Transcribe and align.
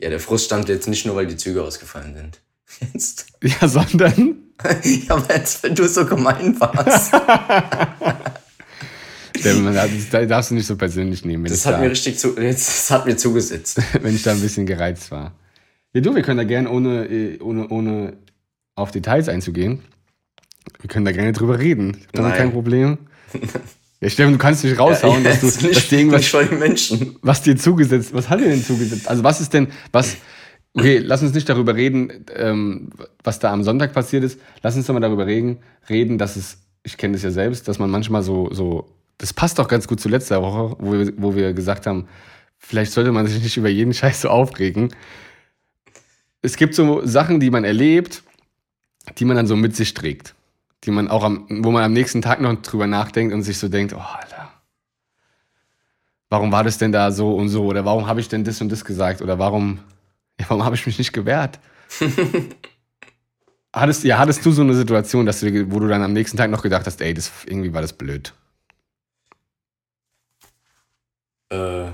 Ja, 0.00 0.08
der 0.10 0.20
Frust 0.20 0.46
stand 0.46 0.68
jetzt 0.68 0.88
nicht 0.88 1.04
nur, 1.06 1.16
weil 1.16 1.26
die 1.26 1.36
Züge 1.36 1.62
ausgefallen 1.62 2.14
sind. 2.16 2.40
Jetzt. 2.94 3.26
Ja, 3.42 3.68
sondern. 3.68 4.36
ja, 4.84 5.14
aber 5.14 5.34
jetzt, 5.34 5.62
wenn 5.62 5.74
du 5.74 5.88
so 5.88 6.06
gemein 6.06 6.58
warst. 6.60 7.12
das 9.32 10.28
darfst 10.28 10.50
du 10.50 10.54
nicht 10.54 10.66
so 10.66 10.76
persönlich 10.76 11.24
nehmen. 11.24 11.46
Das 11.46 11.66
hat 11.66 11.74
da, 11.74 11.78
mir 11.80 11.90
richtig 11.90 12.18
zu, 12.18 12.38
jetzt, 12.38 12.68
das 12.68 12.90
hat 12.90 13.06
mir 13.06 13.16
zugesetzt. 13.16 13.80
wenn 14.00 14.14
ich 14.14 14.22
da 14.22 14.32
ein 14.32 14.40
bisschen 14.40 14.66
gereizt 14.66 15.10
war. 15.10 15.34
Ja, 15.92 16.00
du, 16.00 16.14
wir 16.14 16.22
können 16.22 16.38
da 16.38 16.44
gerne 16.44 16.70
ohne, 16.70 17.06
äh, 17.06 17.40
ohne, 17.40 17.68
ohne 17.68 18.18
auf 18.76 18.90
Details 18.92 19.28
einzugehen. 19.28 19.80
Wir 20.80 20.88
können 20.88 21.04
da 21.04 21.12
gerne 21.12 21.32
drüber 21.32 21.58
reden. 21.58 22.06
Ich 22.12 22.20
habe 22.20 22.36
kein 22.36 22.52
Problem. 22.52 22.98
Ja, 24.00 24.08
Steffen, 24.08 24.32
du 24.32 24.38
kannst 24.38 24.64
dich 24.64 24.78
raushauen, 24.78 25.22
ja, 25.22 25.30
dass 25.30 25.40
du 25.58 25.66
nicht, 25.66 25.76
dass 25.76 25.88
dir 25.88 25.98
irgendwas, 25.98 26.32
nicht 26.32 26.50
die 26.50 26.54
Menschen. 26.54 27.16
was 27.20 27.42
dir 27.42 27.56
zugesetzt, 27.56 28.14
was 28.14 28.30
hat 28.30 28.40
dir 28.40 28.48
denn 28.48 28.64
zugesetzt? 28.64 29.08
Also 29.08 29.22
was 29.24 29.40
ist 29.40 29.52
denn, 29.52 29.68
was, 29.92 30.16
okay, 30.74 30.98
lass 30.98 31.22
uns 31.22 31.34
nicht 31.34 31.48
darüber 31.48 31.74
reden, 31.74 32.24
ähm, 32.34 32.90
was 33.22 33.38
da 33.40 33.52
am 33.52 33.62
Sonntag 33.62 33.92
passiert 33.92 34.24
ist. 34.24 34.40
Lass 34.62 34.74
uns 34.74 34.86
doch 34.86 34.94
mal 34.94 35.00
darüber 35.00 35.26
reden, 35.26 35.58
reden, 35.90 36.16
dass 36.16 36.36
es, 36.36 36.58
ich 36.82 36.96
kenne 36.96 37.12
das 37.12 37.22
ja 37.22 37.30
selbst, 37.30 37.68
dass 37.68 37.78
man 37.78 37.90
manchmal 37.90 38.22
so, 38.22 38.48
so, 38.52 38.88
das 39.18 39.34
passt 39.34 39.60
auch 39.60 39.68
ganz 39.68 39.86
gut 39.86 40.00
zu 40.00 40.08
letzter 40.08 40.40
Woche, 40.40 40.76
wo 40.78 40.92
wir, 40.92 41.12
wo 41.18 41.34
wir 41.34 41.52
gesagt 41.52 41.86
haben, 41.86 42.08
vielleicht 42.56 42.92
sollte 42.92 43.12
man 43.12 43.26
sich 43.26 43.42
nicht 43.42 43.58
über 43.58 43.68
jeden 43.68 43.92
Scheiß 43.92 44.22
so 44.22 44.30
aufregen. 44.30 44.94
Es 46.40 46.56
gibt 46.56 46.74
so 46.74 47.04
Sachen, 47.04 47.38
die 47.38 47.50
man 47.50 47.64
erlebt, 47.64 48.22
die 49.18 49.26
man 49.26 49.36
dann 49.36 49.46
so 49.46 49.56
mit 49.56 49.76
sich 49.76 49.92
trägt 49.92 50.34
die 50.84 50.90
man 50.90 51.08
auch 51.08 51.24
am, 51.24 51.46
wo 51.64 51.70
man 51.70 51.82
am 51.82 51.92
nächsten 51.92 52.22
Tag 52.22 52.40
noch 52.40 52.54
drüber 52.62 52.86
nachdenkt 52.86 53.34
und 53.34 53.42
sich 53.42 53.58
so 53.58 53.68
denkt, 53.68 53.92
oh, 53.94 53.98
Alter, 53.98 54.50
warum 56.30 56.52
war 56.52 56.64
das 56.64 56.78
denn 56.78 56.92
da 56.92 57.12
so 57.12 57.34
und 57.34 57.48
so? 57.48 57.64
Oder 57.64 57.84
warum 57.84 58.06
habe 58.06 58.20
ich 58.20 58.28
denn 58.28 58.44
das 58.44 58.60
und 58.60 58.70
das 58.70 58.84
gesagt? 58.84 59.20
Oder 59.20 59.38
warum, 59.38 59.80
ja, 60.40 60.46
warum 60.48 60.64
habe 60.64 60.74
ich 60.76 60.86
mich 60.86 60.98
nicht 60.98 61.12
gewehrt? 61.12 61.58
hattest, 63.72 64.04
ja, 64.04 64.18
hattest 64.18 64.44
du 64.44 64.52
so 64.52 64.62
eine 64.62 64.74
Situation, 64.74 65.26
dass 65.26 65.40
du, 65.40 65.70
wo 65.70 65.80
du 65.80 65.88
dann 65.88 66.02
am 66.02 66.12
nächsten 66.12 66.36
Tag 66.36 66.50
noch 66.50 66.62
gedacht 66.62 66.86
hast, 66.86 67.00
ey, 67.00 67.14
das, 67.14 67.30
irgendwie 67.46 67.72
war 67.72 67.82
das 67.82 67.92
blöd? 67.92 68.32
Äh. 71.50 71.90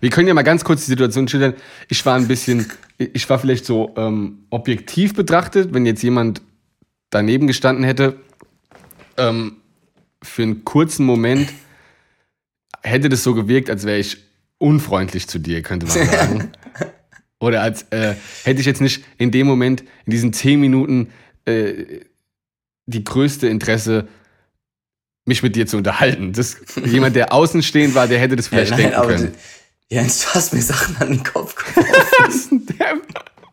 Wir 0.00 0.10
können 0.10 0.28
ja 0.28 0.34
mal 0.34 0.42
ganz 0.42 0.64
kurz 0.64 0.84
die 0.84 0.90
Situation 0.90 1.28
schildern. 1.28 1.54
Ich 1.88 2.04
war 2.04 2.16
ein 2.16 2.28
bisschen, 2.28 2.70
ich 2.98 3.28
war 3.28 3.38
vielleicht 3.38 3.64
so 3.64 3.92
ähm, 3.96 4.46
objektiv 4.50 5.14
betrachtet, 5.14 5.72
wenn 5.72 5.86
jetzt 5.86 6.02
jemand 6.02 6.42
daneben 7.12 7.46
gestanden 7.46 7.84
hätte, 7.84 8.16
ähm, 9.16 9.58
für 10.22 10.42
einen 10.42 10.64
kurzen 10.64 11.06
Moment 11.06 11.48
hätte 12.82 13.08
das 13.08 13.22
so 13.22 13.34
gewirkt, 13.34 13.70
als 13.70 13.84
wäre 13.84 13.98
ich 13.98 14.18
unfreundlich 14.58 15.28
zu 15.28 15.38
dir, 15.38 15.62
könnte 15.62 15.86
man 15.86 16.06
sagen. 16.10 16.52
Oder 17.38 17.62
als 17.62 17.82
äh, 17.90 18.14
hätte 18.44 18.60
ich 18.60 18.66
jetzt 18.66 18.80
nicht 18.80 19.04
in 19.18 19.30
dem 19.30 19.46
Moment, 19.46 19.82
in 20.06 20.10
diesen 20.10 20.32
zehn 20.32 20.60
Minuten, 20.60 21.12
äh, 21.44 22.00
die 22.86 23.04
größte 23.04 23.48
Interesse, 23.48 24.08
mich 25.24 25.42
mit 25.42 25.54
dir 25.54 25.66
zu 25.66 25.76
unterhalten. 25.76 26.32
Das, 26.32 26.56
jemand, 26.84 27.14
der 27.14 27.32
außenstehend 27.32 27.94
war, 27.94 28.08
der 28.08 28.18
hätte 28.18 28.36
das 28.36 28.48
vielleicht 28.48 28.72
ja, 28.72 28.76
nein, 28.76 28.90
denken 28.90 29.06
können. 29.06 29.32
Du, 29.32 29.94
Jens, 29.94 30.24
du 30.24 30.34
hast 30.34 30.52
mir 30.52 30.62
Sachen 30.62 30.96
an 30.96 31.08
den 31.08 31.22
Kopf 31.22 31.54
geworfen. 31.74 32.66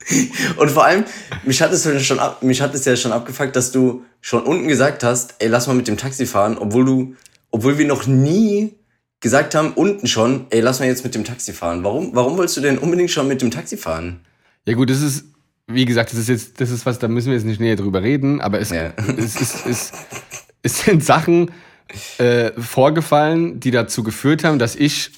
Und 0.58 0.72
vor 0.72 0.86
allem, 0.86 1.06
mich 1.44 1.62
hat, 1.62 1.72
es 1.72 1.84
ja 1.86 2.00
schon 2.00 2.20
ab, 2.20 2.42
mich 2.44 2.62
hat 2.62 2.74
es 2.74 2.86
ja 2.86 2.96
schon 2.96 3.12
abgefuckt, 3.12 3.56
dass 3.56 3.72
du 3.72 4.04
schon 4.22 4.44
unten 4.44 4.68
gesagt 4.68 5.04
hast, 5.04 5.36
ey, 5.40 5.48
lass 5.48 5.68
mal 5.68 5.74
mit 5.74 5.88
dem 5.88 5.98
Taxi 5.98 6.26
fahren, 6.26 6.58
obwohl 6.58 6.86
du, 6.86 7.16
obwohl 7.52 7.78
wir 7.78 7.88
noch 7.88 8.08
nie 8.08 8.76
gesagt 9.20 9.56
haben, 9.56 9.74
unten 9.74 10.08
schon, 10.08 10.48
ey, 10.50 10.62
lass 10.62 10.80
mal 10.80 10.88
jetzt 10.88 11.04
mit 11.04 11.16
dem 11.16 11.24
Taxi 11.24 11.54
fahren. 11.54 11.84
Warum, 11.84 12.16
warum 12.16 12.38
wolltest 12.38 12.58
du 12.58 12.62
denn 12.62 12.78
unbedingt 12.78 13.12
schon 13.12 13.28
mit 13.28 13.42
dem 13.42 13.52
Taxi 13.52 13.78
fahren? 13.78 14.22
Ja 14.66 14.74
gut, 14.74 14.90
das 14.90 15.02
ist, 15.02 15.26
wie 15.68 15.86
gesagt, 15.86 16.12
das 16.12 16.20
ist 16.20 16.30
jetzt, 16.30 16.62
das 16.62 16.72
ist 16.72 16.86
was, 16.86 17.00
da 17.00 17.08
müssen 17.08 17.28
wir 17.28 17.36
jetzt 17.36 17.46
nicht 17.46 17.60
näher 17.60 17.76
drüber 17.76 18.02
reden, 18.02 18.42
aber 18.42 18.60
es, 18.60 18.70
ja. 18.70 18.94
es, 19.18 19.40
es, 19.40 19.66
es, 19.66 19.92
es 20.62 20.80
sind 20.84 21.04
Sachen 21.04 21.52
äh, 22.18 22.52
vorgefallen, 22.60 23.60
die 23.60 23.72
dazu 23.72 24.04
geführt 24.04 24.44
haben, 24.44 24.60
dass 24.60 24.76
ich 24.76 25.12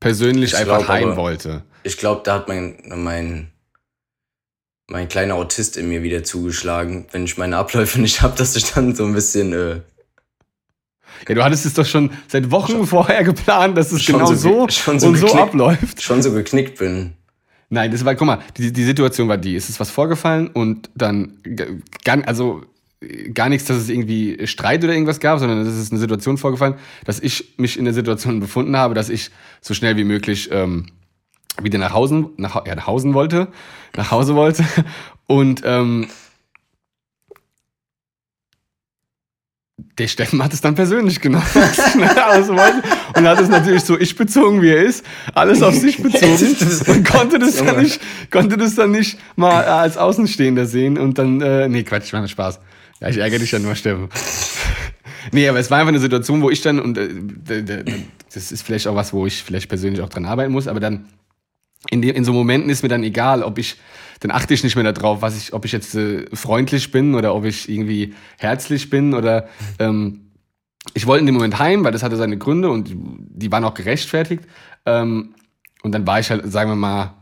persönlich 0.00 0.52
ich 0.52 0.58
einfach 0.58 0.78
glaub, 0.78 0.88
heim 0.88 1.16
wollte. 1.16 1.62
Ich 1.84 1.96
glaube, 1.96 2.22
da 2.24 2.34
hat 2.34 2.48
mein, 2.48 2.76
mein 2.94 3.52
mein 4.92 5.08
kleiner 5.08 5.34
Autist 5.34 5.76
in 5.76 5.88
mir 5.88 6.02
wieder 6.02 6.22
zugeschlagen, 6.22 7.06
wenn 7.10 7.24
ich 7.24 7.38
meine 7.38 7.56
Abläufe 7.56 8.00
nicht 8.00 8.22
habe, 8.22 8.36
dass 8.36 8.54
ich 8.54 8.72
dann 8.72 8.94
so 8.94 9.04
ein 9.04 9.14
bisschen. 9.14 9.52
Äh 9.52 9.80
ja, 11.28 11.34
du 11.34 11.42
hattest 11.42 11.66
es 11.66 11.74
doch 11.74 11.86
schon 11.86 12.10
seit 12.28 12.50
Wochen 12.50 12.72
schon, 12.72 12.86
vorher 12.86 13.24
geplant, 13.24 13.76
dass 13.76 13.90
es 13.92 14.04
genau 14.04 14.26
so, 14.26 14.66
so, 14.68 14.98
so 14.98 15.08
und 15.08 15.16
so 15.16 15.34
abläuft. 15.34 16.02
Schon 16.02 16.22
so 16.22 16.32
geknickt 16.32 16.78
bin. 16.78 17.14
Nein, 17.70 17.90
das 17.90 18.04
war, 18.04 18.14
guck 18.14 18.26
mal, 18.26 18.40
die, 18.58 18.70
die 18.70 18.84
Situation 18.84 19.28
war 19.28 19.38
die, 19.38 19.56
es 19.56 19.70
ist 19.70 19.80
was 19.80 19.90
vorgefallen 19.90 20.48
und 20.48 20.90
dann, 20.94 21.38
gar, 22.04 22.26
also 22.26 22.62
gar 23.32 23.48
nichts, 23.48 23.66
dass 23.66 23.78
es 23.78 23.88
irgendwie 23.88 24.46
Streit 24.46 24.84
oder 24.84 24.92
irgendwas 24.92 25.20
gab, 25.20 25.38
sondern 25.38 25.60
es 25.60 25.76
ist 25.76 25.90
eine 25.90 26.00
Situation 26.00 26.36
vorgefallen, 26.36 26.74
dass 27.04 27.18
ich 27.18 27.54
mich 27.56 27.78
in 27.78 27.86
der 27.86 27.94
Situation 27.94 28.40
befunden 28.40 28.76
habe, 28.76 28.94
dass 28.94 29.08
ich 29.08 29.30
so 29.62 29.72
schnell 29.72 29.96
wie 29.96 30.04
möglich 30.04 30.50
ähm, 30.52 30.86
wieder 31.60 31.78
nach 31.78 31.92
Hause, 31.92 32.30
nach, 32.36 32.64
ja, 32.66 32.74
nach 32.74 32.86
Hause 32.86 33.12
wollte, 33.14 33.48
nach 33.96 34.10
Hause 34.10 34.34
wollte. 34.34 34.64
Und 35.26 35.62
ähm, 35.64 36.08
der 39.98 40.08
Steffen 40.08 40.42
hat 40.42 40.52
es 40.52 40.60
dann 40.60 40.74
persönlich 40.74 41.20
genommen, 41.20 41.44
und 41.54 43.28
hat 43.28 43.40
es 43.40 43.48
natürlich 43.48 43.82
so 43.82 43.98
ich 43.98 44.16
bezogen, 44.16 44.62
wie 44.62 44.70
er 44.70 44.82
ist, 44.82 45.04
alles 45.34 45.62
auf 45.62 45.74
sich 45.74 45.98
bezogen. 46.02 46.56
Und 46.86 47.08
konnte 47.08 47.38
das 47.38 47.56
dann 47.56 47.82
nicht, 47.82 48.00
konnte 48.30 48.56
das 48.56 48.74
dann 48.74 48.90
nicht 48.90 49.18
mal 49.36 49.64
als 49.64 49.96
Außenstehender 49.96 50.66
sehen. 50.66 50.98
Und 50.98 51.18
dann, 51.18 51.40
äh, 51.40 51.68
nee, 51.68 51.82
Quatsch, 51.82 52.04
ich 52.04 52.12
meine 52.12 52.28
Spaß. 52.28 52.60
Ja, 53.00 53.08
ich 53.08 53.18
ärgere 53.18 53.40
dich 53.40 53.50
ja 53.50 53.58
nur, 53.58 53.74
Steffen. 53.74 54.08
nee, 55.32 55.48
aber 55.48 55.58
es 55.58 55.70
war 55.70 55.78
einfach 55.78 55.88
eine 55.88 55.98
Situation, 55.98 56.40
wo 56.40 56.50
ich 56.50 56.62
dann, 56.62 56.78
und 56.80 56.96
äh, 56.96 57.84
das 58.32 58.52
ist 58.52 58.62
vielleicht 58.62 58.86
auch 58.86 58.94
was, 58.94 59.12
wo 59.12 59.26
ich 59.26 59.42
vielleicht 59.42 59.68
persönlich 59.68 60.00
auch 60.00 60.08
dran 60.08 60.24
arbeiten 60.24 60.52
muss, 60.52 60.68
aber 60.68 60.80
dann 60.80 61.06
in, 61.90 62.02
die, 62.02 62.10
in 62.10 62.24
so 62.24 62.32
Momenten 62.32 62.70
ist 62.70 62.82
mir 62.82 62.88
dann 62.88 63.02
egal, 63.02 63.42
ob 63.42 63.58
ich, 63.58 63.76
dann 64.20 64.30
achte 64.30 64.54
ich 64.54 64.62
nicht 64.62 64.76
mehr 64.76 64.92
darauf, 64.92 65.22
was 65.22 65.36
ich, 65.36 65.52
ob 65.52 65.64
ich 65.64 65.72
jetzt 65.72 65.94
äh, 65.94 66.26
freundlich 66.34 66.90
bin 66.90 67.14
oder 67.14 67.34
ob 67.34 67.44
ich 67.44 67.68
irgendwie 67.68 68.14
herzlich 68.38 68.90
bin 68.90 69.14
oder 69.14 69.48
ähm, 69.78 70.32
ich 70.94 71.06
wollte 71.06 71.20
in 71.20 71.26
dem 71.26 71.34
Moment 71.34 71.58
heim, 71.58 71.84
weil 71.84 71.92
das 71.92 72.02
hatte 72.02 72.16
seine 72.16 72.38
Gründe 72.38 72.70
und 72.70 72.90
die 72.92 73.52
waren 73.52 73.64
auch 73.64 73.74
gerechtfertigt. 73.74 74.42
Ähm, 74.84 75.34
und 75.82 75.92
dann 75.92 76.06
war 76.06 76.20
ich 76.20 76.30
halt, 76.30 76.50
sagen 76.50 76.70
wir 76.70 76.76
mal, 76.76 77.14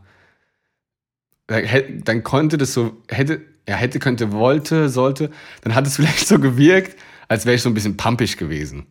dann 1.47 2.23
konnte 2.23 2.57
das 2.57 2.73
so, 2.73 2.97
hätte, 3.07 3.41
ja, 3.67 3.75
hätte, 3.75 3.99
könnte, 3.99 4.31
wollte, 4.31 4.89
sollte, 4.89 5.31
dann 5.61 5.75
hat 5.75 5.85
es 5.85 5.95
vielleicht 5.97 6.27
so 6.27 6.39
gewirkt, 6.39 6.97
als 7.27 7.45
wäre 7.45 7.55
ich 7.55 7.61
so 7.61 7.69
ein 7.69 7.73
bisschen 7.73 7.97
pampig 7.97 8.37
gewesen. 8.37 8.85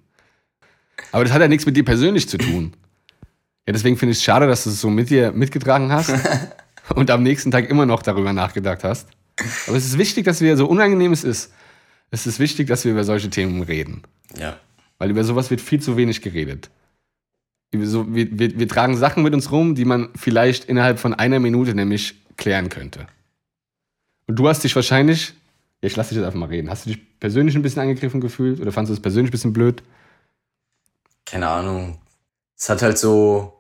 Aber 1.13 1.25
das 1.25 1.33
hat 1.33 1.41
ja 1.41 1.49
nichts 1.49 1.67
mit 1.67 1.77
dir 1.77 1.85
persönlich 1.85 2.29
zu 2.29 2.39
tun. 2.39 2.73
Ja, 3.71 3.73
deswegen 3.73 3.97
finde 3.97 4.11
ich 4.11 4.19
es 4.19 4.25
schade, 4.25 4.49
dass 4.49 4.65
du 4.65 4.71
es 4.71 4.81
so 4.81 4.91
mit 4.91 5.11
dir 5.11 5.31
mitgetragen 5.31 5.93
hast 5.93 6.13
und 6.97 7.09
am 7.09 7.23
nächsten 7.23 7.53
Tag 7.53 7.71
immer 7.71 7.87
noch 7.87 8.03
darüber 8.03 8.33
nachgedacht 8.33 8.83
hast. 8.83 9.09
Aber 9.69 9.77
es 9.77 9.85
ist 9.85 9.97
wichtig, 9.97 10.25
dass 10.25 10.41
wir, 10.41 10.57
so 10.57 10.67
unangenehm 10.67 11.13
es 11.13 11.23
ist, 11.23 11.53
es 12.11 12.27
ist 12.27 12.41
wichtig, 12.41 12.67
dass 12.67 12.85
wir 12.85 12.91
über 12.91 13.05
solche 13.05 13.31
Themen 13.31 13.63
reden. 13.63 14.03
Ja. 14.37 14.57
Weil 14.99 15.11
über 15.11 15.23
sowas 15.23 15.53
wird 15.53 15.61
viel 15.61 15.81
zu 15.81 15.97
wenig 15.97 16.21
geredet. 16.21 16.69
So, 17.73 18.13
wir, 18.13 18.37
wir, 18.37 18.59
wir 18.59 18.67
tragen 18.67 18.97
Sachen 18.97 19.23
mit 19.23 19.35
uns 19.35 19.53
rum, 19.53 19.77
die 19.77 19.85
man 19.85 20.09
vielleicht 20.17 20.65
innerhalb 20.65 20.99
von 20.99 21.15
einer 21.15 21.39
Minute 21.39 21.73
nämlich 21.73 22.17
klären 22.37 22.71
könnte. 22.71 23.07
Und 24.27 24.35
du 24.35 24.49
hast 24.49 24.65
dich 24.65 24.75
wahrscheinlich, 24.75 25.33
ja, 25.81 25.87
ich 25.87 25.95
lasse 25.95 26.09
dich 26.09 26.19
jetzt 26.19 26.27
einfach 26.27 26.41
mal 26.41 26.47
reden, 26.47 26.71
hast 26.71 26.87
du 26.87 26.91
dich 26.91 27.21
persönlich 27.21 27.55
ein 27.55 27.63
bisschen 27.63 27.83
angegriffen 27.83 28.21
gefühlt 28.21 28.59
oder 28.59 28.73
fandest 28.73 28.91
du 28.91 28.95
es 28.95 29.01
persönlich 29.03 29.29
ein 29.29 29.31
bisschen 29.31 29.53
blöd? 29.53 29.81
Keine 31.25 31.47
Ahnung. 31.47 31.99
Es 32.59 32.69
hat 32.69 32.83
halt 32.83 32.99
so, 32.99 33.60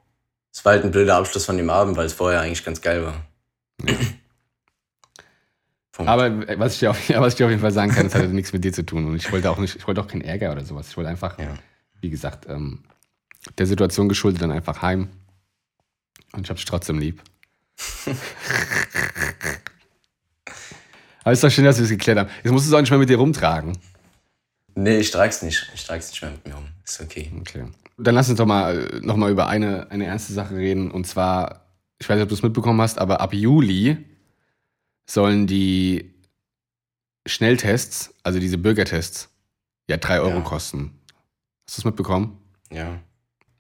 es 0.52 0.64
war 0.64 0.72
halt 0.72 0.84
ein 0.84 0.90
blöder 0.90 1.16
Abschluss 1.16 1.44
von 1.44 1.56
dem 1.56 1.70
Abend, 1.70 1.96
weil 1.96 2.06
es 2.06 2.12
vorher 2.12 2.40
eigentlich 2.40 2.64
ganz 2.64 2.80
geil 2.80 3.04
war. 3.04 3.14
Ja. 3.86 3.96
Aber 6.06 6.26
äh, 6.26 6.58
was 6.58 6.74
ich, 6.74 6.80
dir 6.80 6.91
auf, 6.91 6.97
was 7.08 7.34
ich 7.34 7.36
dir 7.36 7.47
auf 7.47 7.50
jeden 7.50 7.62
Fall 7.62 7.72
sagen 7.72 7.92
kann, 7.92 8.06
es 8.06 8.14
hat 8.14 8.28
nichts 8.30 8.52
mit 8.52 8.64
dir 8.64 8.72
zu 8.72 8.84
tun. 8.84 9.06
Und 9.06 9.16
ich 9.16 9.30
wollte 9.32 9.50
auch 9.50 9.58
nicht, 9.58 9.76
ich 9.76 9.86
wollte 9.86 10.00
auch 10.00 10.08
keinen 10.08 10.22
Ärger 10.22 10.52
oder 10.52 10.64
sowas. 10.64 10.88
Ich 10.88 10.97
wollte 10.97 11.10
einfach, 11.10 11.38
ja. 11.38 11.54
wie 12.00 12.10
gesagt, 12.10 12.47
ähm, 12.48 12.84
der 13.58 13.66
Situation 13.66 14.08
geschuldet 14.08 14.42
dann 14.42 14.52
einfach 14.52 14.82
heim. 14.82 15.08
Und 16.32 16.42
ich 16.42 16.50
habe 16.50 16.56
dich 16.56 16.64
trotzdem 16.64 16.98
lieb. 16.98 17.22
Aber 21.22 21.32
es 21.32 21.38
ist 21.38 21.44
doch 21.44 21.50
schön, 21.50 21.64
dass 21.64 21.76
wir 21.76 21.84
es 21.84 21.91
geklärt 21.91 22.18
haben. 22.18 22.30
Jetzt 22.42 22.53
musst 22.53 22.66
du 22.66 22.70
es 22.70 22.74
auch 22.74 22.80
nicht 22.80 22.91
mehr 22.91 22.98
mit 22.98 23.08
dir 23.08 23.18
rumtragen. 23.18 23.76
Nee, 24.74 24.98
ich 24.98 25.10
trag's 25.10 25.42
nicht. 25.42 25.70
Ich 25.74 25.84
trag's 25.84 26.10
nicht 26.10 26.22
mehr 26.22 26.30
mit 26.30 26.46
mir 26.46 26.54
rum. 26.54 26.68
Ist 26.84 27.00
okay. 27.00 27.30
Okay. 27.41 27.64
Dann 28.02 28.14
lass 28.14 28.28
uns 28.28 28.38
doch 28.38 28.47
mal 28.47 29.00
noch 29.02 29.16
mal 29.16 29.30
über 29.30 29.48
eine, 29.48 29.91
eine 29.91 30.06
ernste 30.06 30.32
Sache 30.32 30.56
reden. 30.56 30.91
Und 30.91 31.06
zwar, 31.06 31.66
ich 31.98 32.08
weiß 32.08 32.16
nicht, 32.16 32.22
ob 32.22 32.28
du 32.28 32.34
es 32.34 32.42
mitbekommen 32.42 32.80
hast, 32.80 32.98
aber 32.98 33.20
ab 33.20 33.34
Juli 33.34 33.98
sollen 35.06 35.47
die 35.47 36.14
Schnelltests, 37.26 38.14
also 38.22 38.38
diese 38.38 38.58
Bürgertests, 38.58 39.28
ja 39.88 39.97
drei 39.97 40.20
Euro 40.20 40.38
ja. 40.38 40.41
kosten. 40.41 40.98
Hast 41.66 41.78
du 41.78 41.80
es 41.80 41.84
mitbekommen? 41.84 42.38
Ja. 42.72 43.00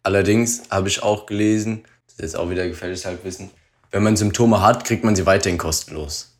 Allerdings 0.02 0.62
habe 0.70 0.88
ich 0.88 1.02
auch 1.02 1.26
gelesen, 1.26 1.82
das 2.06 2.14
ist 2.14 2.20
jetzt 2.20 2.36
auch 2.36 2.48
wieder 2.50 2.66
gefährliches 2.66 3.04
Halbwissen, 3.04 3.50
wenn 3.90 4.02
man 4.02 4.16
Symptome 4.16 4.62
hat, 4.62 4.84
kriegt 4.84 5.04
man 5.04 5.16
sie 5.16 5.26
weiterhin 5.26 5.58
kostenlos. 5.58 6.38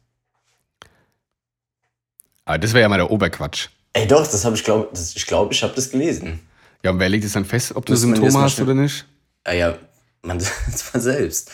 Aber 2.45 2.59
das 2.59 2.73
wäre 2.73 2.83
ja 2.83 2.89
mal 2.89 2.97
der 2.97 3.11
Oberquatsch. 3.11 3.69
Ey, 3.93 4.07
doch, 4.07 4.27
das 4.27 4.45
habe 4.45 4.57
ich 4.57 4.65
glaube, 4.65 4.89
ich 4.93 5.27
glaube, 5.27 5.53
ich 5.53 5.63
habe 5.63 5.75
das 5.75 5.91
gelesen. 5.91 6.41
Ja, 6.83 6.91
und 6.91 6.99
wer 6.99 7.09
legt 7.09 7.25
es 7.25 7.33
dann 7.33 7.45
fest, 7.45 7.77
ob 7.77 7.87
du 7.87 7.95
Symptome 7.95 8.39
hast 8.41 8.61
oder 8.61 8.75
nicht? 8.75 9.07
Ja, 9.47 9.53
ja, 9.53 9.79
man 10.23 10.41
zwar 10.75 11.01
selbst. 11.01 11.51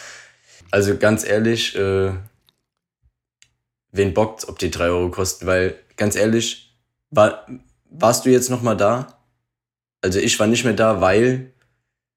Also 0.70 0.96
ganz 0.96 1.24
ehrlich, 1.24 1.76
äh, 1.76 2.12
wen 3.92 4.14
bockt, 4.14 4.48
ob 4.48 4.58
die 4.58 4.70
drei 4.70 4.86
Euro 4.86 5.10
kosten? 5.10 5.46
Weil 5.46 5.78
ganz 5.96 6.16
ehrlich, 6.16 6.76
war, 7.10 7.46
warst 7.90 8.26
du 8.26 8.30
jetzt 8.30 8.50
noch 8.50 8.62
mal 8.62 8.76
da? 8.76 9.18
Also 10.02 10.18
ich 10.18 10.38
war 10.38 10.46
nicht 10.46 10.64
mehr 10.64 10.74
da, 10.74 11.00
weil 11.00 11.52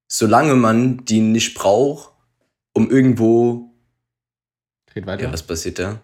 solange 0.08 0.56
man 0.56 1.06
die 1.06 1.22
nicht 1.22 1.56
braucht, 1.56 2.12
um 2.74 2.90
irgendwo. 2.90 3.72
Geht 4.94 5.06
weiter. 5.06 5.24
Ja, 5.24 5.34
was 5.34 5.44
passiert 5.44 5.80
da? 5.80 6.02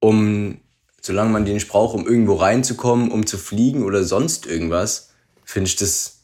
Um, 0.00 0.60
solange 1.00 1.30
man 1.30 1.44
die 1.44 1.52
nicht 1.52 1.68
braucht, 1.68 1.94
um 1.94 2.06
irgendwo 2.06 2.34
reinzukommen, 2.34 3.10
um 3.10 3.26
zu 3.26 3.38
fliegen 3.38 3.84
oder 3.84 4.04
sonst 4.04 4.46
irgendwas, 4.46 5.12
finde 5.44 5.68
ich 5.68 5.76
das. 5.76 6.17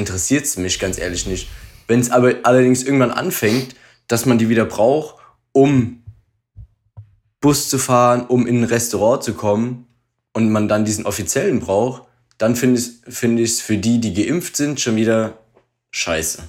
Interessiert 0.00 0.46
es 0.46 0.56
mich 0.56 0.78
ganz 0.78 0.98
ehrlich 0.98 1.26
nicht. 1.26 1.46
Wenn 1.86 2.00
es 2.00 2.10
aber 2.10 2.36
allerdings 2.44 2.82
irgendwann 2.82 3.10
anfängt, 3.10 3.76
dass 4.08 4.24
man 4.24 4.38
die 4.38 4.48
wieder 4.48 4.64
braucht, 4.64 5.16
um 5.52 6.02
Bus 7.42 7.68
zu 7.68 7.78
fahren, 7.78 8.24
um 8.26 8.46
in 8.46 8.62
ein 8.62 8.64
Restaurant 8.64 9.22
zu 9.22 9.34
kommen 9.34 9.86
und 10.32 10.50
man 10.50 10.68
dann 10.68 10.86
diesen 10.86 11.04
offiziellen 11.04 11.60
braucht, 11.60 12.04
dann 12.38 12.56
finde 12.56 12.80
ich 12.80 12.86
es 12.86 13.18
find 13.18 13.46
für 13.50 13.76
die, 13.76 14.00
die 14.00 14.14
geimpft 14.14 14.56
sind, 14.56 14.80
schon 14.80 14.96
wieder 14.96 15.38
scheiße. 15.90 16.44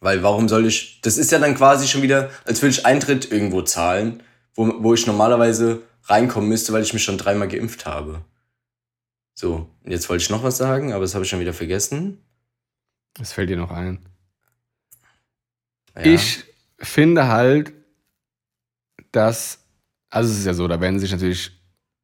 Weil 0.00 0.22
warum 0.22 0.50
soll 0.50 0.66
ich, 0.66 1.00
das 1.00 1.16
ist 1.16 1.32
ja 1.32 1.38
dann 1.38 1.54
quasi 1.54 1.88
schon 1.88 2.02
wieder, 2.02 2.28
als 2.44 2.60
würde 2.60 2.72
ich 2.72 2.84
Eintritt 2.84 3.32
irgendwo 3.32 3.62
zahlen, 3.62 4.22
wo, 4.54 4.70
wo 4.80 4.92
ich 4.92 5.06
normalerweise 5.06 5.80
reinkommen 6.04 6.50
müsste, 6.50 6.74
weil 6.74 6.82
ich 6.82 6.92
mich 6.92 7.04
schon 7.04 7.16
dreimal 7.16 7.48
geimpft 7.48 7.86
habe. 7.86 8.20
So, 9.38 9.68
jetzt 9.84 10.08
wollte 10.08 10.22
ich 10.22 10.30
noch 10.30 10.42
was 10.42 10.56
sagen, 10.56 10.94
aber 10.94 11.02
das 11.02 11.14
habe 11.14 11.24
ich 11.24 11.30
schon 11.30 11.40
wieder 11.40 11.52
vergessen. 11.52 12.24
Was 13.18 13.32
fällt 13.32 13.50
dir 13.50 13.58
noch 13.58 13.70
ein? 13.70 13.98
Ja. 15.94 16.06
Ich 16.06 16.44
finde 16.78 17.28
halt, 17.28 17.74
dass, 19.12 19.58
also 20.08 20.32
es 20.32 20.38
ist 20.38 20.46
ja 20.46 20.54
so, 20.54 20.66
da 20.66 20.80
werden 20.80 20.98
sich 20.98 21.12
natürlich 21.12 21.52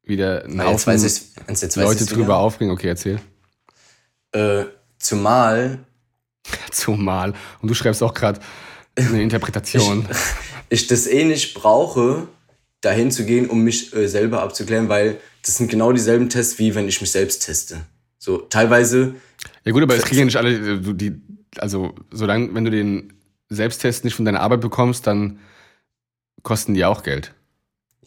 wieder 0.03 0.43
ein 0.43 0.63
Haufen 0.63 0.93
Leute 1.75 2.05
drüber 2.05 2.37
aufregen. 2.37 2.71
Okay, 2.71 2.89
erzähl. 2.89 3.19
Äh, 4.31 4.65
zumal. 4.99 5.79
zumal. 6.71 7.33
Und 7.61 7.69
du 7.69 7.73
schreibst 7.73 8.03
auch 8.03 8.13
gerade 8.13 8.41
eine 8.95 9.21
Interpretation. 9.23 10.07
ich, 10.69 10.81
ich 10.81 10.87
das 10.87 11.07
eh 11.07 11.23
nicht 11.23 11.55
brauche, 11.55 12.27
dahin 12.83 13.11
zu 13.11 13.25
gehen, 13.25 13.49
um 13.49 13.61
mich 13.61 13.95
äh, 13.95 14.07
selber 14.07 14.43
abzuklären, 14.43 14.89
weil 14.89 15.17
das 15.43 15.57
sind 15.57 15.71
genau 15.71 15.91
dieselben 15.91 16.29
Tests, 16.29 16.59
wie 16.59 16.75
wenn 16.75 16.87
ich 16.87 17.01
mich 17.01 17.11
selbst 17.11 17.45
teste. 17.45 17.81
So, 18.19 18.37
teilweise. 18.37 19.15
Ja, 19.65 19.71
gut, 19.71 19.83
aber 19.83 19.95
es 19.95 20.03
kriegen 20.03 20.19
ja 20.19 20.25
nicht 20.25 20.37
alle, 20.37 20.51
äh, 20.51 20.93
die, 20.93 21.13
also, 21.57 21.95
solange, 22.11 22.53
wenn 22.53 22.65
du 22.65 22.71
den 22.71 23.13
Selbsttest 23.49 24.03
nicht 24.03 24.15
von 24.15 24.25
deiner 24.25 24.41
Arbeit 24.41 24.61
bekommst, 24.61 25.07
dann 25.07 25.39
kosten 26.43 26.73
die 26.73 26.83
auch 26.83 27.03
Geld. 27.03 27.33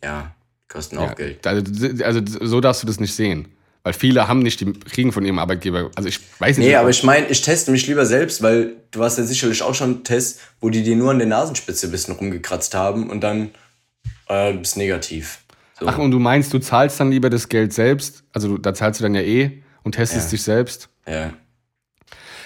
Ja, 0.05 0.35
kosten 0.69 0.99
auch 0.99 1.09
ja, 1.09 1.15
Geld. 1.15 1.47
Also, 1.47 1.63
also 2.05 2.21
so 2.47 2.61
darfst 2.61 2.83
du 2.83 2.87
das 2.87 3.01
nicht 3.01 3.15
sehen. 3.15 3.49
Weil 3.83 3.93
viele 3.93 4.27
haben 4.27 4.41
nicht 4.41 4.61
die 4.61 4.73
kriegen 4.73 5.13
von 5.13 5.25
ihrem 5.25 5.39
Arbeitgeber. 5.39 5.93
Also 5.95 6.09
ich 6.09 6.19
weiß 6.41 6.59
nicht. 6.59 6.67
Nee, 6.67 6.75
aber 6.75 6.91
ich 6.91 7.05
meine, 7.05 7.29
ich 7.29 7.41
teste 7.41 7.71
mich 7.71 7.87
lieber 7.87 8.05
selbst, 8.05 8.43
weil 8.43 8.73
du 8.91 9.05
hast 9.05 9.17
ja 9.17 9.23
sicherlich 9.23 9.63
auch 9.63 9.77
schon 9.77 10.03
Tests, 10.03 10.41
wo 10.61 10.71
die 10.71 10.83
dir 10.83 10.97
nur 10.97 11.13
an 11.13 11.19
der 11.19 11.29
Nasenspitze 11.29 11.87
ein 11.87 11.93
bisschen 11.93 12.17
rumgekratzt 12.17 12.75
haben 12.75 13.09
und 13.09 13.21
dann 13.21 13.51
äh, 14.29 14.53
bist 14.53 14.77
negativ. 14.77 15.45
So. 15.79 15.87
Ach, 15.87 15.99
und 15.99 16.11
du 16.11 16.19
meinst, 16.19 16.53
du 16.53 16.59
zahlst 16.59 16.99
dann 17.01 17.11
lieber 17.11 17.31
das 17.31 17.49
Geld 17.49 17.73
selbst? 17.73 18.25
Also 18.33 18.57
da 18.57 18.73
zahlst 18.73 19.01
du 19.01 19.03
dann 19.03 19.15
ja 19.15 19.21
eh 19.21 19.63
und 19.83 19.93
testest 19.93 20.29
ja. 20.29 20.31
dich 20.31 20.43
selbst? 20.43 20.89
Ja. 21.07 21.33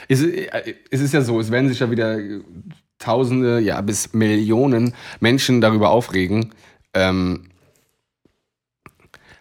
Es, 0.08 0.22
äh, 0.22 0.74
es 0.90 1.00
ist 1.00 1.14
ja 1.14 1.22
so, 1.22 1.38
es 1.38 1.50
werden 1.50 1.68
sich 1.68 1.78
ja 1.78 1.90
wieder 1.90 2.18
Tausende, 2.98 3.60
ja 3.60 3.80
bis 3.80 4.12
Millionen 4.12 4.94
Menschen 5.20 5.60
darüber 5.60 5.90
aufregen. 5.90 6.52
Ähm, 6.92 7.50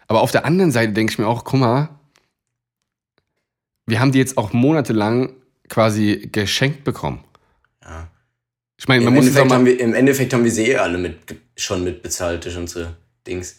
aber 0.06 0.22
auf 0.22 0.30
der 0.30 0.44
anderen 0.44 0.72
Seite 0.72 0.92
denke 0.92 1.12
ich 1.12 1.18
mir 1.18 1.26
auch, 1.26 1.44
guck 1.44 1.60
mal, 1.60 1.88
wir 3.86 4.00
haben 4.00 4.12
die 4.12 4.18
jetzt 4.18 4.38
auch 4.38 4.52
monatelang 4.52 5.34
quasi 5.68 6.28
geschenkt 6.32 6.84
bekommen. 6.84 7.22
Ja. 7.82 8.08
Ich 8.80 8.88
meine, 8.88 9.04
man 9.04 9.12
Im 9.12 9.16
muss 9.16 9.26
Endeffekt 9.26 9.52
haben 9.52 9.66
wir, 9.66 9.78
Im 9.78 9.92
Endeffekt 9.92 10.32
haben 10.32 10.42
wir 10.42 10.50
sie 10.50 10.68
eh 10.68 10.76
alle 10.76 10.96
mit, 10.96 11.18
schon 11.54 11.84
mitbezahlt 11.84 12.46
durch 12.46 12.56
unsere 12.56 12.96
Dings. 13.26 13.58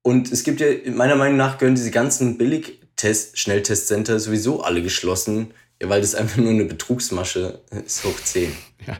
Und 0.00 0.32
es 0.32 0.42
gibt 0.42 0.58
ja, 0.60 0.68
meiner 0.90 1.16
Meinung 1.16 1.36
nach 1.36 1.58
gehören 1.58 1.74
diese 1.74 1.90
ganzen 1.90 2.38
Billig-Test, 2.38 3.38
Schnelltestcenter 3.38 4.18
sowieso 4.18 4.62
alle 4.62 4.80
geschlossen, 4.80 5.52
ja, 5.82 5.90
weil 5.90 6.00
das 6.00 6.14
einfach 6.14 6.38
nur 6.38 6.50
eine 6.50 6.64
Betrugsmasche 6.64 7.60
ist, 7.84 8.04
hoch 8.04 8.18
10. 8.18 8.52
Ja. 8.86 8.96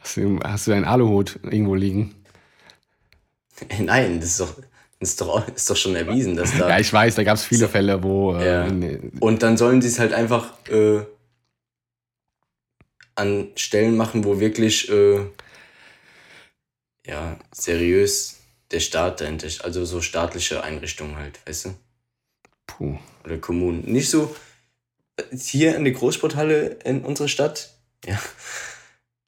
Hast 0.00 0.16
du, 0.16 0.40
hast 0.42 0.66
du 0.66 0.72
deinen 0.72 0.84
Aluhut 0.84 1.38
irgendwo 1.44 1.76
liegen? 1.76 2.16
Nein, 3.78 4.18
das 4.18 4.30
ist 4.30 4.40
doch, 4.40 4.56
das 4.98 5.10
ist 5.10 5.20
doch, 5.20 5.48
ist 5.54 5.70
doch 5.70 5.76
schon 5.76 5.94
erwiesen, 5.94 6.34
dass 6.34 6.50
da. 6.58 6.68
ja, 6.68 6.80
ich 6.80 6.92
weiß, 6.92 7.14
da 7.14 7.22
gab 7.22 7.36
es 7.36 7.44
viele 7.44 7.68
Fälle, 7.68 8.02
wo. 8.02 8.34
Äh, 8.34 8.46
ja. 8.46 8.98
Und 9.20 9.44
dann 9.44 9.56
sollen 9.56 9.80
sie 9.82 9.88
es 9.88 10.00
halt 10.00 10.12
einfach 10.12 10.52
äh, 10.68 11.02
an 13.16 13.48
Stellen 13.56 13.96
machen, 13.96 14.24
wo 14.24 14.40
wirklich 14.40 14.88
äh, 14.90 15.20
ja, 17.06 17.36
seriös 17.52 18.36
der 18.70 18.80
Staat 18.80 19.20
dahinter 19.20 19.46
ist. 19.46 19.64
Also 19.64 19.84
so 19.84 20.00
staatliche 20.00 20.62
Einrichtungen 20.62 21.16
halt, 21.16 21.38
weißt 21.46 21.66
du? 21.66 21.74
Puh. 22.66 22.98
Oder 23.24 23.38
Kommunen. 23.38 23.84
Nicht 23.84 24.10
so 24.10 24.34
hier 25.32 25.76
in 25.76 25.84
der 25.84 25.92
Großsporthalle 25.92 26.78
in 26.84 27.04
unserer 27.04 27.28
Stadt. 27.28 27.70
Ja. 28.04 28.20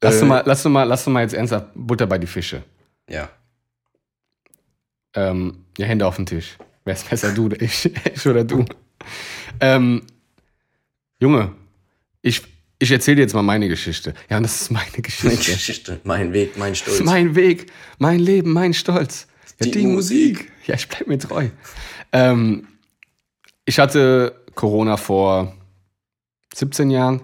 Lass, 0.00 0.16
äh, 0.16 0.20
du 0.20 0.26
mal, 0.26 0.42
lass, 0.44 0.62
du 0.62 0.68
mal, 0.68 0.84
lass 0.84 1.04
du 1.04 1.10
mal 1.10 1.22
jetzt 1.22 1.34
ernsthaft 1.34 1.68
Butter 1.74 2.06
bei 2.06 2.18
die 2.18 2.26
Fische. 2.26 2.62
Ja. 3.08 3.30
Ähm, 5.14 5.64
ja, 5.78 5.86
Hände 5.86 6.06
auf 6.06 6.16
den 6.16 6.26
Tisch. 6.26 6.58
Wer 6.84 6.94
ist 6.94 7.08
besser, 7.08 7.32
du 7.32 7.46
oder 7.46 7.60
ich? 7.60 7.90
ich 8.14 8.26
oder 8.26 8.44
du? 8.44 8.64
Ähm, 9.60 10.06
Junge, 11.20 11.54
ich, 12.22 12.42
ich 12.78 12.90
erzähle 12.90 13.16
dir 13.16 13.22
jetzt 13.22 13.34
mal 13.34 13.42
meine 13.42 13.68
Geschichte. 13.68 14.14
Ja, 14.30 14.36
und 14.36 14.44
das 14.44 14.62
ist 14.62 14.70
meine 14.70 14.90
Geschichte. 14.90 15.26
Meine 15.26 15.38
Geschichte, 15.38 16.00
mein 16.04 16.32
Weg, 16.32 16.56
mein 16.56 16.74
Stolz. 16.74 17.00
Mein 17.00 17.34
Weg, 17.34 17.72
mein 17.98 18.20
Leben, 18.20 18.52
mein 18.52 18.72
Stolz. 18.72 19.26
Ja, 19.58 19.66
die, 19.66 19.70
die 19.72 19.86
Musik. 19.86 20.38
Musik. 20.38 20.52
Ja, 20.66 20.74
ich 20.76 20.88
bleib 20.88 21.08
mir 21.08 21.18
treu. 21.18 21.48
Ähm, 22.12 22.68
ich 23.64 23.78
hatte 23.78 24.44
Corona 24.54 24.96
vor 24.96 25.54
17 26.54 26.90
Jahren. 26.90 27.22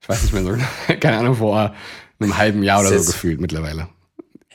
Ich 0.00 0.08
weiß 0.08 0.22
nicht 0.22 0.32
mehr 0.32 0.44
so 0.44 0.50
genau. 0.50 0.64
Keine 1.00 1.18
Ahnung, 1.18 1.34
vor 1.34 1.74
einem 2.18 2.36
halben 2.36 2.62
Jahr 2.62 2.80
oder 2.80 2.96
so 2.98 3.12
gefühlt 3.12 3.40
mittlerweile. 3.40 3.88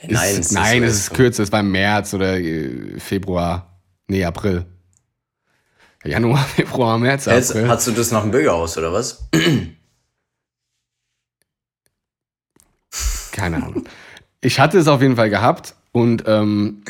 Nein, 0.08 0.40
ist, 0.40 0.52
nein, 0.52 0.82
es 0.82 0.96
ist 0.96 1.14
kürzer. 1.14 1.42
Es 1.42 1.52
war 1.52 1.60
im 1.60 1.70
März 1.70 2.14
oder 2.14 2.38
äh, 2.40 2.98
Februar. 2.98 3.80
Nee, 4.08 4.24
April. 4.24 4.66
Januar, 6.04 6.44
Februar, 6.56 6.98
März, 6.98 7.28
April. 7.28 7.62
Jetzt, 7.62 7.68
hast 7.68 7.86
du 7.86 7.92
das 7.92 8.10
nach 8.10 8.22
dem 8.22 8.30
Bürgerhaus 8.30 8.76
oder 8.78 8.92
was? 8.92 9.28
Keine 13.32 13.56
Ahnung. 13.56 13.84
Ich 14.40 14.60
hatte 14.60 14.78
es 14.78 14.88
auf 14.88 15.02
jeden 15.02 15.16
Fall 15.16 15.30
gehabt 15.30 15.74
und 15.92 16.24
ähm, 16.26 16.82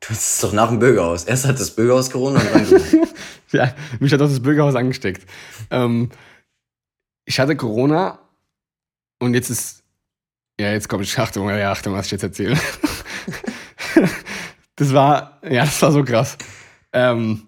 Du 0.00 0.10
hast 0.10 0.34
es 0.34 0.40
doch 0.40 0.52
nach 0.52 0.68
dem 0.68 0.78
Bürgerhaus. 0.78 1.24
Erst 1.24 1.46
hat 1.46 1.58
das 1.58 1.74
Bürgerhaus 1.74 2.10
Corona 2.10 2.40
und 2.40 2.54
dann 2.54 3.08
Ja, 3.52 3.74
mich 3.98 4.12
hat 4.12 4.20
auch 4.20 4.28
das 4.28 4.42
Bürgerhaus 4.42 4.74
angesteckt. 4.74 5.26
Ähm, 5.70 6.10
ich 7.24 7.40
hatte 7.40 7.56
Corona 7.56 8.18
und 9.18 9.34
jetzt 9.34 9.50
ist. 9.50 9.82
Ja, 10.60 10.72
jetzt 10.72 10.88
kommt 10.88 11.04
ich. 11.04 11.18
Achtung, 11.18 11.48
ja, 11.50 11.72
Achtung, 11.72 11.94
was 11.94 12.06
ich 12.06 12.12
jetzt 12.12 12.22
erzähle. 12.22 12.58
das 14.76 14.92
war. 14.92 15.40
Ja, 15.42 15.64
das 15.64 15.80
war 15.82 15.92
so 15.92 16.04
krass. 16.04 16.36
Ähm, 16.92 17.46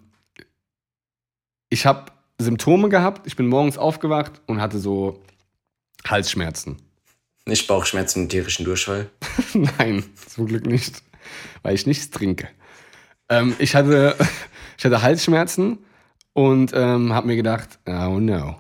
ich 1.69 1.87
habe 1.87 2.13
Symptome 2.39 2.89
gehabt. 2.89 3.27
Ich 3.27 3.37
bin 3.37 3.47
morgens 3.47 3.79
aufgewacht 3.79 4.41
und 4.47 4.61
hatte 4.61 4.79
so 4.79 5.23
Halsschmerzen. 6.07 6.81
Nicht 7.49 7.67
Bauchschmerzen 7.67 8.25
und 8.25 8.29
tierischen 8.29 8.67
Durchfall? 8.67 9.09
Nein, 9.55 10.05
zum 10.27 10.47
Glück 10.47 10.67
nicht. 10.67 11.03
Weil 11.63 11.75
ich 11.75 11.87
nichts 11.87 12.11
trinke. 12.11 12.51
Ähm, 13.31 13.57
ich, 13.59 13.75
hatte, 13.75 14.17
ich 14.79 14.85
hatte 14.85 15.01
Halsschmerzen 15.01 15.79
und 16.35 16.73
ähm, 16.75 17.15
habe 17.15 17.27
mir 17.27 17.37
gedacht, 17.37 17.79
oh 17.87 18.21
no. 18.21 18.59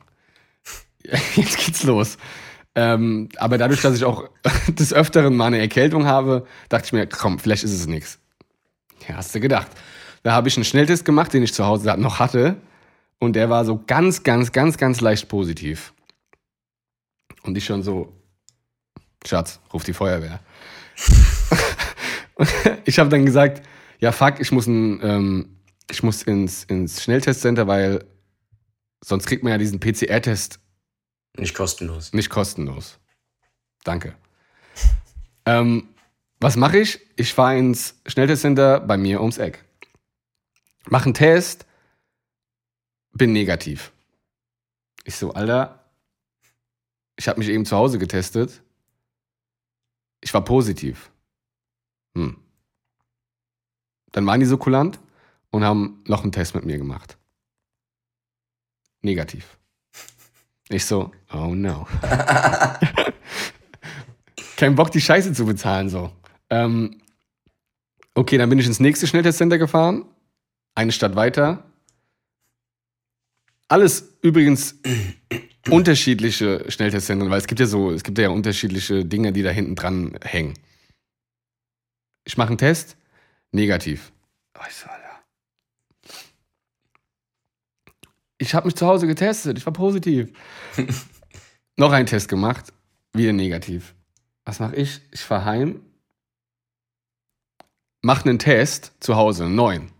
jetzt 1.36 1.58
geht's 1.58 1.82
los. 1.82 2.16
Ähm, 2.74 3.28
aber 3.36 3.58
dadurch, 3.58 3.82
dass 3.82 3.94
ich 3.94 4.04
auch 4.04 4.30
des 4.68 4.94
Öfteren 4.94 5.36
mal 5.36 5.48
eine 5.48 5.58
Erkältung 5.58 6.06
habe, 6.06 6.46
dachte 6.70 6.86
ich 6.86 6.92
mir, 6.94 7.06
komm, 7.06 7.38
vielleicht 7.38 7.64
ist 7.64 7.74
es 7.74 7.86
nichts. 7.86 8.18
Ja, 9.06 9.16
hast 9.16 9.34
du 9.34 9.40
gedacht. 9.40 9.68
Da 10.22 10.32
habe 10.32 10.48
ich 10.48 10.56
einen 10.56 10.64
Schnelltest 10.64 11.04
gemacht, 11.04 11.34
den 11.34 11.42
ich 11.42 11.52
zu 11.52 11.66
Hause 11.66 11.94
noch 11.98 12.20
hatte. 12.20 12.56
Und 13.18 13.36
der 13.36 13.50
war 13.50 13.66
so 13.66 13.82
ganz, 13.86 14.22
ganz, 14.22 14.50
ganz, 14.50 14.78
ganz 14.78 15.02
leicht 15.02 15.28
positiv. 15.28 15.92
Und 17.42 17.58
ich 17.58 17.66
schon 17.66 17.82
so, 17.82 18.17
Schatz, 19.26 19.60
ruf 19.72 19.84
die 19.84 19.92
Feuerwehr. 19.92 20.40
ich 22.84 22.98
habe 22.98 23.10
dann 23.10 23.24
gesagt, 23.24 23.66
ja 23.98 24.12
fuck, 24.12 24.40
ich 24.40 24.52
muss, 24.52 24.66
ein, 24.66 25.00
ähm, 25.02 25.56
ich 25.90 26.02
muss 26.02 26.22
ins, 26.22 26.64
ins 26.64 27.02
Schnelltestcenter, 27.02 27.66
weil 27.66 28.04
sonst 29.04 29.26
kriegt 29.26 29.42
man 29.42 29.52
ja 29.52 29.58
diesen 29.58 29.80
PCR-Test 29.80 30.60
nicht 31.38 31.54
kostenlos. 31.54 32.12
Nicht 32.12 32.30
kostenlos. 32.30 32.98
Danke. 33.84 34.16
ähm, 35.46 35.88
was 36.40 36.56
mache 36.56 36.78
ich? 36.78 37.00
Ich 37.16 37.32
fahre 37.32 37.58
ins 37.58 37.94
Schnelltestcenter 38.06 38.80
bei 38.80 38.96
mir 38.96 39.20
ums 39.20 39.38
Eck. 39.38 39.64
Mache 40.88 41.06
einen 41.06 41.14
Test, 41.14 41.66
bin 43.12 43.32
negativ. 43.32 43.92
Ich 45.04 45.16
so, 45.16 45.32
Alter, 45.32 45.84
ich 47.16 47.28
habe 47.28 47.38
mich 47.38 47.48
eben 47.48 47.66
zu 47.66 47.76
Hause 47.76 47.98
getestet. 47.98 48.62
Ich 50.20 50.34
war 50.34 50.44
positiv. 50.44 51.10
Hm. 52.14 52.36
Dann 54.12 54.26
waren 54.26 54.40
die 54.40 54.46
so 54.46 54.56
kulant 54.56 54.98
und 55.50 55.64
haben 55.64 56.02
noch 56.06 56.22
einen 56.22 56.32
Test 56.32 56.54
mit 56.54 56.64
mir 56.64 56.78
gemacht. 56.78 57.18
Negativ. 59.02 59.58
Ich 60.70 60.84
so, 60.84 61.12
oh 61.32 61.54
no. 61.54 61.86
Kein 64.56 64.74
Bock, 64.74 64.90
die 64.90 65.00
Scheiße 65.00 65.32
zu 65.32 65.46
bezahlen, 65.46 65.88
so. 65.88 66.12
Ähm, 66.50 67.00
okay, 68.14 68.36
dann 68.38 68.50
bin 68.50 68.58
ich 68.58 68.66
ins 68.66 68.80
nächste 68.80 69.06
Schnelltestcenter 69.06 69.56
gefahren. 69.58 70.04
Eine 70.74 70.92
Stadt 70.92 71.16
weiter. 71.16 71.64
Alles 73.68 74.18
übrigens 74.22 74.74
unterschiedliche 75.70 76.70
Schnelltestzentren, 76.70 77.30
weil 77.30 77.38
es 77.38 77.46
gibt 77.46 77.60
ja 77.60 77.66
so, 77.66 77.90
es 77.90 78.02
gibt 78.02 78.18
ja 78.18 78.30
unterschiedliche 78.30 79.04
Dinge, 79.04 79.32
die 79.32 79.42
da 79.42 79.50
hinten 79.50 79.74
dran 79.74 80.18
hängen. 80.22 80.54
Ich 82.24 82.36
mache 82.36 82.48
einen 82.48 82.58
Test, 82.58 82.96
negativ. 83.52 84.12
Ich 88.38 88.54
habe 88.54 88.66
mich 88.66 88.76
zu 88.76 88.86
Hause 88.86 89.06
getestet, 89.06 89.58
ich 89.58 89.66
war 89.66 89.72
positiv. 89.72 90.32
Noch 91.76 91.92
einen 91.92 92.06
Test 92.06 92.28
gemacht, 92.28 92.72
wieder 93.12 93.32
negativ. 93.32 93.94
Was 94.44 94.60
mache 94.60 94.76
ich? 94.76 95.00
Ich 95.10 95.20
fahre 95.20 95.44
heim, 95.44 95.80
mache 98.02 98.28
einen 98.28 98.38
Test 98.38 98.92
zu 99.00 99.16
Hause, 99.16 99.48
neun. 99.48 99.90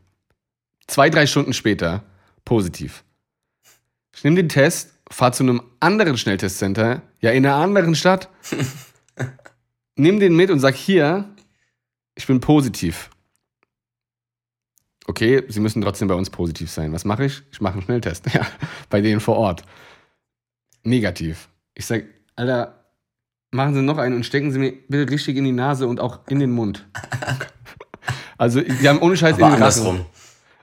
Zwei, 0.87 1.11
drei 1.11 1.27
Stunden 1.27 1.53
später, 1.53 2.05
positiv. 2.45 3.05
Ich 4.15 4.25
nehme 4.25 4.37
den 4.37 4.49
Test, 4.49 4.98
fahre 5.11 5.33
zu 5.33 5.43
einem 5.43 5.63
anderen 5.81 6.17
Schnelltestcenter, 6.17 7.03
ja 7.21 7.31
in 7.31 7.47
einer 7.47 7.57
anderen 7.57 7.95
Stadt, 7.95 8.29
nimm 9.97 10.21
den 10.21 10.37
mit 10.37 10.51
und 10.51 10.61
sag 10.61 10.75
hier, 10.75 11.35
ich 12.15 12.27
bin 12.27 12.41
positiv. 12.41 13.11
Okay, 15.07 15.43
Sie 15.49 15.61
müssen 15.61 15.81
trotzdem 15.81 16.09
bei 16.09 16.15
uns 16.15 16.29
positiv 16.29 16.71
sein. 16.71 16.93
Was 16.93 17.07
mache 17.07 17.25
ich? 17.25 17.43
Ich 17.51 17.61
mache 17.61 17.75
einen 17.75 17.83
Schnelltest. 17.83 18.27
Ja, 18.35 18.47
bei 18.91 19.01
denen 19.01 19.21
vor 19.21 19.37
Ort. 19.37 19.63
Negativ. 20.83 21.49
Ich 21.75 21.87
sage, 21.87 22.09
Alter, 22.37 22.85
machen 23.51 23.75
Sie 23.75 23.83
noch 23.83 23.97
einen 23.99 24.17
und 24.17 24.27
stecken 24.27 24.53
Sie 24.53 24.59
mir 24.59 24.73
bitte 24.89 25.11
richtig 25.11 25.37
in 25.37 25.45
die 25.45 25.53
Nase 25.53 25.87
und 25.87 26.01
auch 26.01 26.27
in 26.29 26.41
den 26.41 26.53
Mund. 26.53 26.87
Also, 28.41 28.61
die 28.61 28.89
haben 28.89 29.01
ohne 29.01 29.17
Scheiß 29.17 29.35
Aber 29.35 29.47
in 29.47 29.49
den 29.49 29.55
andersrum. 29.55 30.07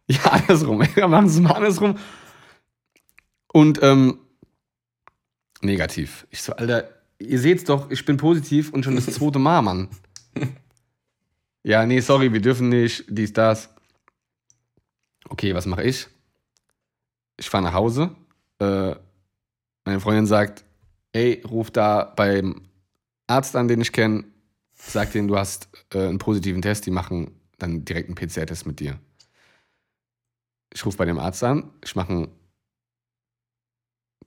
Ja, 0.07 0.21
andersrum. 0.31 0.81
Ja, 0.95 1.09
machen 1.09 1.27
Sie 1.27 1.39
es 1.39 1.43
mal 1.43 1.55
andersrum. 1.55 1.97
Und 3.51 3.83
ähm, 3.83 4.19
negativ. 5.65 6.27
Ich 6.29 6.41
so, 6.41 6.53
Alter, 6.53 6.89
ihr 7.19 7.39
seht's 7.39 7.63
doch, 7.63 7.89
ich 7.91 8.05
bin 8.05 8.17
positiv 8.17 8.71
und 8.71 8.83
schon 8.83 8.95
das 8.95 9.05
zweite 9.05 9.39
Mal, 9.39 9.61
Mann. 9.61 9.89
ja, 11.63 11.85
nee, 11.85 11.99
sorry, 11.99 12.31
wir 12.31 12.41
dürfen 12.41 12.69
nicht, 12.69 13.05
dies, 13.07 13.33
das. 13.33 13.69
Okay, 15.29 15.53
was 15.55 15.65
mache 15.65 15.83
ich? 15.83 16.07
Ich 17.37 17.49
fahre 17.49 17.63
nach 17.63 17.73
Hause. 17.73 18.15
Äh, 18.59 18.95
meine 19.85 19.99
Freundin 19.99 20.25
sagt, 20.25 20.63
ey, 21.13 21.41
ruf 21.47 21.71
da 21.71 22.03
beim 22.03 22.61
Arzt 23.27 23.55
an, 23.55 23.67
den 23.67 23.81
ich 23.81 23.91
kenne, 23.91 24.23
sag 24.73 25.11
denen, 25.11 25.27
du 25.27 25.37
hast 25.37 25.69
äh, 25.93 26.07
einen 26.07 26.19
positiven 26.19 26.61
Test, 26.61 26.85
die 26.85 26.91
machen 26.91 27.31
dann 27.57 27.85
direkt 27.85 28.09
einen 28.09 28.15
PCR-Test 28.15 28.65
mit 28.65 28.79
dir. 28.79 28.99
Ich 30.73 30.85
rufe 30.85 30.97
bei 30.97 31.05
dem 31.05 31.19
Arzt 31.19 31.43
an, 31.43 31.71
ich 31.83 31.95
mache 31.95 32.11
einen 32.11 32.27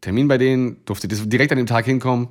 Termin 0.00 0.28
bei 0.28 0.38
denen, 0.38 0.84
durfte 0.84 1.08
direkt 1.08 1.52
an 1.52 1.58
dem 1.58 1.66
Tag 1.66 1.84
hinkommen. 1.84 2.28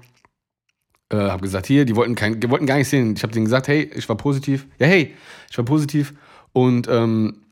Äh, 1.10 1.18
habe 1.18 1.42
gesagt, 1.42 1.68
hier, 1.68 1.86
die 1.86 1.96
wollten, 1.96 2.16
kein, 2.16 2.40
die 2.40 2.50
wollten 2.50 2.66
gar 2.66 2.78
nicht 2.78 2.90
sehen. 2.90 3.14
Ich 3.16 3.24
habe 3.24 3.34
denen 3.34 3.46
gesagt, 3.46 3.68
hey, 3.68 3.90
ich 3.96 4.08
war 4.10 4.18
positiv. 4.18 4.68
Ja, 4.80 4.88
hey, 4.88 5.16
ich 5.50 5.58
war 5.58 5.66
positiv. 5.66 6.14
Und 6.54 6.88
ähm, 6.90 7.44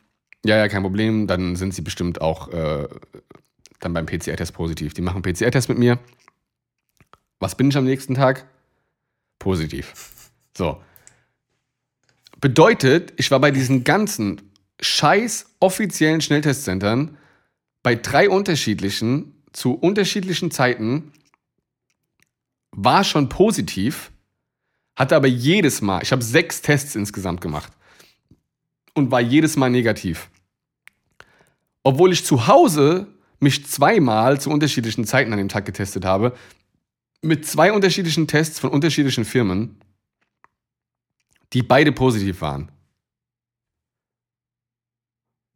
ja, 0.46 0.58
ja, 0.58 0.68
kein 0.68 0.84
Problem. 0.84 1.28
Dann 1.28 1.56
sind 1.56 1.74
sie 1.74 1.82
bestimmt 1.82 2.22
auch 2.22 2.50
äh, 2.50 2.88
dann 3.80 3.94
beim 3.94 4.06
PCR-Test 4.06 4.54
positiv. 4.54 4.94
Die 4.94 5.02
machen 5.02 5.22
PCR-Test 5.22 5.70
mit 5.70 5.78
mir. 5.78 6.00
Was 7.40 7.56
bin 7.56 7.70
ich 7.70 7.78
am 7.78 7.86
nächsten 7.86 8.16
Tag? 8.16 8.46
Positiv. 9.40 9.94
So. 10.58 10.82
Bedeutet, 12.42 13.14
ich 13.18 13.32
war 13.32 13.40
bei 13.40 13.52
diesen 13.52 13.84
ganzen 13.84 14.42
scheiß 14.82 15.56
offiziellen 15.60 16.22
Schnelltestzentren 16.22 17.18
bei 17.84 17.96
drei 17.96 18.30
unterschiedlichen 18.30 19.35
zu 19.56 19.74
unterschiedlichen 19.74 20.52
Zeiten, 20.52 21.12
war 22.72 23.04
schon 23.04 23.30
positiv, 23.30 24.12
hatte 24.96 25.16
aber 25.16 25.28
jedes 25.28 25.82
Mal, 25.82 26.04
ich 26.04 26.12
habe 26.12 26.24
sechs 26.24 26.62
Tests 26.62 26.96
insgesamt 26.96 27.42
gemacht 27.42 27.72
und 28.94 29.12
war 29.12 29.22
jedes 29.22 29.56
Mal 29.56 29.70
negativ 29.70 30.30
obwohl 31.86 32.12
ich 32.12 32.26
zu 32.26 32.48
Hause 32.48 33.08
mich 33.40 33.68
zweimal 33.68 34.42
zu 34.42 34.50
unterschiedlichen 34.50 35.06
Zeiten 35.06 35.32
an 35.32 35.38
dem 35.38 35.50
Tag 35.50 35.66
getestet 35.66 36.04
habe, 36.04 36.36
mit 37.22 37.46
zwei 37.46 37.72
unterschiedlichen 37.72 38.28
Tests 38.28 38.60
von 38.60 38.72
unterschiedlichen 38.72 39.24
Firmen, 39.24 39.80
die 41.54 41.62
beide 41.62 41.92
positiv 41.92 42.42
waren. 42.42 42.72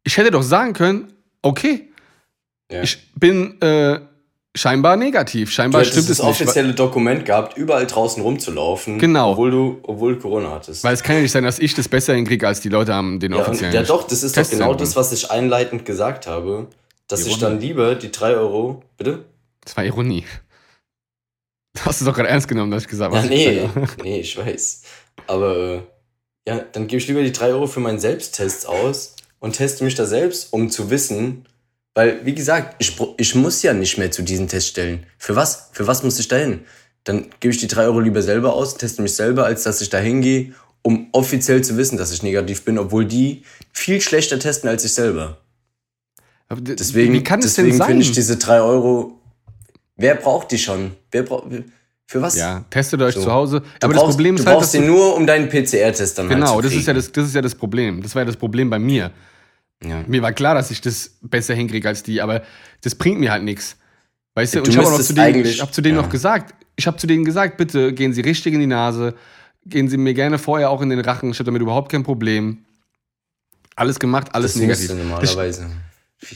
Ich 0.04 0.18
hätte 0.18 0.30
doch 0.30 0.44
sagen 0.44 0.74
können, 0.74 1.14
okay, 1.42 1.89
ja. 2.72 2.82
ich 2.82 2.98
bin 3.16 3.60
äh, 3.62 4.00
scheinbar 4.56 4.98
negativ. 4.98 5.52
Scheinbar 5.52 5.82
du 5.82 5.88
stimmt 5.88 6.10
es 6.10 6.18
das 6.18 6.20
nicht. 6.20 6.28
offizielle 6.28 6.74
Dokument 6.74 7.26
gehabt, 7.26 7.58
überall 7.58 7.88
draußen 7.88 8.22
rumzulaufen. 8.22 9.00
Genau. 9.00 9.32
Obwohl 9.32 9.52
du, 9.52 9.80
obwohl 9.84 10.16
du 10.16 10.22
Corona 10.22 10.52
hattest. 10.52 10.84
Weil 10.84 10.94
es 10.94 11.04
kann 11.04 11.16
ja 11.16 11.22
nicht 11.22 11.32
sein, 11.32 11.44
dass 11.44 11.60
ich 11.60 11.74
das 11.74 11.88
besser 11.88 12.14
hinkriege, 12.14 12.48
als 12.48 12.62
die 12.62 12.70
Leute 12.70 12.94
haben 12.94 13.20
den 13.20 13.34
ja, 13.34 13.40
offiziellen. 13.40 13.74
Ja, 13.74 13.84
doch, 13.84 14.06
das 14.08 14.24
ist 14.24 14.38
doch 14.38 14.50
genau 14.50 14.74
das, 14.74 14.96
was 14.96 15.12
ich 15.12 15.32
einleitend 15.32 15.86
gesagt 15.86 16.28
habe. 16.28 16.68
Dass 17.08 17.22
Ironie. 17.22 17.34
ich 17.34 17.40
dann 17.40 17.60
lieber 17.60 17.96
die 17.96 18.12
3 18.12 18.36
Euro. 18.36 18.84
Bitte? 18.98 19.26
Das 19.62 19.76
war 19.76 19.84
Ironie. 19.84 20.26
Du 21.74 21.86
hast 21.86 22.02
es 22.02 22.06
doch 22.06 22.14
gerade 22.14 22.30
ernst 22.30 22.48
genommen, 22.48 22.72
dass 22.72 22.84
ich 22.84 22.90
gesagt 22.90 23.14
habe. 23.14 23.26
Ja, 23.26 23.30
nee, 23.30 23.70
nee, 24.04 24.20
ich 24.20 24.38
weiß. 24.38 24.84
Aber 25.28 25.58
äh, 25.58 25.82
ja, 26.48 26.60
dann 26.72 26.88
gebe 26.88 27.00
ich 27.00 27.08
lieber 27.08 27.22
die 27.22 27.32
3 27.32 27.50
Euro 27.50 27.68
für 27.68 27.80
meinen 27.80 28.00
Selbsttest 28.00 28.68
aus 28.68 29.16
und 29.40 29.56
teste 29.56 29.84
mich 29.84 29.96
da 29.96 30.06
selbst, 30.06 30.52
um 30.54 30.70
zu 30.70 30.90
wissen, 30.90 31.46
weil, 32.00 32.26
wie 32.26 32.34
gesagt, 32.34 32.78
ich, 32.80 32.98
ich 33.18 33.36
muss 33.36 33.62
ja 33.62 33.74
nicht 33.74 33.98
mehr 33.98 34.10
zu 34.10 34.22
diesen 34.22 34.48
Teststellen. 34.48 35.06
Für 35.18 35.36
was? 35.36 35.68
Für 35.74 35.86
was 35.86 36.02
muss 36.02 36.18
ich 36.18 36.30
da 36.30 36.38
hin? 36.38 36.62
Dann 37.04 37.26
gebe 37.42 37.54
ich 37.54 37.60
die 37.60 37.68
drei 37.68 37.84
Euro 37.84 38.00
lieber 38.00 38.22
selber 38.22 38.54
aus, 38.54 38.78
teste 38.78 39.02
mich 39.02 39.16
selber, 39.16 39.44
als 39.44 39.64
dass 39.64 39.82
ich 39.82 39.90
da 39.90 39.98
hingehe, 39.98 40.54
um 40.82 41.10
offiziell 41.12 41.62
zu 41.62 41.76
wissen, 41.76 41.98
dass 41.98 42.14
ich 42.14 42.24
negativ 42.24 42.64
bin, 42.64 42.78
obwohl 42.78 43.04
die 43.04 43.44
viel 43.74 44.00
schlechter 44.00 44.40
testen 44.40 44.70
als 44.70 44.86
ich 44.86 44.94
selber. 44.94 45.40
Deswegen, 46.50 47.12
wie 47.12 47.22
kann 47.22 47.42
deswegen 47.42 47.84
finde 47.84 48.02
ich 48.02 48.14
diese 48.14 48.38
drei 48.38 48.62
Euro. 48.62 49.20
Wer 49.98 50.16
braucht 50.16 50.52
die 50.52 50.58
schon? 50.58 50.92
Wer 51.12 51.24
braucht. 51.24 51.48
Für 52.06 52.22
was? 52.22 52.38
Ja, 52.38 52.64
testet 52.70 53.02
euch 53.02 53.16
so. 53.16 53.24
zu 53.24 53.32
Hause. 53.34 53.60
Du 53.60 53.66
aber 53.82 53.96
brauchst, 53.96 54.08
das 54.08 54.16
Problem 54.16 54.36
ist 54.36 54.46
du 54.46 54.48
halt, 54.48 54.58
brauchst 54.58 54.74
den 54.74 54.88
nur, 54.88 55.18
um 55.18 55.28
deinen 55.28 55.50
PCR-Test 55.50 56.18
dann 56.18 56.30
Genau, 56.30 56.56
halt 56.56 56.64
das, 56.64 56.74
ist 56.74 56.88
ja 56.88 56.94
das, 56.94 57.12
das 57.12 57.28
ist 57.28 57.36
ja 57.36 57.42
das 57.42 57.56
Problem. 57.56 58.02
Das 58.02 58.16
war 58.16 58.22
ja 58.22 58.26
das 58.26 58.38
Problem 58.38 58.70
bei 58.70 58.80
mir. 58.80 59.12
Ja. 59.84 60.04
Mir 60.08 60.22
war 60.22 60.34
klar, 60.34 60.56
dass 60.56 60.72
ich 60.72 60.82
das 60.82 61.18
besser 61.22 61.54
hinkriege 61.54 61.88
als 61.88 62.04
die, 62.04 62.22
aber 62.22 62.44
das 62.82 62.96
bringt 62.96 63.20
mir 63.20 63.32
halt 63.32 63.44
nichts. 63.44 63.78
Weißt 64.36 64.56
du, 64.56 64.60
und 64.60 64.68
ich 64.68 64.78
habe 64.78 65.02
zu 65.02 65.14
denen, 65.14 65.46
ich 65.46 65.62
hab 65.62 65.74
zu 65.74 65.82
denen 65.82 65.96
ja. 65.96 66.02
noch 66.02 66.10
gesagt, 66.10 66.54
ich 66.76 66.88
habe 66.88 66.98
zu 66.98 67.08
denen 67.08 67.26
gesagt, 67.26 67.58
bitte 67.58 67.94
gehen 67.94 68.14
Sie 68.14 68.22
richtig 68.22 68.54
in 68.54 68.60
die 68.60 68.68
Nase, 68.68 69.16
gehen 69.66 69.88
Sie 69.88 69.98
mir 69.98 70.14
gerne 70.14 70.38
vorher 70.38 70.70
auch 70.70 70.82
in 70.82 70.90
den 70.90 71.00
Rachen, 71.00 71.32
ich 71.32 71.40
habe 71.40 71.46
damit 71.46 71.62
überhaupt 71.62 71.92
kein 71.92 72.04
Problem. 72.04 72.66
Alles 73.76 74.00
gemacht, 74.00 74.36
alles 74.36 74.54
das 74.54 74.62
negativ. 74.62 74.94
Normalerweise. 74.94 75.70
Das, 76.20 76.30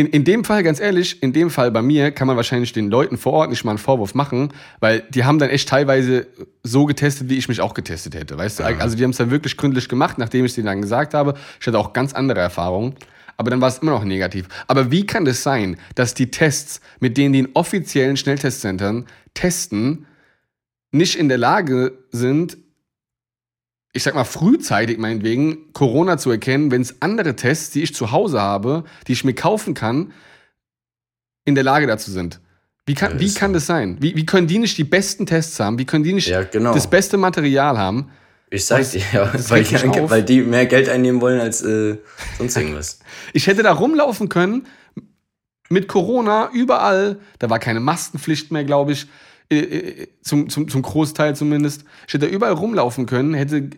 in, 0.00 0.06
in 0.06 0.24
dem 0.24 0.44
Fall, 0.44 0.62
ganz 0.62 0.80
ehrlich, 0.80 1.22
in 1.22 1.34
dem 1.34 1.50
Fall 1.50 1.70
bei 1.70 1.82
mir 1.82 2.10
kann 2.10 2.26
man 2.26 2.36
wahrscheinlich 2.36 2.72
den 2.72 2.90
Leuten 2.90 3.18
vor 3.18 3.34
Ort 3.34 3.50
nicht 3.50 3.64
mal 3.64 3.72
einen 3.72 3.78
Vorwurf 3.78 4.14
machen, 4.14 4.50
weil 4.80 5.02
die 5.10 5.24
haben 5.24 5.38
dann 5.38 5.50
echt 5.50 5.68
teilweise 5.68 6.26
so 6.62 6.86
getestet, 6.86 7.28
wie 7.28 7.36
ich 7.36 7.48
mich 7.48 7.60
auch 7.60 7.74
getestet 7.74 8.14
hätte. 8.14 8.38
Weißt 8.38 8.60
du? 8.60 8.64
Also 8.64 8.96
die 8.96 9.04
haben 9.04 9.10
es 9.10 9.18
dann 9.18 9.30
wirklich 9.30 9.58
gründlich 9.58 9.90
gemacht, 9.90 10.16
nachdem 10.16 10.46
ich 10.46 10.52
es 10.52 10.54
denen 10.54 10.66
dann 10.66 10.80
gesagt 10.80 11.12
habe. 11.12 11.34
Ich 11.60 11.66
hatte 11.66 11.78
auch 11.78 11.92
ganz 11.92 12.14
andere 12.14 12.40
Erfahrungen. 12.40 12.94
Aber 13.36 13.50
dann 13.50 13.60
war 13.60 13.68
es 13.68 13.78
immer 13.78 13.92
noch 13.92 14.04
negativ. 14.04 14.48
Aber 14.66 14.90
wie 14.90 15.04
kann 15.06 15.26
das 15.26 15.42
sein, 15.42 15.76
dass 15.94 16.14
die 16.14 16.30
Tests, 16.30 16.80
mit 16.98 17.16
denen 17.16 17.32
die 17.34 17.38
in 17.40 17.48
offiziellen 17.54 18.16
Schnelltestzentren 18.16 19.06
testen, 19.34 20.06
nicht 20.92 21.16
in 21.16 21.28
der 21.28 21.38
Lage 21.38 21.92
sind, 22.10 22.56
ich 23.92 24.02
sag 24.02 24.14
mal, 24.14 24.24
frühzeitig 24.24 24.98
meinetwegen 24.98 25.72
Corona 25.72 26.16
zu 26.16 26.30
erkennen, 26.30 26.70
wenn 26.70 26.82
es 26.82 27.02
andere 27.02 27.34
Tests, 27.36 27.70
die 27.70 27.82
ich 27.82 27.94
zu 27.94 28.12
Hause 28.12 28.40
habe, 28.40 28.84
die 29.08 29.12
ich 29.12 29.24
mir 29.24 29.34
kaufen 29.34 29.74
kann, 29.74 30.12
in 31.44 31.54
der 31.54 31.64
Lage 31.64 31.86
dazu 31.86 32.10
sind. 32.10 32.40
Wie 32.86 32.94
kann, 32.94 33.12
ja, 33.12 33.20
wie 33.20 33.34
kann 33.34 33.50
so. 33.50 33.54
das 33.54 33.66
sein? 33.66 33.96
Wie, 34.00 34.16
wie 34.16 34.26
können 34.26 34.46
die 34.46 34.58
nicht 34.58 34.78
die 34.78 34.84
besten 34.84 35.26
Tests 35.26 35.58
haben? 35.60 35.78
Wie 35.78 35.86
können 35.86 36.04
die 36.04 36.12
nicht 36.12 36.28
ja, 36.28 36.42
genau. 36.42 36.72
das 36.72 36.88
beste 36.88 37.16
Material 37.16 37.78
haben? 37.78 38.10
Ich 38.50 38.64
sag 38.64 38.88
dir, 38.90 39.02
ja, 39.12 39.32
weil, 39.48 39.62
die, 39.62 40.10
weil, 40.10 40.24
die 40.24 40.42
mehr 40.42 40.66
Geld 40.66 40.88
einnehmen 40.88 41.20
wollen 41.20 41.40
als 41.40 41.62
äh, 41.62 41.98
sonst 42.36 42.56
irgendwas. 42.56 42.98
ich 43.32 43.46
hätte 43.46 43.62
da 43.62 43.72
rumlaufen 43.72 44.28
können 44.28 44.66
mit 45.68 45.86
Corona 45.86 46.50
überall. 46.52 47.20
Da 47.38 47.48
war 47.48 47.60
keine 47.60 47.78
Maskenpflicht 47.78 48.50
mehr, 48.50 48.64
glaube 48.64 48.92
ich. 48.92 49.06
Äh, 49.52 49.58
äh, 49.58 50.08
zum, 50.22 50.48
zum, 50.48 50.68
zum 50.68 50.82
Großteil 50.82 51.34
zumindest. 51.34 51.84
Ich 52.06 52.14
hätte 52.14 52.26
überall 52.26 52.52
rumlaufen 52.52 53.06
können, 53.06 53.34
hätte 53.34 53.70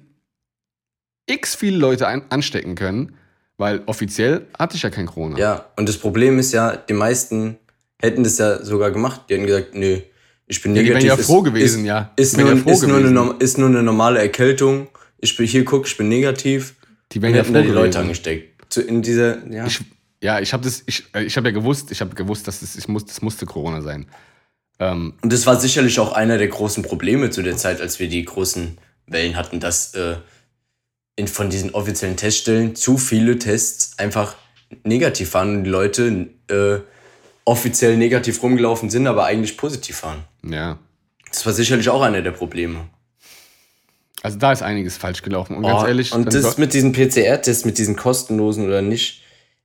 x 1.27 1.55
viele 1.55 1.79
Leute 1.79 2.07
ein, 2.07 2.23
anstecken 2.31 2.75
können, 2.75 3.17
weil 3.57 3.83
offiziell 3.87 4.47
hatte 4.59 4.77
ich 4.77 4.83
ja 4.83 4.91
kein 4.91 5.07
Corona. 5.07 5.39
Ja, 5.39 5.67
und 5.77 5.89
das 5.89 5.97
Problem 5.97 6.39
ist 6.39 6.53
ja, 6.53 6.77
die 6.77 6.93
meisten 6.93 7.57
hätten 7.99 8.23
das 8.23 8.37
ja 8.37 8.63
sogar 8.63 8.91
gemacht. 8.91 9.23
Die 9.29 9.35
hätten 9.35 9.47
gesagt, 9.47 9.75
nö, 9.75 10.01
ich 10.47 10.61
bin 10.61 10.75
negativ. 10.75 10.93
Ja, 10.93 10.99
die 11.01 11.07
wären 11.07 11.19
ja 11.19 11.25
froh 11.25 11.41
gewesen, 11.41 11.81
ist, 11.81 11.87
ja. 11.87 12.13
Ist 12.17 12.37
nur, 12.37 12.53
ja 12.55 12.71
ist, 12.71 12.87
nur 12.87 12.99
eine, 12.99 13.35
ist 13.39 13.57
nur 13.57 13.69
eine 13.69 13.83
normale 13.83 14.19
Erkältung. 14.21 14.89
Ich 15.21 15.37
bin 15.37 15.47
hier, 15.47 15.65
guck, 15.65 15.87
ich 15.87 15.97
bin 15.97 16.09
negativ. 16.09 16.75
Die 17.13 17.23
wären 17.23 17.35
ja 17.35 17.45
froh 17.45 17.55
da 17.55 17.61
die 17.61 17.69
gewesen. 17.69 17.83
Leute 17.83 17.99
angesteckt. 17.99 18.77
In 18.77 19.01
dieser, 19.01 19.47
ja. 19.51 19.67
Ich, 19.67 19.81
ja, 20.23 20.41
ich 20.41 20.53
habe 20.53 20.65
das, 20.65 20.83
ich, 20.87 21.05
ich 21.15 21.37
habe 21.37 21.49
ja 21.49 21.55
gewusst, 21.55 21.91
ich 21.91 22.01
habe 22.03 22.15
gewusst, 22.15 22.47
dass 22.47 22.61
das, 22.61 22.77
ich 22.77 22.89
muss, 22.89 23.07
das 23.07 23.23
musste 23.23 23.47
Corona 23.47 23.81
sein. 23.81 24.07
Ähm, 24.79 25.15
und 25.23 25.33
das 25.33 25.47
war 25.47 25.59
sicherlich 25.61 25.99
auch 26.01 26.13
einer 26.13 26.39
der 26.39 26.49
großen 26.49 26.83
Probleme 26.83 27.31
zu 27.31 27.43
der 27.43 27.57
Zeit, 27.57 27.81
als 27.81 27.99
wir 27.99 28.09
die 28.09 28.25
großen 28.25 28.79
Wellen 29.07 29.37
hatten, 29.37 29.61
dass 29.61 29.95
äh, 29.95 30.17
in, 31.17 31.29
von 31.29 31.51
diesen 31.51 31.75
offiziellen 31.75 32.17
Teststellen 32.17 32.75
zu 32.75 32.99
viele 32.99 33.39
Tests 33.39 33.99
einfach 33.99 34.37
negativ 34.85 35.35
waren 35.35 35.57
und 35.57 35.65
die 35.65 35.71
Leute 35.71 36.31
äh, 36.49 36.79
offiziell 37.45 37.97
negativ 37.97 38.43
rumgelaufen 38.43 38.91
sind, 38.91 39.07
aber 39.07 39.25
eigentlich 39.25 39.57
positiv 39.57 40.03
waren. 40.03 40.25
Ja. 40.45 40.79
Das 41.31 41.45
war 41.45 41.53
sicherlich 41.53 41.89
auch 41.89 42.03
einer 42.03 42.23
der 42.23 42.31
Probleme. 42.31 42.89
Also 44.23 44.39
da 44.39 44.53
ist 44.53 44.63
einiges 44.63 44.97
falsch 44.97 45.23
gelaufen. 45.23 45.57
Und 45.57 45.65
oh, 45.65 45.69
ganz 45.69 45.89
ehrlich. 45.89 46.13
Und 46.13 46.33
das 46.33 46.57
mit 46.57 46.75
diesen 46.75 46.93
PCR-Tests, 46.93 47.65
mit 47.65 47.79
diesen 47.79 47.97
kostenlosen 47.97 48.67
oder 48.67 48.81
nicht. 48.81 49.23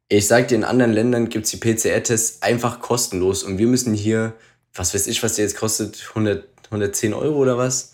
Ich 0.09 0.27
sag 0.27 0.47
dir, 0.47 0.55
in 0.55 0.63
anderen 0.63 0.93
Ländern 0.93 1.29
gibt 1.29 1.45
es 1.45 1.51
die 1.51 1.57
PCR-Tests 1.57 2.41
einfach 2.41 2.79
kostenlos 2.79 3.43
und 3.43 3.57
wir 3.57 3.67
müssen 3.67 3.93
hier 3.93 4.33
was 4.73 4.93
weiß 4.93 5.07
ich, 5.07 5.21
was 5.23 5.35
der 5.35 5.45
jetzt 5.45 5.57
kostet, 5.57 6.05
100, 6.09 6.47
110 6.65 7.13
Euro 7.13 7.37
oder 7.37 7.57
was? 7.57 7.93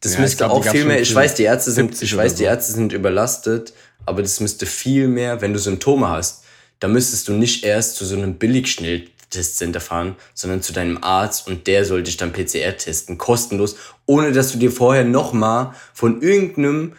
Das 0.00 0.14
ja, 0.14 0.20
müsste 0.20 0.38
glaub, 0.38 0.52
auch 0.52 0.64
viel 0.64 0.84
mehr. 0.84 1.00
Ich 1.00 1.14
weiß, 1.14 1.34
die 1.34 1.44
Ärzte 1.44 1.70
sind, 1.72 2.00
ich 2.00 2.16
weiß, 2.16 2.36
die 2.36 2.44
Ärzte 2.44 2.72
sind 2.72 2.92
überlastet, 2.92 3.72
aber 4.06 4.22
das 4.22 4.40
müsste 4.40 4.66
viel 4.66 5.08
mehr, 5.08 5.40
wenn 5.40 5.52
du 5.52 5.58
Symptome 5.58 6.08
hast, 6.08 6.44
da 6.80 6.88
müsstest 6.88 7.28
du 7.28 7.32
nicht 7.32 7.64
erst 7.64 7.96
zu 7.96 8.04
so 8.04 8.14
einem 8.14 8.34
Billigschnelltestcenter 8.34 9.80
fahren, 9.80 10.16
sondern 10.34 10.62
zu 10.62 10.72
deinem 10.72 11.02
Arzt 11.02 11.48
und 11.48 11.66
der 11.66 11.84
soll 11.84 12.04
dich 12.04 12.16
dann 12.16 12.32
PCR 12.32 12.76
testen, 12.76 13.18
kostenlos, 13.18 13.76
ohne 14.06 14.32
dass 14.32 14.52
du 14.52 14.58
dir 14.58 14.70
vorher 14.70 15.04
nochmal 15.04 15.74
von 15.92 16.22
irgendeinem 16.22 16.94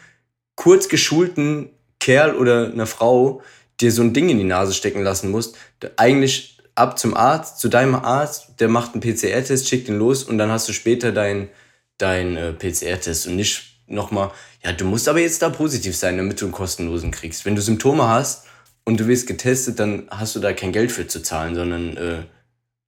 kurz 0.56 0.90
geschulten 0.90 1.70
Kerl 2.00 2.36
oder 2.36 2.72
einer 2.72 2.86
Frau 2.86 3.42
dir 3.80 3.92
so 3.92 4.02
ein 4.02 4.14
Ding 4.14 4.30
in 4.30 4.38
die 4.38 4.44
Nase 4.44 4.74
stecken 4.74 5.04
lassen 5.04 5.32
musst. 5.32 5.56
Eigentlich 5.96 6.59
ab 6.80 6.98
zum 6.98 7.16
Arzt, 7.16 7.60
zu 7.60 7.68
deinem 7.68 7.96
Arzt, 7.96 8.60
der 8.60 8.70
macht 8.70 8.94
einen 8.94 9.02
PCR-Test, 9.02 9.68
schickt 9.68 9.90
ihn 9.90 10.00
los 10.00 10.24
und 10.24 10.38
dann 10.38 10.50
hast 10.50 10.68
du 10.68 10.74
später 10.74 11.12
deinen 11.12 11.50
dein, 12.00 12.38
äh, 12.38 12.54
PCR-Test 12.54 13.28
und 13.28 13.36
nicht 13.36 13.82
nochmal, 13.86 14.32
ja, 14.64 14.72
du 14.72 14.86
musst 14.86 15.08
aber 15.08 15.20
jetzt 15.20 15.42
da 15.42 15.50
positiv 15.50 15.96
sein, 15.96 16.18
damit 16.18 16.42
du 16.42 16.46
einen 16.46 16.54
kostenlosen 16.54 17.12
kriegst. 17.12 17.46
Wenn 17.46 17.56
du 17.56 17.62
Symptome 17.62 18.08
hast 18.08 18.46
und 18.86 19.00
du 19.00 19.08
wirst 19.08 19.28
getestet, 19.28 19.80
dann 19.80 20.08
hast 20.10 20.36
du 20.36 20.40
da 20.40 20.54
kein 20.54 20.72
Geld 20.72 20.92
für 20.92 21.08
zu 21.08 21.22
zahlen, 21.22 21.56
sondern 21.56 21.98
äh, 21.98 22.24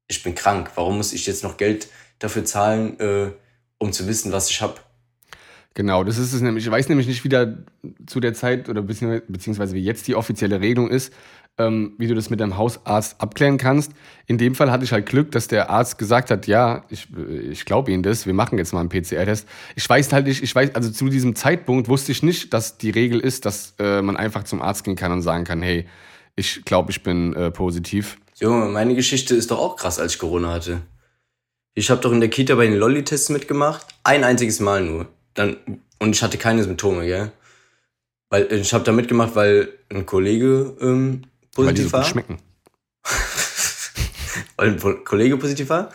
ich 0.08 0.24
bin 0.24 0.36
krank. 0.36 0.72
Warum 0.76 0.98
muss 0.98 1.14
ich 1.14 1.28
jetzt 1.28 1.44
noch 1.44 1.58
Geld 1.58 1.88
dafür 2.20 2.46
zahlen, 2.46 3.00
äh, 3.00 3.32
um 3.78 3.92
zu 3.92 4.08
wissen, 4.08 4.32
was 4.32 4.50
ich 4.50 4.62
habe? 4.62 4.76
Genau, 5.74 6.04
das 6.04 6.18
ist 6.18 6.34
es 6.34 6.42
nämlich. 6.42 6.66
Ich 6.66 6.72
weiß 6.72 6.90
nämlich 6.90 7.08
nicht, 7.08 7.24
wie 7.24 7.30
da 7.30 7.54
zu 8.06 8.20
der 8.20 8.34
Zeit 8.34 8.68
oder 8.68 8.82
beziehungsweise 8.82 9.74
wie 9.74 9.84
jetzt 9.84 10.06
die 10.08 10.16
offizielle 10.16 10.60
Regelung 10.60 10.90
ist 10.90 11.14
ähm, 11.58 11.94
wie 11.98 12.08
du 12.08 12.16
das 12.16 12.30
mit 12.30 12.40
deinem 12.40 12.58
Hausarzt 12.58 13.20
abklären 13.20 13.58
kannst. 13.58 13.92
In 14.26 14.38
dem 14.38 14.56
Fall 14.56 14.72
hatte 14.72 14.84
ich 14.84 14.92
halt 14.92 15.06
Glück, 15.06 15.32
dass 15.32 15.48
der 15.48 15.70
Arzt 15.70 15.98
gesagt 15.98 16.32
hat, 16.32 16.48
ja, 16.48 16.86
ich, 16.90 17.08
ich 17.50 17.66
glaube 17.66 17.92
Ihnen 17.92 18.04
das, 18.04 18.26
wir 18.26 18.34
machen 18.34 18.58
jetzt 18.58 18.74
mal 18.74 18.80
einen 18.80 18.90
PCR-Test. 18.90 19.48
Ich 19.76 19.88
weiß 19.88 20.14
halt 20.14 20.28
nicht, 20.28 20.42
ich 20.42 20.54
weiß, 20.54 20.76
also 20.76 20.90
zu 20.90 21.10
diesem 21.10 21.36
Zeitpunkt 21.36 21.90
wusste 21.90 22.12
ich 22.12 22.24
nicht, 22.24 22.54
dass 22.54 22.78
die 22.78 22.90
Regel 22.90 23.20
ist, 23.20 23.46
dass 23.46 23.76
äh, 23.80 24.02
man 24.02 24.18
einfach 24.18 24.44
zum 24.44 24.62
Arzt 24.62 24.84
gehen 24.84 24.96
kann 24.96 25.12
und 25.12 25.22
sagen 25.22 25.44
kann, 25.44 25.62
hey, 25.62 25.86
ich 26.36 26.64
glaube, 26.66 26.92
ich 26.92 27.04
bin 27.04 27.34
äh, 27.34 27.52
positiv. 27.52 28.18
Junge, 28.40 28.66
meine 28.68 28.96
Geschichte 28.96 29.36
ist 29.36 29.52
doch 29.52 29.60
auch 29.60 29.76
krass, 29.76 30.00
als 30.00 30.14
ich 30.14 30.20
Corona 30.20 30.54
hatte. 30.54 30.82
Ich 31.74 31.90
habe 31.90 32.02
doch 32.02 32.12
in 32.12 32.20
der 32.20 32.30
Kita 32.30 32.56
bei 32.56 32.66
den 32.66 32.78
Lolli-Tests 32.78 33.30
mitgemacht. 33.30 33.86
Ein 34.04 34.24
einziges 34.24 34.60
Mal 34.60 34.84
nur. 34.84 35.08
Dann, 35.34 35.58
und 36.00 36.16
ich 36.16 36.24
hatte 36.24 36.38
keine 36.38 36.64
Symptome, 36.64 37.06
gell? 37.06 37.32
Weil 38.30 38.52
ich 38.52 38.74
habe 38.74 38.84
da 38.84 38.92
mitgemacht, 38.92 39.36
weil 39.36 39.70
ein 39.90 40.06
Kollege 40.06 40.76
ähm, 40.82 41.24
positiv 41.54 41.86
die 41.86 41.90
so 41.90 42.04
schmecken. 42.04 42.40
Weil 44.58 44.70
ein 44.70 45.04
Kollege 45.04 45.38
positiv 45.38 45.70
war. 45.70 45.92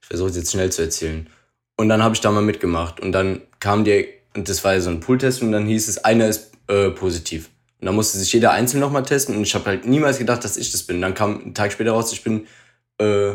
Ich 0.00 0.08
versuche 0.08 0.30
es 0.30 0.36
jetzt 0.36 0.52
schnell 0.52 0.70
zu 0.70 0.82
erzählen. 0.82 1.28
Und 1.76 1.88
dann 1.88 2.02
habe 2.02 2.14
ich 2.14 2.20
da 2.20 2.30
mal 2.30 2.42
mitgemacht. 2.42 3.00
Und 3.00 3.12
dann 3.12 3.42
kam 3.60 3.84
der, 3.84 4.04
und 4.34 4.48
das 4.48 4.64
war 4.64 4.74
ja 4.74 4.80
so 4.80 4.90
ein 4.90 5.00
Pooltest, 5.00 5.42
und 5.42 5.52
dann 5.52 5.66
hieß 5.66 5.88
es, 5.88 5.98
einer 5.98 6.28
ist 6.28 6.52
äh, 6.68 6.90
positiv. 6.90 7.50
Und 7.80 7.86
dann 7.86 7.94
musste 7.94 8.18
sich 8.18 8.32
jeder 8.32 8.52
einzeln 8.52 8.80
nochmal 8.80 9.02
testen. 9.02 9.36
Und 9.36 9.42
ich 9.42 9.54
habe 9.54 9.66
halt 9.66 9.86
niemals 9.86 10.18
gedacht, 10.18 10.44
dass 10.44 10.56
ich 10.56 10.72
das 10.72 10.84
bin. 10.84 11.00
Dann 11.00 11.14
kam 11.14 11.46
ein 11.46 11.54
Tag 11.54 11.72
später 11.72 11.92
raus, 11.92 12.12
ich 12.12 12.22
bin, 12.22 12.46
äh, 12.98 13.32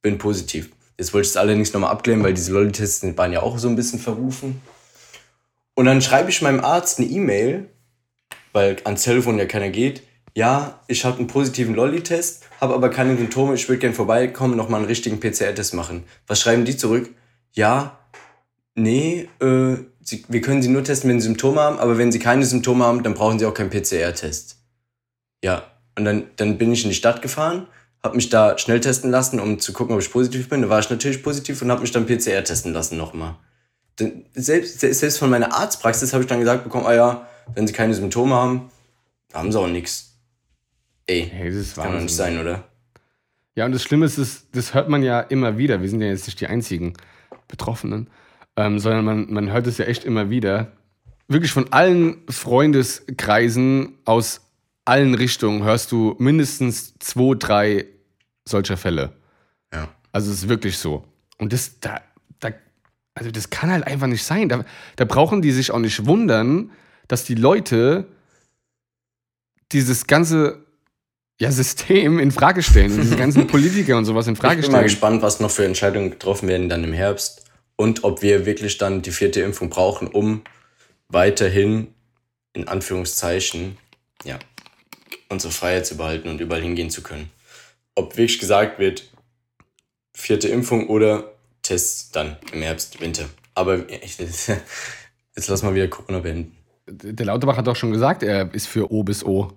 bin 0.00 0.18
positiv. 0.18 0.70
Jetzt 0.98 1.12
wollte 1.12 1.26
ich 1.26 1.30
es 1.30 1.36
allerdings 1.36 1.72
nochmal 1.72 1.90
abklären, 1.90 2.22
weil 2.22 2.34
diese 2.34 2.52
Lolli-Tests 2.52 3.04
waren 3.16 3.32
ja 3.32 3.42
auch 3.42 3.58
so 3.58 3.68
ein 3.68 3.76
bisschen 3.76 3.98
verrufen. 3.98 4.62
Und 5.74 5.86
dann 5.86 6.00
schreibe 6.02 6.30
ich 6.30 6.42
meinem 6.42 6.60
Arzt 6.60 6.98
eine 6.98 7.08
E-Mail, 7.08 7.68
weil 8.52 8.76
ans 8.84 9.02
Telefon 9.02 9.38
ja 9.38 9.46
keiner 9.46 9.70
geht 9.70 10.02
ja, 10.34 10.80
ich 10.86 11.04
habe 11.04 11.18
einen 11.18 11.26
positiven 11.26 11.74
Lolli-Test, 11.74 12.44
habe 12.60 12.74
aber 12.74 12.88
keine 12.88 13.16
Symptome, 13.16 13.54
ich 13.54 13.68
würde 13.68 13.80
gerne 13.80 13.94
vorbeikommen, 13.94 14.56
nochmal 14.56 14.80
einen 14.80 14.88
richtigen 14.88 15.20
PCR-Test 15.20 15.74
machen. 15.74 16.04
Was 16.26 16.40
schreiben 16.40 16.64
die 16.64 16.76
zurück? 16.76 17.10
Ja, 17.52 17.98
nee, 18.74 19.28
äh, 19.40 19.76
sie, 20.02 20.24
wir 20.28 20.40
können 20.40 20.62
sie 20.62 20.70
nur 20.70 20.84
testen, 20.84 21.10
wenn 21.10 21.20
sie 21.20 21.26
Symptome 21.26 21.60
haben, 21.60 21.78
aber 21.78 21.98
wenn 21.98 22.10
sie 22.10 22.18
keine 22.18 22.46
Symptome 22.46 22.84
haben, 22.84 23.02
dann 23.02 23.14
brauchen 23.14 23.38
sie 23.38 23.44
auch 23.44 23.52
keinen 23.52 23.68
PCR-Test. 23.70 24.56
Ja, 25.44 25.64
und 25.98 26.06
dann, 26.06 26.24
dann 26.36 26.56
bin 26.56 26.72
ich 26.72 26.84
in 26.84 26.90
die 26.90 26.96
Stadt 26.96 27.20
gefahren, 27.20 27.66
habe 28.02 28.16
mich 28.16 28.30
da 28.30 28.56
schnell 28.56 28.80
testen 28.80 29.10
lassen, 29.10 29.38
um 29.38 29.58
zu 29.58 29.74
gucken, 29.74 29.94
ob 29.94 30.00
ich 30.00 30.10
positiv 30.10 30.48
bin. 30.48 30.62
Da 30.62 30.68
war 30.70 30.80
ich 30.80 30.88
natürlich 30.88 31.22
positiv 31.22 31.60
und 31.60 31.70
habe 31.70 31.82
mich 31.82 31.92
dann 31.92 32.06
PCR 32.06 32.42
testen 32.42 32.72
lassen 32.72 32.96
nochmal. 32.96 33.36
Selbst, 34.34 34.80
selbst 34.80 35.18
von 35.18 35.28
meiner 35.28 35.52
Arztpraxis 35.52 36.14
habe 36.14 36.22
ich 36.22 36.28
dann 36.28 36.40
gesagt 36.40 36.64
bekommen, 36.64 36.86
ah 36.86 36.94
ja, 36.94 37.28
wenn 37.54 37.66
sie 37.66 37.74
keine 37.74 37.94
Symptome 37.94 38.34
haben, 38.34 38.70
haben 39.34 39.52
sie 39.52 39.60
auch 39.60 39.68
nichts. 39.68 40.11
Ey, 41.06 41.28
hey, 41.32 41.48
das, 41.50 41.56
ist 41.56 41.76
kann 41.76 41.92
doch 41.92 42.00
nicht 42.00 42.14
sein, 42.14 42.38
oder? 42.38 42.64
Ja, 43.54 43.66
und 43.66 43.72
das 43.72 43.82
Schlimme 43.82 44.06
ist, 44.06 44.18
das, 44.18 44.50
das 44.50 44.74
hört 44.74 44.88
man 44.88 45.02
ja 45.02 45.20
immer 45.20 45.58
wieder. 45.58 45.82
Wir 45.82 45.88
sind 45.88 46.00
ja 46.00 46.08
jetzt 46.08 46.26
nicht 46.26 46.40
die 46.40 46.46
einzigen 46.46 46.94
Betroffenen, 47.48 48.08
ähm, 48.56 48.78
sondern 48.78 49.04
man, 49.04 49.32
man 49.32 49.50
hört 49.50 49.66
es 49.66 49.78
ja 49.78 49.84
echt 49.84 50.04
immer 50.04 50.30
wieder. 50.30 50.72
Wirklich 51.28 51.52
von 51.52 51.72
allen 51.72 52.22
Freundeskreisen 52.28 53.98
aus 54.04 54.40
allen 54.84 55.14
Richtungen 55.14 55.62
hörst 55.62 55.92
du 55.92 56.16
mindestens 56.18 56.94
zwei, 56.98 57.34
drei 57.38 57.86
solcher 58.44 58.76
Fälle. 58.76 59.12
Ja. 59.72 59.88
Also 60.12 60.30
es 60.30 60.38
ist 60.38 60.48
wirklich 60.48 60.78
so. 60.78 61.04
Und 61.38 61.52
das, 61.52 61.78
da, 61.80 62.00
da, 62.40 62.50
also 63.14 63.30
das 63.30 63.50
kann 63.50 63.70
halt 63.70 63.86
einfach 63.86 64.06
nicht 64.06 64.24
sein. 64.24 64.48
Da, 64.48 64.64
da 64.96 65.04
brauchen 65.04 65.42
die 65.42 65.52
sich 65.52 65.70
auch 65.70 65.78
nicht 65.78 66.06
wundern, 66.06 66.70
dass 67.08 67.24
die 67.24 67.34
Leute 67.34 68.06
dieses 69.72 70.06
ganze 70.06 70.64
ja, 71.42 71.50
System 71.50 72.20
in 72.20 72.30
Frage 72.30 72.62
stellen, 72.62 72.96
diese 72.96 73.16
ganzen 73.16 73.48
Politiker 73.48 73.98
und 73.98 74.04
sowas 74.04 74.28
in 74.28 74.36
Frage 74.36 74.62
stellen. 74.62 74.62
Ich 74.62 74.68
bin 74.68 74.76
mal 74.76 74.82
gespannt, 74.84 75.22
was 75.22 75.40
noch 75.40 75.50
für 75.50 75.64
Entscheidungen 75.64 76.10
getroffen 76.10 76.48
werden 76.48 76.68
dann 76.68 76.84
im 76.84 76.92
Herbst 76.92 77.44
und 77.74 78.04
ob 78.04 78.22
wir 78.22 78.46
wirklich 78.46 78.78
dann 78.78 79.02
die 79.02 79.10
vierte 79.10 79.40
Impfung 79.40 79.68
brauchen, 79.68 80.06
um 80.06 80.42
weiterhin 81.08 81.88
in 82.52 82.68
Anführungszeichen 82.68 83.76
ja, 84.24 84.38
unsere 85.30 85.52
Freiheit 85.52 85.84
zu 85.84 85.96
behalten 85.96 86.28
und 86.28 86.40
überall 86.40 86.62
hingehen 86.62 86.90
zu 86.90 87.02
können. 87.02 87.28
Ob 87.96 88.16
wirklich 88.16 88.38
gesagt 88.38 88.78
wird, 88.78 89.10
vierte 90.14 90.46
Impfung 90.46 90.86
oder 90.86 91.32
Tests 91.62 92.12
dann 92.12 92.36
im 92.52 92.62
Herbst, 92.62 93.00
Winter. 93.00 93.24
Aber 93.56 93.90
jetzt 93.90 94.48
lass 95.48 95.64
mal 95.64 95.74
wieder 95.74 95.88
Corona 95.88 96.20
beenden. 96.20 96.56
Der 96.86 97.26
Lauterbach 97.26 97.56
hat 97.56 97.66
doch 97.66 97.74
schon 97.74 97.90
gesagt, 97.90 98.22
er 98.22 98.54
ist 98.54 98.68
für 98.68 98.92
O 98.92 99.02
bis 99.02 99.24
O 99.24 99.52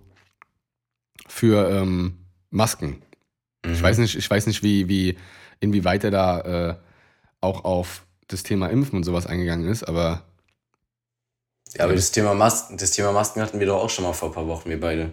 für 1.28 1.70
ähm, 1.70 2.26
Masken. 2.50 3.02
Mhm. 3.66 3.74
Ich 3.74 3.82
weiß 3.82 3.98
nicht, 3.98 4.16
ich 4.16 4.30
weiß 4.30 4.48
nicht, 4.48 4.64
wie, 4.64 4.88
wie, 4.88 5.18
inwieweit 5.60 6.04
er 6.04 6.12
da 6.12 6.40
äh, 6.42 6.76
auch 7.42 7.64
auf 7.64 8.06
das 8.28 8.44
Thema 8.44 8.68
Impfen 8.68 8.98
und 8.98 9.04
sowas 9.04 9.28
eingegangen 9.28 9.68
ist, 9.70 9.84
aber. 9.84 10.24
Ja, 11.76 11.86
aber 11.86 11.96
das 11.96 12.12
Thema, 12.12 12.34
Masken, 12.34 12.78
das 12.78 12.92
Thema 12.92 13.12
Masken 13.12 13.42
hatten 13.42 13.60
wir 13.60 13.68
doch 13.68 13.84
auch 13.84 13.90
schon 13.90 14.06
mal 14.06 14.14
vor 14.14 14.30
ein 14.30 14.34
paar 14.34 14.48
Wochen, 14.48 14.70
wir 14.70 14.80
beide. 14.80 15.12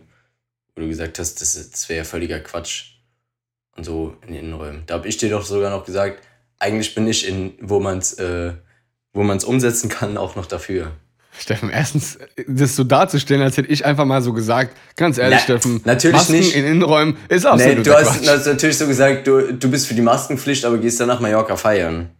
Wo 0.74 0.82
du 0.82 0.88
gesagt 0.88 1.18
hast, 1.18 1.40
das, 1.40 1.70
das 1.70 1.88
wäre 1.88 1.98
ja 1.98 2.04
völliger 2.04 2.40
Quatsch. 2.40 2.92
Und 3.76 3.84
so 3.84 4.16
in 4.22 4.28
den 4.28 4.44
Innenräumen. 4.44 4.84
Da 4.86 4.94
habe 4.94 5.08
ich 5.08 5.16
dir 5.16 5.30
doch 5.30 5.44
sogar 5.44 5.70
noch 5.70 5.84
gesagt, 5.84 6.22
eigentlich 6.58 6.94
bin 6.94 7.06
ich 7.06 7.26
in, 7.26 7.54
wo 7.60 7.80
man 7.80 7.98
es 7.98 8.14
äh, 8.14 8.52
umsetzen 9.12 9.88
kann, 9.88 10.16
auch 10.16 10.36
noch 10.36 10.46
dafür. 10.46 10.92
Steffen, 11.38 11.70
erstens, 11.70 12.18
das 12.46 12.76
so 12.76 12.84
darzustellen, 12.84 13.42
als 13.42 13.56
hätte 13.56 13.68
ich 13.68 13.84
einfach 13.86 14.04
mal 14.04 14.20
so 14.20 14.32
gesagt, 14.32 14.76
ganz 14.96 15.16
ehrlich, 15.16 15.38
Na, 15.38 15.44
Steffen, 15.44 15.80
natürlich 15.84 16.16
Masken 16.16 16.32
nicht. 16.34 16.54
in 16.54 16.64
Innenräumen 16.64 17.16
ist 17.28 17.46
auch 17.46 17.56
nee, 17.56 17.74
du 17.74 17.94
hast, 17.94 18.28
hast, 18.28 18.46
natürlich 18.46 18.76
so 18.76 18.86
gesagt, 18.86 19.26
du, 19.26 19.54
du 19.54 19.70
bist 19.70 19.86
für 19.86 19.94
die 19.94 20.02
Maskenpflicht, 20.02 20.64
aber 20.64 20.76
gehst 20.78 21.00
dann 21.00 21.08
nach 21.08 21.20
Mallorca 21.20 21.56
feiern. 21.56 22.10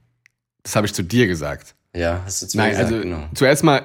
Das 0.62 0.77
habe 0.77 0.87
ich 0.87 0.94
zu 0.94 1.03
dir 1.03 1.27
gesagt. 1.27 1.75
Ja, 1.94 2.22
hast 2.25 2.42
du 2.42 2.46
zu 2.46 2.57
mir 2.57 2.62
Nein, 2.62 2.72
gesagt, 2.72 2.90
also, 2.90 3.03
genau. 3.03 3.29
Zuerst 3.35 3.64
mal, 3.64 3.83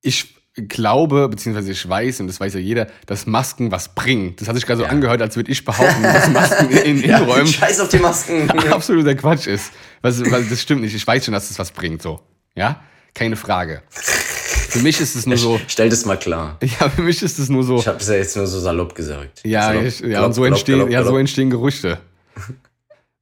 ich 0.00 0.34
glaube, 0.54 1.28
beziehungsweise 1.28 1.70
ich 1.70 1.88
weiß, 1.88 2.20
und 2.20 2.26
das 2.26 2.40
weiß 2.40 2.54
ja 2.54 2.60
jeder, 2.60 2.86
dass 3.06 3.26
Masken 3.26 3.70
was 3.70 3.94
bringen. 3.94 4.34
Das 4.38 4.48
hat 4.48 4.56
sich 4.56 4.66
gerade 4.66 4.82
ja. 4.82 4.88
so 4.88 4.90
angehört, 4.92 5.22
als 5.22 5.36
würde 5.36 5.52
ich 5.52 5.64
behaupten, 5.64 6.02
dass 6.02 6.28
Masken 6.32 6.70
in 6.70 7.02
Innenräumen. 7.02 7.46
ja, 7.46 7.52
scheiß 7.52 7.80
auf 7.80 7.88
die 7.88 7.98
Masken. 7.98 8.50
absoluter 8.70 9.14
Quatsch 9.14 9.46
ist. 9.46 9.72
Was, 10.00 10.20
was, 10.30 10.48
das 10.48 10.60
stimmt 10.60 10.80
nicht. 10.80 10.94
Ich 10.94 11.06
weiß 11.06 11.24
schon, 11.24 11.34
dass 11.34 11.48
das 11.48 11.58
was 11.58 11.70
bringt, 11.70 12.02
so. 12.02 12.20
Ja? 12.54 12.82
Keine 13.14 13.36
Frage. 13.36 13.82
Für 13.90 14.78
mich 14.80 15.00
ist 15.00 15.16
es 15.16 15.26
nur 15.26 15.36
so. 15.36 15.60
Stell 15.66 15.90
das 15.90 16.04
mal 16.04 16.16
klar. 16.16 16.58
Ja, 16.80 16.88
für 16.88 17.02
mich 17.02 17.22
ist 17.22 17.38
es 17.38 17.48
nur 17.48 17.64
so. 17.64 17.78
Ich 17.78 17.88
habe 17.88 17.98
es 17.98 18.08
ja 18.08 18.14
jetzt 18.14 18.36
nur 18.36 18.46
so 18.46 18.60
salopp 18.60 18.94
gesagt. 18.94 19.40
Ja, 19.44 19.68
salopp, 19.68 19.84
ich, 19.84 20.00
ja 20.00 20.08
glaub, 20.08 20.26
und 20.26 20.32
so 20.34 20.44
entstehen, 20.44 20.76
glaub, 20.76 20.88
glaub, 20.88 21.04
ja, 21.04 21.10
so 21.10 21.16
entstehen 21.16 21.50
Gerüchte. 21.50 22.00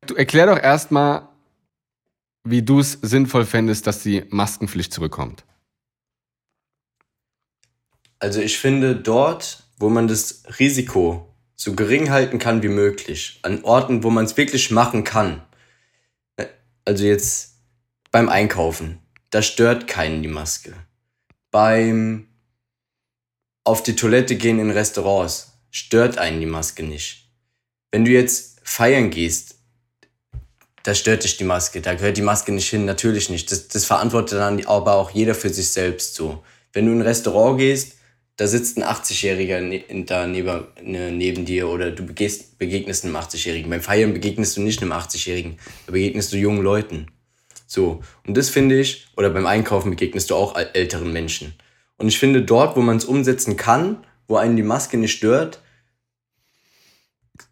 Du 0.07 0.15
erklär 0.15 0.47
doch 0.47 0.59
erstmal, 0.59 1.29
wie 2.45 2.63
du 2.63 2.81
es 2.81 2.99
sinnvoll 3.03 3.45
fändest, 3.45 3.87
dass 3.87 4.03
die 4.03 4.25
Maskenpflicht 4.29 4.93
zurückkommt. 4.93 5.45
Also 8.19 8.41
ich 8.41 8.59
finde 8.59 8.97
dort, 8.97 9.63
wo 9.79 9.89
man 9.89 10.09
das 10.09 10.43
Risiko 10.59 11.35
so 11.57 11.75
gering 11.75 12.11
halten 12.11 12.39
kann 12.39 12.63
wie 12.63 12.69
möglich, 12.69 13.41
an 13.43 13.65
Orten, 13.65 14.03
wo 14.03 14.11
man 14.11 14.25
es 14.25 14.37
wirklich 14.37 14.71
machen 14.71 15.05
kann. 15.05 15.43
Also 16.85 17.05
jetzt 17.05 17.57
beim 18.11 18.29
Einkaufen, 18.29 18.99
da 19.31 19.43
stört 19.43 19.87
keinen 19.87 20.23
die 20.23 20.29
Maske. 20.29 20.75
Beim 21.51 22.29
auf 23.65 23.83
die 23.83 23.97
Toilette 23.97 24.37
gehen 24.37 24.59
in 24.59 24.71
Restaurants 24.71 25.53
stört 25.71 26.19
einen 26.19 26.41
die 26.41 26.47
Maske 26.47 26.83
nicht. 26.83 27.29
Wenn 27.91 28.05
du 28.05 28.11
jetzt 28.11 28.61
feiern 28.63 29.11
gehst, 29.11 29.57
da 30.83 30.95
stört 30.95 31.25
dich 31.25 31.37
die 31.37 31.45
Maske, 31.45 31.81
da 31.83 31.95
gehört 31.95 32.17
die 32.17 32.23
Maske 32.23 32.53
nicht 32.53 32.71
hin, 32.71 32.87
natürlich 32.87 33.29
nicht. 33.29 33.53
Das, 33.53 33.69
das 33.69 33.85
verantwortet 33.85 34.39
dann 34.39 34.65
aber 34.65 34.95
auch 34.95 35.11
jeder 35.11 35.35
für 35.35 35.51
sich 35.51 35.69
selbst 35.69 36.15
so. 36.15 36.43
Wenn 36.73 36.87
du 36.87 36.93
in 36.93 36.99
ein 36.99 37.07
Restaurant 37.07 37.59
gehst, 37.59 37.97
da 38.37 38.47
sitzt 38.47 38.79
ein 38.79 38.85
80-Jähriger 38.85 39.61
ne, 39.61 39.85
neben, 40.29 40.67
ne, 40.83 41.13
neben 41.13 41.45
dir 41.45 41.69
oder 41.69 41.91
du 41.91 42.07
begehst, 42.07 42.57
begegnest 42.57 43.05
einem 43.05 43.17
80-Jährigen. 43.17 43.69
Beim 43.69 43.83
Feiern 43.83 44.13
begegnest 44.13 44.57
du 44.57 44.63
nicht 44.63 44.81
einem 44.81 44.93
80-Jährigen, 44.93 45.59
da 45.87 45.93
begegnest 45.93 46.33
du 46.33 46.37
jungen 46.37 46.63
Leuten. 46.63 47.09
So, 47.69 48.01
und 48.27 48.35
das 48.35 48.49
finde 48.49 48.81
ich, 48.81 49.09
oder 49.15 49.29
beim 49.29 49.47
Einkaufen 49.47 49.91
begegnest 49.91 50.31
du 50.31 50.35
auch 50.35 50.57
älteren 50.57 51.13
Menschen. 51.13 51.53
Und 51.99 52.09
ich 52.09 52.19
finde, 52.19 52.41
dort, 52.43 52.77
wo 52.77 52.81
man 52.81 52.97
es 52.97 53.05
umsetzen 53.05 53.59
kann, 53.59 53.99
wo 54.27 54.37
einen 54.37 54.57
die 54.57 54.63
Maske 54.63 54.97
nicht 54.97 55.13
stört, 55.13 55.61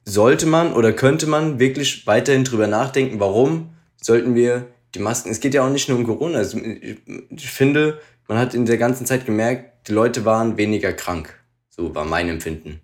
sollte 0.06 0.46
man 0.46 0.72
oder 0.72 0.94
könnte 0.94 1.26
man 1.26 1.58
wirklich 1.58 2.06
weiterhin 2.06 2.44
drüber 2.44 2.66
nachdenken, 2.66 3.20
warum 3.20 3.74
sollten 4.00 4.34
wir 4.34 4.68
die 4.94 5.00
Masken, 5.00 5.30
es 5.30 5.40
geht 5.40 5.52
ja 5.52 5.66
auch 5.66 5.70
nicht 5.70 5.90
nur 5.90 5.98
um 5.98 6.06
Corona, 6.06 6.38
also 6.38 6.56
ich, 6.58 6.96
ich 7.28 7.50
finde, 7.50 8.00
man 8.26 8.38
hat 8.38 8.54
in 8.54 8.64
der 8.64 8.78
ganzen 8.78 9.04
Zeit 9.04 9.26
gemerkt, 9.26 9.88
die 9.88 9.92
Leute 9.92 10.24
waren 10.24 10.56
weniger 10.56 10.94
krank. 10.94 11.38
So 11.68 11.94
war 11.94 12.06
mein 12.06 12.30
Empfinden. 12.30 12.80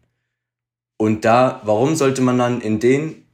Und 0.99 1.25
da, 1.25 1.63
warum 1.65 1.97
sollte 1.97 2.21
man 2.21 2.37
dann 2.37 2.61
in 2.61 2.79
den 2.79 3.25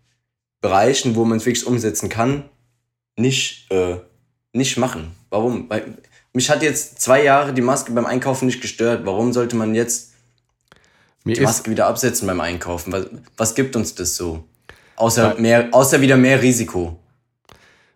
Bereichen, 0.60 1.16
wo 1.16 1.24
man 1.24 1.38
es 1.38 1.46
wirklich 1.46 1.66
umsetzen 1.66 2.08
kann, 2.08 2.44
nicht, 3.18 3.70
äh, 3.70 3.96
nicht 4.52 4.76
machen? 4.76 5.12
Warum? 5.30 5.68
Weil 5.68 5.98
mich 6.32 6.50
hat 6.50 6.62
jetzt 6.62 7.00
zwei 7.00 7.22
Jahre 7.22 7.52
die 7.52 7.62
Maske 7.62 7.92
beim 7.92 8.06
Einkaufen 8.06 8.46
nicht 8.46 8.60
gestört. 8.60 9.04
Warum 9.04 9.32
sollte 9.32 9.56
man 9.56 9.74
jetzt 9.74 10.14
Mir 11.24 11.34
die 11.34 11.42
Maske 11.42 11.70
wieder 11.70 11.86
absetzen 11.86 12.26
beim 12.26 12.40
Einkaufen? 12.40 12.92
Was, 12.92 13.06
was 13.36 13.54
gibt 13.54 13.76
uns 13.76 13.94
das 13.94 14.16
so? 14.16 14.44
Außer, 14.96 15.36
mehr, 15.38 15.68
außer 15.72 16.00
wieder 16.00 16.16
mehr 16.16 16.42
Risiko. 16.42 16.98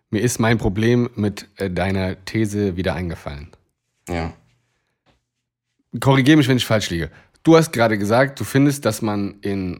Mir 0.09 0.21
ist 0.21 0.39
mein 0.39 0.57
Problem 0.57 1.09
mit 1.15 1.47
äh, 1.57 1.69
deiner 1.69 2.23
These 2.25 2.77
wieder 2.77 2.93
eingefallen. 2.93 3.49
Ja 4.07 4.33
korrigiere 5.99 6.37
mich, 6.37 6.47
wenn 6.47 6.57
ich 6.57 6.65
falsch 6.65 6.89
liege. 6.89 7.09
Du 7.43 7.57
hast 7.57 7.71
gerade 7.71 7.97
gesagt, 7.97 8.39
du 8.39 8.43
findest, 8.43 8.85
dass 8.85 9.01
man 9.01 9.39
in 9.41 9.79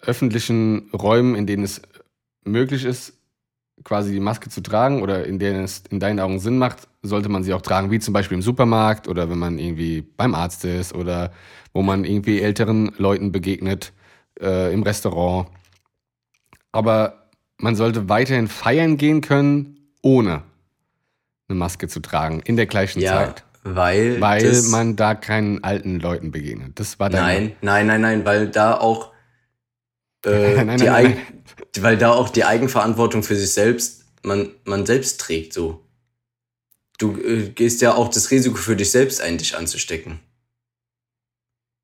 öffentlichen 0.00 0.90
Räumen, 0.92 1.34
in 1.34 1.46
denen 1.46 1.64
es 1.64 1.82
möglich 2.44 2.84
ist, 2.84 3.12
quasi 3.84 4.12
die 4.12 4.20
Maske 4.20 4.48
zu 4.48 4.60
tragen 4.60 5.02
oder 5.02 5.24
in 5.24 5.38
denen 5.38 5.64
es 5.64 5.82
in 5.90 6.00
deinen 6.00 6.20
Augen 6.20 6.38
Sinn 6.38 6.58
macht, 6.58 6.88
sollte 7.02 7.28
man 7.28 7.42
sie 7.42 7.52
auch 7.52 7.62
tragen, 7.62 7.90
wie 7.90 7.98
zum 7.98 8.14
Beispiel 8.14 8.36
im 8.36 8.42
Supermarkt 8.42 9.08
oder 9.08 9.28
wenn 9.28 9.38
man 9.38 9.58
irgendwie 9.58 10.02
beim 10.02 10.34
Arzt 10.34 10.64
ist 10.64 10.94
oder 10.94 11.32
wo 11.72 11.82
man 11.82 12.04
irgendwie 12.04 12.40
älteren 12.40 12.92
Leuten 12.98 13.32
begegnet, 13.32 13.92
äh, 14.40 14.72
im 14.72 14.82
Restaurant. 14.82 15.48
Aber 16.70 17.28
man 17.58 17.76
sollte 17.76 18.08
weiterhin 18.08 18.48
feiern 18.48 18.96
gehen 18.96 19.20
können, 19.20 19.78
ohne 20.02 20.42
eine 21.48 21.58
Maske 21.58 21.88
zu 21.88 22.00
tragen, 22.00 22.40
in 22.40 22.56
der 22.56 22.66
gleichen 22.66 23.00
ja. 23.00 23.12
Zeit. 23.12 23.44
Weil, 23.64 24.20
weil 24.20 24.60
man 24.70 24.96
da 24.96 25.14
keinen 25.14 25.62
alten 25.62 26.00
Leuten 26.00 26.32
begegnet. 26.32 26.80
Das 26.80 26.98
war 26.98 27.10
Nein, 27.10 27.52
nein, 27.60 27.86
nein, 27.86 28.00
nein, 28.00 28.24
weil 28.24 28.48
da 28.48 28.76
auch 28.76 29.11
äh, 30.24 30.54
nein, 30.64 30.66
nein, 30.66 30.78
nein, 30.78 31.26
weil 31.80 31.98
da 31.98 32.12
auch 32.12 32.28
die 32.28 32.44
Eigenverantwortung 32.44 33.22
für 33.22 33.36
sich 33.36 33.52
selbst 33.52 34.02
man, 34.22 34.54
man 34.64 34.86
selbst 34.86 35.20
trägt 35.20 35.52
so. 35.52 35.84
Du 36.98 37.20
äh, 37.20 37.48
gehst 37.50 37.80
ja 37.80 37.94
auch 37.94 38.08
das 38.08 38.30
Risiko 38.30 38.56
für 38.56 38.76
dich 38.76 38.90
selbst 38.90 39.20
ein, 39.20 39.38
dich 39.38 39.56
anzustecken. 39.56 40.20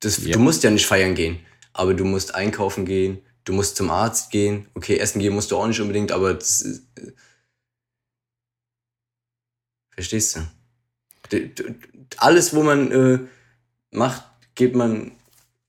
Das, 0.01 0.24
ja. 0.24 0.33
Du 0.33 0.38
musst 0.38 0.62
ja 0.62 0.70
nicht 0.70 0.87
feiern 0.87 1.14
gehen, 1.14 1.40
aber 1.72 1.94
du 1.94 2.05
musst 2.05 2.35
einkaufen 2.35 2.85
gehen, 2.85 3.20
du 3.44 3.53
musst 3.53 3.77
zum 3.77 3.90
Arzt 3.90 4.31
gehen. 4.31 4.68
Okay, 4.74 4.98
essen 4.98 5.18
gehen 5.18 5.35
musst 5.35 5.51
du 5.51 5.57
auch 5.57 5.66
nicht 5.66 5.81
unbedingt, 5.81 6.12
aber 6.12 6.35
das, 6.35 6.62
äh, 6.96 7.12
verstehst 9.90 10.37
du? 10.37 10.40
alles, 12.16 12.55
wo 12.55 12.62
man 12.62 12.90
äh, 12.90 13.18
macht, 13.90 14.24
geht 14.55 14.74
man 14.74 15.12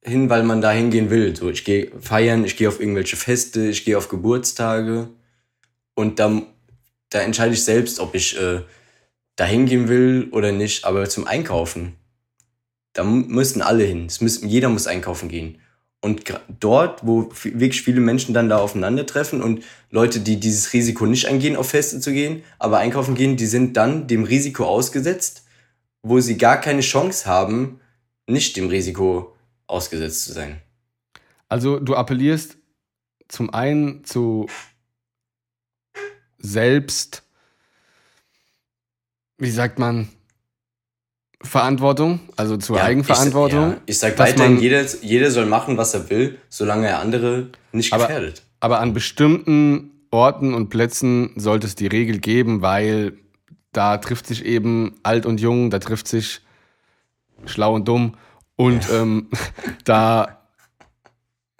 hin, 0.03 0.29
weil 0.29 0.43
man 0.43 0.61
da 0.61 0.71
hingehen 0.71 1.09
will. 1.09 1.35
So, 1.35 1.49
ich 1.49 1.63
gehe 1.63 1.91
feiern, 1.99 2.45
ich 2.45 2.57
gehe 2.57 2.67
auf 2.67 2.79
irgendwelche 2.79 3.15
Feste, 3.15 3.67
ich 3.67 3.85
gehe 3.85 3.97
auf 3.97 4.09
Geburtstage 4.09 5.09
und 5.95 6.19
da, 6.19 6.41
da 7.09 7.19
entscheide 7.21 7.53
ich 7.53 7.63
selbst, 7.63 7.99
ob 7.99 8.15
ich 8.15 8.39
äh, 8.39 8.61
da 9.35 9.45
hingehen 9.45 9.87
will 9.87 10.29
oder 10.31 10.51
nicht. 10.51 10.85
Aber 10.85 11.07
zum 11.09 11.27
Einkaufen, 11.27 11.95
da 12.93 13.03
müssen 13.03 13.61
alle 13.61 13.83
hin. 13.83 14.05
Es 14.05 14.21
müssen, 14.21 14.47
jeder 14.47 14.69
muss 14.69 14.87
einkaufen 14.87 15.29
gehen. 15.29 15.59
Und 16.01 16.23
dort, 16.61 17.05
wo 17.05 17.29
wirklich 17.43 17.81
viele 17.81 17.99
Menschen 17.99 18.33
dann 18.33 18.47
da 18.47 18.59
aufeinandertreffen 18.59 19.41
und 19.41 19.65
Leute, 19.91 20.21
die 20.21 20.39
dieses 20.39 20.71
Risiko 20.71 21.05
nicht 21.05 21.25
eingehen, 21.25 21.57
auf 21.57 21.69
Feste 21.71 21.99
zu 21.99 22.13
gehen, 22.13 22.43
aber 22.57 22.77
einkaufen 22.77 23.15
gehen, 23.15 23.35
die 23.35 23.47
sind 23.47 23.75
dann 23.75 24.07
dem 24.07 24.23
Risiko 24.23 24.63
ausgesetzt 24.63 25.43
wo 26.01 26.19
sie 26.19 26.37
gar 26.37 26.59
keine 26.59 26.81
Chance 26.81 27.25
haben, 27.25 27.79
nicht 28.27 28.55
dem 28.57 28.69
Risiko 28.69 29.35
ausgesetzt 29.69 30.25
zu 30.25 30.33
sein. 30.33 30.61
Also 31.47 31.79
du 31.79 31.95
appellierst 31.95 32.57
zum 33.27 33.53
einen 33.53 34.03
zu 34.03 34.47
selbst, 36.37 37.23
wie 39.37 39.51
sagt 39.51 39.79
man, 39.79 40.09
Verantwortung, 41.41 42.19
also 42.35 42.57
zur 42.57 42.77
ja, 42.77 42.83
Eigenverantwortung. 42.83 43.69
Ich, 43.69 43.75
ja. 43.75 43.81
ich 43.85 43.99
sag 43.99 44.19
weiterhin, 44.19 44.59
jeder, 44.59 44.83
jeder 45.01 45.31
soll 45.31 45.45
machen, 45.45 45.77
was 45.77 45.93
er 45.93 46.09
will, 46.09 46.37
solange 46.49 46.87
er 46.87 46.99
andere 46.99 47.49
nicht 47.71 47.91
gefährdet. 47.91 48.43
Aber, 48.59 48.75
aber 48.75 48.81
an 48.81 48.93
bestimmten 48.93 49.91
Orten 50.11 50.53
und 50.53 50.69
Plätzen 50.69 51.31
sollte 51.37 51.67
es 51.67 51.75
die 51.75 51.87
Regel 51.87 52.19
geben, 52.19 52.61
weil 52.61 53.17
da 53.71 53.97
trifft 53.97 54.27
sich 54.27 54.43
eben 54.43 54.95
alt 55.03 55.25
und 55.25 55.39
jung, 55.39 55.69
da 55.69 55.79
trifft 55.79 56.07
sich 56.07 56.41
schlau 57.45 57.75
und 57.75 57.87
dumm. 57.87 58.15
Und 58.59 58.89
ja. 58.89 59.01
ähm, 59.01 59.29
da 59.85 60.41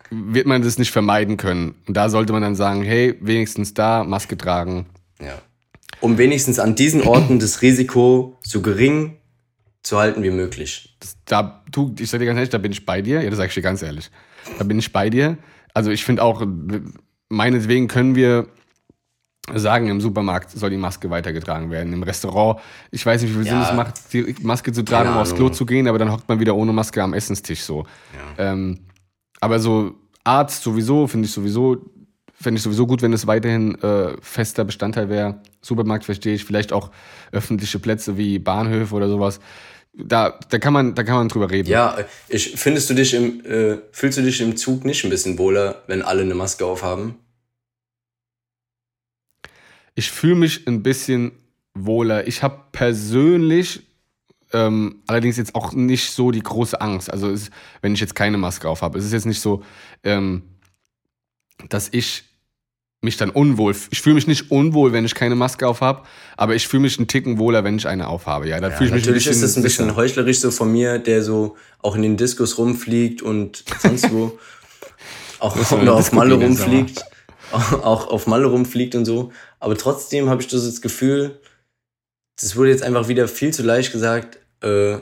wird 0.10 0.48
man 0.48 0.62
das 0.62 0.78
nicht 0.78 0.92
vermeiden 0.92 1.38
können. 1.38 1.76
Und 1.88 1.96
da 1.96 2.10
sollte 2.10 2.34
man 2.34 2.42
dann 2.42 2.56
sagen, 2.56 2.84
hey, 2.84 3.16
wenigstens 3.22 3.74
da 3.74 4.04
Maske 4.04 4.38
tragen. 4.38 4.86
Ja. 5.22 5.42
Um 6.02 6.18
wenigstens 6.18 6.60
an 6.60 6.76
diesen 6.76 7.02
Orten 7.04 7.40
das 7.40 7.62
Risiko 7.62 8.38
so 8.44 8.62
gering 8.62 9.16
zu 9.82 9.98
halten 9.98 10.24
wie 10.24 10.30
möglich. 10.30 10.98
Das, 11.00 11.16
da, 11.24 11.64
du, 11.72 11.96
ich 11.98 12.10
sag 12.10 12.20
dir 12.20 12.26
ganz 12.26 12.36
ehrlich, 12.36 12.50
da 12.50 12.58
bin 12.58 12.74
ich 12.74 12.86
bei 12.86 13.02
dir. 13.02 13.22
Ja, 13.22 13.30
das 13.30 13.38
sag 13.38 13.48
ich 13.48 13.54
dir 13.54 13.62
ganz 13.62 13.82
ehrlich. 13.82 14.12
Da 14.58 14.66
bin 14.66 14.78
ich 14.78 14.92
bei 14.92 15.10
dir. 15.10 15.38
Also 15.74 15.92
ich 15.92 16.04
finde 16.04 16.22
auch, 16.22 16.46
meinetwegen 17.30 17.88
können 17.88 18.16
wir 18.16 18.48
sagen, 19.56 19.88
im 19.88 20.02
Supermarkt 20.02 20.52
soll 20.52 20.70
die 20.70 20.78
Maske 20.78 21.10
weitergetragen 21.10 21.72
werden. 21.72 21.94
Im 21.94 22.04
Restaurant, 22.04 22.60
ich 22.92 23.06
weiß 23.06 23.22
nicht, 23.22 23.32
wie 23.32 23.44
viel 23.44 23.48
ja. 23.48 23.54
Sinn 23.54 23.62
es 23.62 23.74
macht, 23.74 24.14
die 24.14 24.36
Maske 24.42 24.72
zu 24.72 24.84
tragen, 24.84 25.10
um 25.10 25.18
aufs 25.18 25.36
Klo 25.36 25.50
zu 25.50 25.66
gehen, 25.66 25.88
aber 25.88 25.98
dann 25.98 26.12
hockt 26.12 26.28
man 26.28 26.40
wieder 26.40 26.56
ohne 26.56 26.74
Maske 26.74 27.02
am 27.02 27.14
Essenstisch 27.14 27.62
so. 27.62 27.86
Ja. 28.38 28.52
Ähm, 28.52 28.80
aber 29.40 29.60
so 29.60 29.96
Arzt 30.24 30.64
sowieso, 30.64 31.08
finde 31.08 31.28
ich 31.28 31.32
sowieso, 31.32 31.78
fände 32.34 32.58
ich 32.58 32.64
sowieso 32.64 32.88
gut, 32.88 33.02
wenn 33.02 33.14
es 33.14 33.28
weiterhin 33.28 33.76
äh, 33.82 34.16
fester 34.22 34.64
Bestandteil 34.64 35.10
wäre. 35.10 35.42
Supermarkt 35.62 36.06
verstehe 36.06 36.36
ich, 36.36 36.46
vielleicht 36.46 36.72
auch 36.72 36.92
öffentliche 37.32 37.80
Plätze 37.80 38.18
wie 38.18 38.40
Bahnhöfe 38.40 38.96
oder 38.96 39.10
sowas. 39.10 39.40
Da, 39.94 40.40
da, 40.50 40.60
kann 40.60 40.72
man, 40.72 40.96
da 40.96 41.04
kann 41.04 41.16
man 41.16 41.30
drüber 41.30 41.50
reden. 41.50 41.70
Ja, 41.70 41.98
ich, 42.30 42.54
findest 42.56 42.90
du 42.90 42.94
dich 42.94 43.14
im, 43.14 43.44
äh, 43.44 43.80
fühlst 43.92 44.18
du 44.18 44.22
dich 44.22 44.40
im 44.40 44.56
Zug 44.56 44.86
nicht 44.86 45.04
ein 45.04 45.10
bisschen 45.10 45.38
wohler, 45.38 45.84
wenn 45.88 46.02
alle 46.02 46.22
eine 46.22 46.36
Maske 46.36 46.66
aufhaben? 46.66 47.16
Ich 50.00 50.12
fühle 50.12 50.36
mich 50.36 50.66
ein 50.66 50.82
bisschen 50.82 51.34
wohler. 51.74 52.26
Ich 52.26 52.42
habe 52.42 52.58
persönlich 52.72 53.82
ähm, 54.54 55.04
allerdings 55.08 55.36
jetzt 55.36 55.56
auch 55.56 55.74
nicht 55.74 56.12
so 56.12 56.32
die 56.32 56.42
große 56.42 56.80
Angst. 56.80 57.12
Also 57.12 57.30
es, 57.30 57.52
wenn 57.82 57.94
ich 57.94 58.00
jetzt 58.00 58.16
keine 58.16 58.38
Maske 58.38 58.70
auf 58.70 58.82
habe, 58.82 58.98
es 58.98 59.04
ist 59.04 59.12
jetzt 59.12 59.26
nicht 59.26 59.42
so, 59.42 59.62
ähm, 60.06 60.44
dass 61.68 61.90
ich 61.92 62.24
mich 63.02 63.18
dann 63.18 63.30
unwohl. 63.30 63.76
Ich 63.92 64.02
fühle 64.02 64.16
mich 64.16 64.26
nicht 64.26 64.52
unwohl, 64.52 64.94
wenn 64.94 65.04
ich 65.04 65.16
keine 65.16 65.36
Maske 65.36 65.68
auf 65.68 65.82
habe, 65.82 66.04
aber 66.38 66.56
ich 66.56 66.70
fühle 66.70 66.84
mich 66.84 66.98
einen 66.98 67.10
Ticken 67.10 67.38
wohler, 67.38 67.66
wenn 67.66 67.76
ich 67.76 67.86
eine 67.86 68.08
aufhabe. 68.08 68.48
Ja, 68.48 68.62
dann 68.62 68.72
ja, 68.72 68.78
fühle 68.78 68.92
ich 68.92 68.94
mich 68.94 69.04
natürlich 69.04 69.28
ist 69.28 69.42
es 69.42 69.58
ein 69.58 69.64
bisschen 69.64 69.88
sicher. 69.88 69.98
heuchlerisch 69.98 70.40
so 70.40 70.50
von 70.50 70.72
mir, 70.72 70.98
der 71.00 71.24
so 71.24 71.58
auch 71.80 71.98
in 71.98 72.04
den 72.04 72.16
Diskos 72.16 72.58
rumfliegt 72.58 73.22
und 73.22 73.66
sonst 73.80 74.14
wo 74.14 74.40
auch 75.40 75.58
auf 75.58 76.14
Malle 76.14 76.36
rumfliegt, 76.36 77.04
auch 77.84 78.08
auf 78.08 78.28
Malle 78.28 78.48
rumfliegt 78.48 78.96
und 78.96 79.06
so. 79.06 79.32
Aber 79.60 79.78
trotzdem 79.78 80.30
habe 80.30 80.42
ich 80.42 80.48
das, 80.48 80.82
Gefühl, 80.82 81.40
das 82.40 82.56
wurde 82.56 82.70
jetzt 82.70 82.84
einfach 82.84 83.08
wieder 83.08 83.28
viel 83.28 83.54
zu 83.54 83.64
leicht 83.64 83.92
gesagt, 83.92 84.40
äh, 84.64 84.98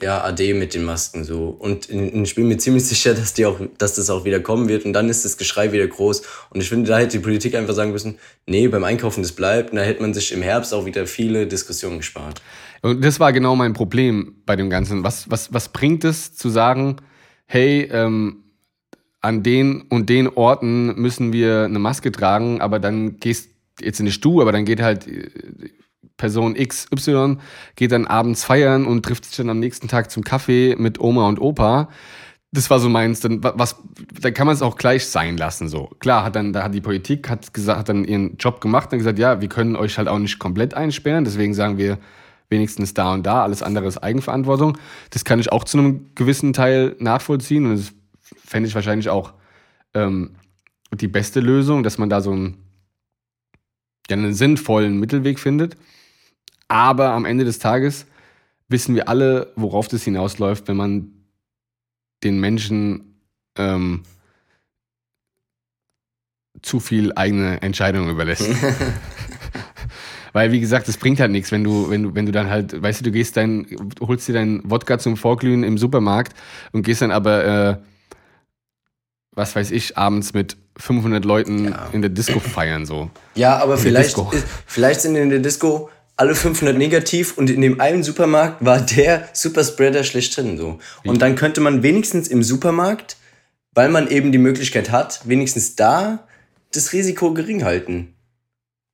ja, 0.00 0.24
AD 0.24 0.54
mit 0.54 0.74
den 0.74 0.84
Masken 0.84 1.22
so. 1.22 1.48
Und 1.48 1.88
ich 1.88 2.34
bin 2.34 2.48
mir 2.48 2.58
ziemlich 2.58 2.84
sicher, 2.88 3.14
dass, 3.14 3.34
die 3.34 3.46
auch, 3.46 3.60
dass 3.78 3.94
das 3.94 4.10
auch 4.10 4.24
wieder 4.24 4.40
kommen 4.40 4.68
wird 4.68 4.84
und 4.84 4.92
dann 4.92 5.08
ist 5.08 5.24
das 5.24 5.36
Geschrei 5.36 5.72
wieder 5.72 5.86
groß. 5.86 6.22
Und 6.50 6.60
ich 6.60 6.68
finde, 6.68 6.90
da 6.90 6.98
hätte 6.98 7.18
die 7.18 7.22
Politik 7.22 7.54
einfach 7.54 7.74
sagen 7.74 7.92
müssen, 7.92 8.18
nee, 8.46 8.66
beim 8.68 8.84
Einkaufen 8.84 9.22
das 9.22 9.32
bleibt. 9.32 9.70
Und 9.70 9.76
da 9.76 9.82
hätte 9.82 10.02
man 10.02 10.12
sich 10.12 10.32
im 10.32 10.42
Herbst 10.42 10.74
auch 10.74 10.86
wieder 10.86 11.06
viele 11.06 11.46
Diskussionen 11.46 11.98
gespart. 11.98 12.42
Und 12.82 13.04
das 13.04 13.20
war 13.20 13.32
genau 13.32 13.54
mein 13.54 13.74
Problem 13.74 14.42
bei 14.44 14.56
dem 14.56 14.68
Ganzen. 14.68 15.04
Was, 15.04 15.30
was, 15.30 15.52
was 15.54 15.68
bringt 15.68 16.04
es 16.04 16.34
zu 16.34 16.50
sagen, 16.50 16.96
hey, 17.46 17.88
ähm, 17.92 18.41
an 19.22 19.42
den 19.42 19.82
und 19.82 20.08
den 20.08 20.28
Orten 20.28 21.00
müssen 21.00 21.32
wir 21.32 21.64
eine 21.64 21.78
Maske 21.78 22.12
tragen, 22.12 22.60
aber 22.60 22.78
dann 22.80 23.18
gehst 23.18 23.50
jetzt 23.80 24.00
nicht 24.00 24.24
du, 24.24 24.42
aber 24.42 24.52
dann 24.52 24.64
geht 24.64 24.82
halt 24.82 25.08
Person 26.16 26.54
XY 26.54 27.38
geht 27.74 27.90
dann 27.90 28.06
abends 28.06 28.44
feiern 28.44 28.86
und 28.86 29.04
trifft 29.04 29.24
sich 29.24 29.36
dann 29.36 29.50
am 29.50 29.58
nächsten 29.58 29.88
Tag 29.88 30.10
zum 30.10 30.22
Kaffee 30.22 30.76
mit 30.78 31.00
Oma 31.00 31.26
und 31.26 31.40
Opa. 31.40 31.88
Das 32.52 32.68
war 32.68 32.80
so 32.80 32.88
meins, 32.88 33.20
dann 33.20 33.42
was, 33.42 33.76
da 34.20 34.30
kann 34.30 34.46
man 34.46 34.54
es 34.54 34.62
auch 34.62 34.76
gleich 34.76 35.06
sein 35.06 35.36
lassen, 35.36 35.68
so. 35.68 35.90
Klar, 36.00 36.22
hat 36.24 36.36
dann, 36.36 36.52
da 36.52 36.64
hat 36.64 36.74
die 36.74 36.80
Politik, 36.82 37.30
hat 37.30 37.54
gesagt, 37.54 37.78
hat 37.78 37.88
dann 37.88 38.04
ihren 38.04 38.36
Job 38.36 38.60
gemacht 38.60 38.92
und 38.92 38.98
gesagt, 38.98 39.18
ja, 39.18 39.40
wir 39.40 39.48
können 39.48 39.74
euch 39.74 39.96
halt 39.98 40.06
auch 40.06 40.18
nicht 40.18 40.38
komplett 40.38 40.74
einsperren, 40.74 41.24
deswegen 41.24 41.54
sagen 41.54 41.78
wir 41.78 41.98
wenigstens 42.50 42.94
da 42.94 43.14
und 43.14 43.26
da, 43.26 43.42
alles 43.42 43.62
andere 43.62 43.86
ist 43.86 43.98
Eigenverantwortung. 43.98 44.78
Das 45.10 45.24
kann 45.24 45.40
ich 45.40 45.50
auch 45.50 45.64
zu 45.64 45.78
einem 45.78 46.10
gewissen 46.14 46.52
Teil 46.52 46.94
nachvollziehen 46.98 47.64
und 47.66 47.78
das 47.78 47.92
fände 48.52 48.68
ich 48.68 48.74
wahrscheinlich 48.74 49.08
auch 49.08 49.32
ähm, 49.94 50.36
die 50.92 51.08
beste 51.08 51.40
Lösung, 51.40 51.82
dass 51.82 51.96
man 51.96 52.10
da 52.10 52.20
so 52.20 52.32
einen, 52.32 52.58
ja, 54.08 54.16
einen 54.16 54.34
sinnvollen 54.34 55.00
Mittelweg 55.00 55.40
findet. 55.40 55.76
Aber 56.68 57.10
am 57.10 57.24
Ende 57.24 57.44
des 57.44 57.58
Tages 57.58 58.06
wissen 58.68 58.94
wir 58.94 59.08
alle, 59.08 59.52
worauf 59.56 59.88
das 59.88 60.04
hinausläuft, 60.04 60.68
wenn 60.68 60.76
man 60.76 61.12
den 62.22 62.40
Menschen 62.40 63.16
ähm, 63.56 64.02
zu 66.60 66.78
viel 66.78 67.12
eigene 67.14 67.62
Entscheidungen 67.62 68.10
überlässt. 68.10 68.48
Weil, 70.34 70.52
wie 70.52 70.60
gesagt, 70.60 70.88
es 70.88 70.98
bringt 70.98 71.20
halt 71.20 71.30
nichts, 71.30 71.52
wenn 71.52 71.64
du, 71.64 71.90
wenn 71.90 72.02
du, 72.02 72.14
wenn 72.14 72.26
du 72.26 72.32
dann 72.32 72.48
halt, 72.50 72.80
weißt 72.80 73.00
du, 73.00 73.04
du 73.04 73.12
gehst 73.12 73.36
dein, 73.36 73.66
holst 74.00 74.28
dir 74.28 74.34
deinen 74.34 74.70
Wodka 74.70 74.98
zum 74.98 75.16
Vorglühen 75.16 75.64
im 75.64 75.78
Supermarkt 75.78 76.34
und 76.72 76.82
gehst 76.82 77.02
dann 77.02 77.10
aber, 77.10 77.44
äh, 77.44 77.76
was 79.34 79.56
weiß 79.56 79.70
ich, 79.70 79.96
abends 79.96 80.34
mit 80.34 80.56
500 80.76 81.24
Leuten 81.24 81.66
ja. 81.66 81.88
in 81.92 82.02
der 82.02 82.10
Disco 82.10 82.40
feiern, 82.40 82.86
so. 82.86 83.10
Ja, 83.34 83.58
aber 83.58 83.78
vielleicht, 83.78 84.16
vielleicht 84.66 85.00
sind 85.00 85.16
in 85.16 85.30
der 85.30 85.38
Disco 85.38 85.90
alle 86.16 86.34
500 86.34 86.76
negativ 86.76 87.36
und 87.38 87.50
in 87.50 87.60
dem 87.60 87.80
einen 87.80 88.02
Supermarkt 88.02 88.64
war 88.64 88.80
der 88.80 89.28
Superspreader 89.32 90.04
schlechthin 90.04 90.56
so. 90.56 90.78
Und 91.04 91.22
dann 91.22 91.34
könnte 91.34 91.60
man 91.60 91.82
wenigstens 91.82 92.28
im 92.28 92.42
Supermarkt, 92.42 93.16
weil 93.74 93.88
man 93.88 94.08
eben 94.08 94.32
die 94.32 94.38
Möglichkeit 94.38 94.90
hat, 94.90 95.22
wenigstens 95.24 95.74
da 95.74 96.26
das 96.72 96.92
Risiko 96.92 97.32
gering 97.32 97.64
halten. 97.64 98.14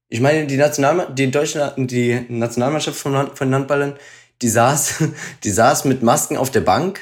Ich 0.09 0.21
meine, 0.21 0.47
die, 0.47 0.57
National 0.57 1.13
die, 1.13 1.31
Deutsche, 1.31 1.75
die 1.77 2.25
Nationalmannschaft 2.29 2.99
von, 2.99 3.35
von 3.35 3.55
Handballern, 3.55 3.95
die 4.41 4.49
saß, 4.49 5.05
die 5.45 5.51
saß 5.51 5.85
mit 5.85 6.03
Masken 6.03 6.37
auf 6.37 6.51
der 6.51 6.61
Bank 6.61 7.01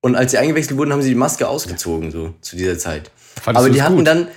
und 0.00 0.14
als 0.14 0.30
sie 0.30 0.38
eingewechselt 0.38 0.78
wurden, 0.78 0.92
haben 0.92 1.02
sie 1.02 1.10
die 1.10 1.14
Maske 1.14 1.48
ausgezogen, 1.48 2.10
so 2.10 2.34
zu 2.40 2.56
dieser 2.56 2.78
Zeit. 2.78 3.10
Fandest 3.40 3.64
Aber 3.64 3.74
die 3.74 3.82
hatten 3.82 3.96
gut? 3.96 4.06
dann, 4.06 4.28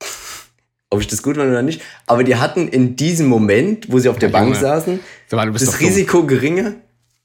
ob 0.90 1.00
ich 1.00 1.06
das 1.06 1.22
gut 1.22 1.36
fand 1.36 1.50
oder 1.50 1.62
nicht. 1.62 1.82
Aber 2.06 2.24
die 2.24 2.36
hatten 2.36 2.68
in 2.68 2.96
diesem 2.96 3.26
Moment, 3.26 3.90
wo 3.90 3.98
sie 3.98 4.08
auf 4.08 4.18
der 4.18 4.30
ja, 4.30 4.32
Bank 4.32 4.48
Junge. 4.48 4.60
saßen, 4.60 5.00
mal, 5.32 5.50
das 5.52 5.80
Risiko 5.80 6.18
dumm. 6.18 6.28
geringer. 6.28 6.74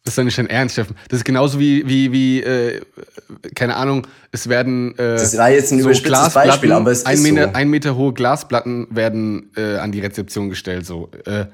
Das 0.04 0.14
ist 0.14 0.18
doch 0.18 0.24
nicht 0.24 0.38
dein 0.38 0.48
Ernst, 0.48 0.74
Steffen. 0.74 0.96
Das 1.10 1.18
ist 1.18 1.26
genauso 1.26 1.60
wie, 1.60 1.88
wie, 1.88 2.12
wie 2.12 2.42
äh, 2.42 2.82
keine 3.54 3.76
Ahnung, 3.76 4.08
es 4.32 4.48
werden. 4.48 4.98
Äh, 4.98 5.16
das 5.16 5.38
war 5.38 5.52
jetzt 5.52 5.72
ein 5.72 5.80
so 5.82 5.90
überspitztes 5.90 6.34
Beispiel, 6.34 6.72
aber 6.72 6.92
es 6.92 7.06
ein 7.06 7.16
ist 7.16 7.24
Meter, 7.24 7.50
so. 7.50 7.54
Ein 7.54 7.70
Meter 7.70 7.96
hohe 7.96 8.14
Glasplatten 8.14 8.88
werden 8.92 9.52
äh, 9.58 9.76
an 9.76 9.92
die 9.92 10.00
Rezeption 10.00 10.50
gestellt. 10.50 10.86
So. 10.86 11.10
Äh, 11.26 11.46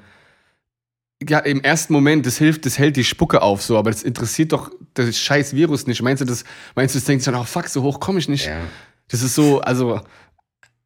ja, 1.26 1.38
im 1.38 1.62
ersten 1.62 1.92
Moment, 1.92 2.26
das 2.26 2.36
hilft, 2.36 2.66
das 2.66 2.78
hält 2.78 2.96
die 2.96 3.04
Spucke 3.04 3.40
auf, 3.42 3.62
so, 3.62 3.78
aber 3.78 3.90
das 3.90 4.02
interessiert 4.02 4.52
doch 4.52 4.70
das 4.94 5.18
scheiß 5.18 5.54
Virus 5.54 5.86
nicht. 5.86 6.02
Meinst 6.02 6.20
du, 6.20 6.26
das, 6.26 6.44
meinst 6.74 6.94
du, 6.94 6.98
das 6.98 7.06
denkt 7.06 7.24
sich 7.24 7.32
dann, 7.32 7.40
oh 7.40 7.44
fuck, 7.44 7.68
so 7.68 7.82
hoch 7.82 8.00
komme 8.00 8.18
ich 8.18 8.28
nicht? 8.28 8.46
Ja. 8.46 8.60
Das 9.08 9.22
ist 9.22 9.34
so, 9.34 9.60
also, 9.60 10.00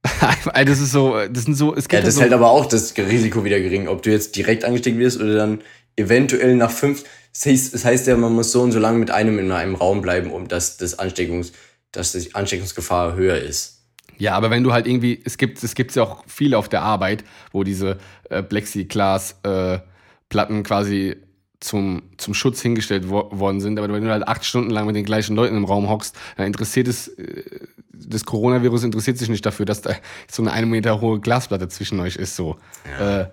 das 0.54 0.80
ist 0.80 0.92
so, 0.92 1.16
das 1.28 1.44
sind 1.44 1.54
so, 1.54 1.74
es 1.74 1.88
gibt 1.88 2.02
ja, 2.02 2.06
das 2.06 2.14
so 2.14 2.22
hält 2.22 2.32
aber 2.32 2.50
auch 2.50 2.66
das 2.66 2.96
Risiko 2.96 3.44
wieder 3.44 3.60
gering, 3.60 3.88
ob 3.88 4.02
du 4.02 4.10
jetzt 4.10 4.36
direkt 4.36 4.64
angesteckt 4.64 4.98
wirst 4.98 5.20
oder 5.20 5.34
dann 5.34 5.62
eventuell 5.96 6.54
nach 6.56 6.70
fünf. 6.70 7.04
Das 7.32 7.46
heißt, 7.46 7.74
das 7.74 7.84
heißt 7.84 8.06
ja, 8.06 8.16
man 8.16 8.32
muss 8.32 8.52
so 8.52 8.62
und 8.62 8.72
so 8.72 8.78
lange 8.78 8.98
mit 8.98 9.10
einem 9.10 9.38
in 9.38 9.50
einem 9.52 9.74
Raum 9.74 10.00
bleiben, 10.00 10.30
um 10.30 10.48
dass 10.48 10.76
das 10.76 10.98
Ansteckungs, 10.98 11.52
dass 11.92 12.12
die 12.12 12.34
Ansteckungsgefahr 12.34 13.14
höher 13.14 13.38
ist. 13.38 13.78
Ja, 14.18 14.34
aber 14.34 14.50
wenn 14.50 14.62
du 14.62 14.72
halt 14.72 14.86
irgendwie, 14.86 15.20
es 15.24 15.38
gibt, 15.38 15.62
es 15.62 15.74
gibt 15.74 15.94
ja 15.94 16.02
auch 16.02 16.24
viele 16.26 16.58
auf 16.58 16.68
der 16.68 16.82
Arbeit, 16.82 17.24
wo 17.52 17.64
diese 17.64 17.98
äh, 18.28 18.42
Plexiglas-Platten 18.42 19.80
äh, 19.80 19.89
quasi 20.30 21.16
zum, 21.60 22.02
zum 22.16 22.32
Schutz 22.34 22.62
hingestellt 22.62 23.10
wo 23.10 23.28
worden 23.30 23.60
sind. 23.60 23.78
Aber 23.78 23.92
wenn 23.92 24.02
du 24.02 24.10
halt 24.10 24.26
acht 24.26 24.44
Stunden 24.44 24.70
lang 24.70 24.86
mit 24.86 24.96
den 24.96 25.04
gleichen 25.04 25.36
Leuten 25.36 25.56
im 25.56 25.64
Raum 25.64 25.88
hockst, 25.88 26.16
dann 26.36 26.46
interessiert 26.46 26.88
es, 26.88 27.08
äh, 27.08 27.44
das 27.92 28.24
Coronavirus 28.24 28.84
interessiert 28.84 29.18
sich 29.18 29.28
nicht 29.28 29.44
dafür, 29.44 29.66
dass 29.66 29.82
da 29.82 29.94
so 30.30 30.42
eine 30.42 30.52
eine 30.52 30.66
Meter 30.66 31.00
hohe 31.00 31.20
Glasplatte 31.20 31.68
zwischen 31.68 32.00
euch 32.00 32.16
ist. 32.16 32.34
So. 32.34 32.56
Ja. 32.98 33.20
Äh, 33.20 33.30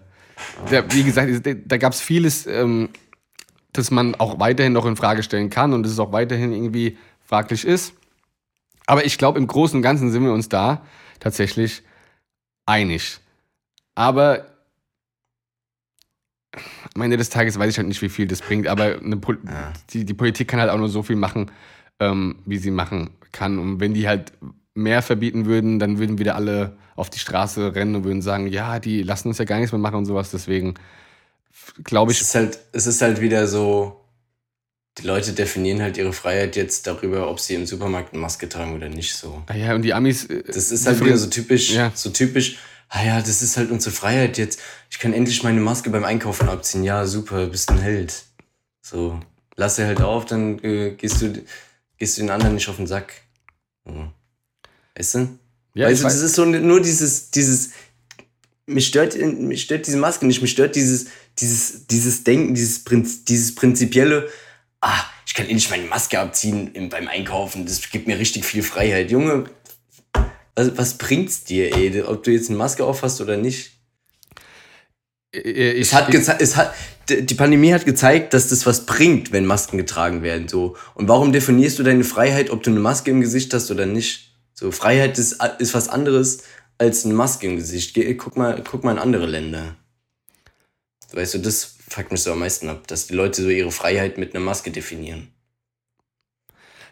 da, 0.69 0.93
wie 0.93 1.03
gesagt, 1.03 1.31
da 1.65 1.77
gab 1.77 1.93
es 1.93 2.01
vieles, 2.01 2.45
ähm, 2.45 2.89
das 3.73 3.91
man 3.91 4.15
auch 4.15 4.39
weiterhin 4.39 4.73
noch 4.73 4.85
in 4.85 4.95
Frage 4.95 5.23
stellen 5.23 5.49
kann 5.49 5.73
und 5.73 5.83
das 5.83 5.93
es 5.93 5.99
auch 5.99 6.11
weiterhin 6.11 6.51
irgendwie 6.51 6.97
fraglich 7.25 7.65
ist. 7.65 7.93
Aber 8.85 9.05
ich 9.05 9.17
glaube, 9.17 9.39
im 9.39 9.47
Großen 9.47 9.77
und 9.77 9.81
Ganzen 9.81 10.11
sind 10.11 10.23
wir 10.23 10.31
uns 10.31 10.47
da 10.47 10.85
tatsächlich 11.19 11.83
einig. 12.65 13.19
Aber 13.95 14.45
am 16.97 17.03
Ende 17.03 17.17
des 17.17 17.29
Tages 17.29 17.59
weiß 17.59 17.69
ich 17.71 17.77
halt 17.77 17.87
nicht, 17.87 18.01
wie 18.01 18.09
viel 18.09 18.27
das 18.27 18.41
bringt, 18.41 18.67
aber 18.67 18.97
Pol 19.21 19.37
ja. 19.45 19.71
die, 19.91 20.03
die 20.03 20.15
Politik 20.15 20.47
kann 20.47 20.59
halt 20.59 20.71
auch 20.71 20.77
nur 20.77 20.89
so 20.89 21.03
viel 21.03 21.15
machen, 21.15 21.51
ähm, 21.99 22.37
wie 22.45 22.57
sie 22.57 22.71
machen 22.71 23.11
kann. 23.31 23.59
Und 23.59 23.79
wenn 23.79 23.93
die 23.93 24.07
halt 24.07 24.33
mehr 24.73 25.03
verbieten 25.03 25.45
würden, 25.45 25.77
dann 25.77 25.99
würden 25.99 26.17
wieder 26.17 26.35
alle 26.35 26.75
auf 26.95 27.11
die 27.11 27.19
Straße 27.19 27.75
rennen 27.75 27.97
und 27.97 28.03
würden 28.03 28.23
sagen, 28.23 28.47
ja, 28.47 28.79
die 28.79 29.03
lassen 29.03 29.27
uns 29.27 29.37
ja 29.37 29.45
gar 29.45 29.57
nichts 29.57 29.71
mehr 29.71 29.79
machen 29.79 29.97
und 29.97 30.05
sowas. 30.05 30.31
Deswegen 30.31 30.73
glaube 31.83 32.11
ich. 32.11 32.19
Es 32.19 32.29
ist, 32.29 32.35
halt, 32.35 32.59
es 32.71 32.87
ist 32.87 33.01
halt 33.03 33.21
wieder 33.21 33.47
so, 33.47 34.01
die 34.97 35.05
Leute 35.05 35.33
definieren 35.33 35.83
halt 35.83 35.97
ihre 35.97 36.13
Freiheit 36.13 36.55
jetzt 36.55 36.87
darüber, 36.87 37.29
ob 37.29 37.39
sie 37.39 37.53
im 37.53 37.67
Supermarkt 37.67 38.13
eine 38.13 38.21
Maske 38.21 38.49
tragen 38.49 38.73
oder 38.73 38.89
nicht 38.89 39.13
so. 39.13 39.43
Ah 39.45 39.55
ja, 39.55 39.75
und 39.75 39.83
die 39.83 39.93
Amis. 39.93 40.25
Äh, 40.25 40.41
das 40.47 40.71
ist 40.71 40.87
halt 40.87 40.99
wieder 41.05 41.17
so 41.17 41.27
typisch, 41.27 41.73
ja. 41.73 41.91
so 41.93 42.09
typisch 42.09 42.57
ah 42.89 43.03
ja, 43.03 43.19
das 43.21 43.41
ist 43.41 43.57
halt 43.57 43.71
unsere 43.71 43.93
Freiheit 43.93 44.37
jetzt. 44.37 44.59
Ich 44.89 44.99
kann 44.99 45.13
endlich 45.13 45.43
meine 45.43 45.59
Maske 45.59 45.89
beim 45.89 46.03
Einkaufen 46.03 46.49
abziehen. 46.49 46.83
Ja, 46.83 47.05
super, 47.05 47.47
bist 47.47 47.69
ein 47.69 47.79
Held. 47.79 48.23
So, 48.81 49.19
lass 49.55 49.75
sie 49.75 49.85
halt 49.85 50.01
auf, 50.01 50.25
dann 50.25 50.59
äh, 50.63 50.91
gehst, 50.91 51.21
du, 51.21 51.43
gehst 51.97 52.17
du 52.17 52.21
den 52.21 52.29
anderen 52.29 52.55
nicht 52.55 52.69
auf 52.69 52.77
den 52.77 52.87
Sack. 52.87 53.13
So. 53.85 54.11
Weißt 54.95 55.15
du? 55.15 55.39
Ja, 55.73 55.87
weißt 55.87 56.01
du, 56.01 56.05
das 56.05 56.21
ist 56.21 56.35
so 56.35 56.45
nur 56.45 56.81
dieses, 56.81 57.29
dieses, 57.31 57.71
mich 58.65 58.87
stört, 58.87 59.15
mich 59.15 59.63
stört 59.63 59.85
diese 59.87 59.97
Maske 59.97 60.25
nicht, 60.25 60.41
mich 60.41 60.51
stört 60.51 60.75
dieses, 60.75 61.07
dieses, 61.39 61.85
dieses 61.87 62.23
Denken, 62.23 62.55
dieses, 62.55 62.83
Prinz, 62.83 63.23
dieses 63.23 63.53
prinzipielle, 63.53 64.29
ah, 64.81 65.03
ich 65.25 65.33
kann 65.33 65.45
endlich 65.45 65.69
meine 65.69 65.85
Maske 65.85 66.19
abziehen 66.19 66.73
im, 66.73 66.89
beim 66.89 67.07
Einkaufen, 67.07 67.65
das 67.65 67.89
gibt 67.91 68.07
mir 68.07 68.17
richtig 68.17 68.45
viel 68.45 68.63
Freiheit. 68.63 69.11
Junge, 69.11 69.45
was, 70.57 70.77
was 70.77 70.97
bringt's 70.97 71.43
dir, 71.43 71.73
ey, 71.75 72.01
ob 72.01 72.23
du 72.23 72.31
jetzt 72.31 72.49
eine 72.49 72.57
Maske 72.57 72.83
aufhast 72.83 73.21
oder 73.21 73.37
nicht? 73.37 73.71
Ich, 75.31 75.45
es 75.45 75.93
hat 75.93 76.13
es 76.13 76.55
hat, 76.55 76.73
die 77.09 77.35
Pandemie 77.35 77.73
hat 77.73 77.85
gezeigt, 77.85 78.33
dass 78.33 78.49
das 78.49 78.65
was 78.65 78.85
bringt, 78.85 79.31
wenn 79.31 79.45
Masken 79.45 79.77
getragen 79.77 80.23
werden. 80.23 80.47
So. 80.47 80.75
Und 80.95 81.07
warum 81.07 81.31
definierst 81.31 81.77
du 81.79 81.83
deine 81.83 82.03
Freiheit, 82.03 82.49
ob 82.49 82.63
du 82.63 82.71
eine 82.71 82.79
Maske 82.79 83.11
im 83.11 83.21
Gesicht 83.21 83.53
hast 83.53 83.69
oder 83.69 83.85
nicht? 83.85 84.31
So, 84.53 84.71
Freiheit 84.71 85.19
ist, 85.19 85.37
ist 85.59 85.73
was 85.73 85.89
anderes 85.89 86.39
als 86.79 87.05
eine 87.05 87.13
Maske 87.13 87.47
im 87.47 87.57
Gesicht. 87.57 87.93
Geh, 87.93 88.15
guck, 88.15 88.35
mal, 88.35 88.63
guck 88.69 88.83
mal 88.83 88.93
in 88.93 88.99
andere 88.99 89.27
Länder. 89.27 89.75
Weißt 91.13 91.35
du, 91.35 91.37
das 91.37 91.75
fuckt 91.87 92.11
mich 92.11 92.21
so 92.21 92.31
am 92.31 92.39
meisten 92.39 92.67
ab, 92.67 92.87
dass 92.87 93.07
die 93.07 93.13
Leute 93.13 93.43
so 93.43 93.49
ihre 93.49 93.71
Freiheit 93.71 94.17
mit 94.17 94.35
einer 94.35 94.43
Maske 94.43 94.71
definieren. 94.71 95.31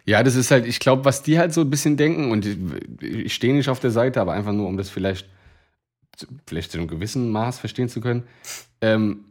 Ja, 0.06 0.22
das 0.22 0.36
ist 0.36 0.52
halt, 0.52 0.66
ich 0.68 0.80
glaube, 0.80 1.04
was 1.04 1.24
die 1.24 1.40
halt 1.40 1.54
so 1.54 1.62
ein 1.62 1.70
bisschen 1.70 1.98
denken, 1.98 2.32
und 2.32 2.46
ich, 2.46 2.58
ich 3.02 3.34
stehe 3.34 3.54
nicht 3.54 3.70
auf 3.70 3.80
der 3.80 3.92
Seite, 3.92 4.22
aber 4.22 4.34
einfach 4.34 4.54
nur, 4.54 4.68
um 4.68 4.78
das 4.78 4.90
vielleicht, 4.90 5.28
vielleicht 6.46 6.72
zu 6.72 6.78
einem 6.78 6.88
gewissen 6.88 7.32
Maß 7.32 7.60
verstehen 7.60 7.90
zu 7.90 8.02
können, 8.02 8.24
ähm, 8.82 9.26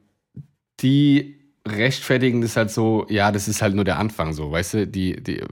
die 0.80 1.38
rechtfertigen 1.66 2.40
das 2.40 2.56
halt 2.56 2.70
so, 2.70 3.06
ja, 3.08 3.30
das 3.30 3.46
ist 3.46 3.62
halt 3.62 3.74
nur 3.74 3.84
der 3.84 3.98
Anfang 3.98 4.32
so, 4.32 4.50
weißt 4.50 4.74
du, 4.74 4.87
die, 4.87 5.22
die, 5.22 5.42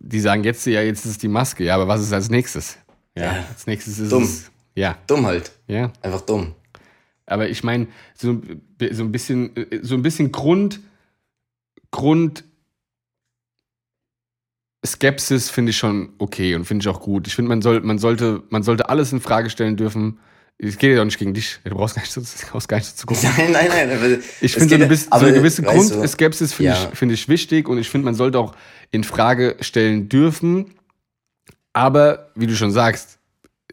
die 0.00 0.20
sagen 0.20 0.42
jetzt, 0.42 0.66
ja, 0.66 0.80
jetzt 0.80 1.04
ist 1.04 1.22
die 1.22 1.28
Maske, 1.28 1.64
ja, 1.64 1.74
aber 1.74 1.86
was 1.86 2.00
ist 2.00 2.12
als 2.12 2.30
nächstes? 2.30 2.78
Ja, 3.14 3.24
ja. 3.24 3.44
als 3.48 3.66
nächstes 3.66 3.98
ist 3.98 4.10
dumm. 4.10 4.24
es. 4.24 4.50
Ja. 4.74 4.98
Dumm 5.06 5.26
halt. 5.26 5.52
Ja. 5.68 5.92
Einfach 6.02 6.22
dumm. 6.22 6.54
Aber 7.26 7.48
ich 7.48 7.62
meine, 7.62 7.86
so, 8.14 8.42
so 8.90 9.04
ein 9.04 9.12
bisschen, 9.12 9.52
so 9.82 9.94
ein 9.94 10.02
bisschen 10.02 10.32
Grund, 10.32 10.80
Grund 11.90 12.44
Skepsis 14.86 15.50
finde 15.50 15.70
ich 15.70 15.76
schon 15.76 16.10
okay 16.18 16.54
und 16.54 16.64
finde 16.66 16.82
ich 16.82 16.88
auch 16.88 17.00
gut. 17.00 17.26
Ich 17.26 17.34
finde, 17.34 17.48
man, 17.48 17.62
soll, 17.62 17.80
man, 17.80 17.98
sollte, 17.98 18.42
man 18.50 18.62
sollte 18.62 18.88
alles 18.88 19.12
in 19.12 19.20
Frage 19.20 19.50
stellen 19.50 19.76
dürfen. 19.76 20.18
Es 20.58 20.78
geht 20.78 20.94
ja 20.94 21.00
auch 21.00 21.04
nicht 21.04 21.18
gegen 21.18 21.34
dich. 21.34 21.58
Du 21.64 21.74
brauchst 21.74 21.94
gar 21.94 22.02
nicht 22.02 22.12
so, 22.12 22.20
brauchst 22.50 22.68
gar 22.68 22.76
nicht 22.76 22.86
so 22.86 22.94
zu 22.94 23.06
gucken. 23.06 23.28
Nein, 23.36 23.52
nein, 23.52 23.88
nein. 23.88 24.22
Ich 24.40 24.54
finde, 24.54 24.76
so, 24.76 24.84
eine, 24.84 24.96
so 24.96 25.10
eine 25.10 25.32
gewisse 25.32 25.62
Grundskepsis 25.62 26.52
finde 26.52 26.72
ja. 26.72 26.88
ich, 26.92 26.98
find 26.98 27.12
ich 27.12 27.28
wichtig 27.28 27.68
und 27.68 27.78
ich 27.78 27.88
finde, 27.88 28.04
man 28.04 28.14
sollte 28.14 28.38
auch 28.38 28.54
in 28.90 29.04
Frage 29.04 29.56
stellen 29.60 30.08
dürfen. 30.08 30.74
Aber, 31.72 32.30
wie 32.36 32.46
du 32.46 32.54
schon 32.54 32.70
sagst, 32.70 33.18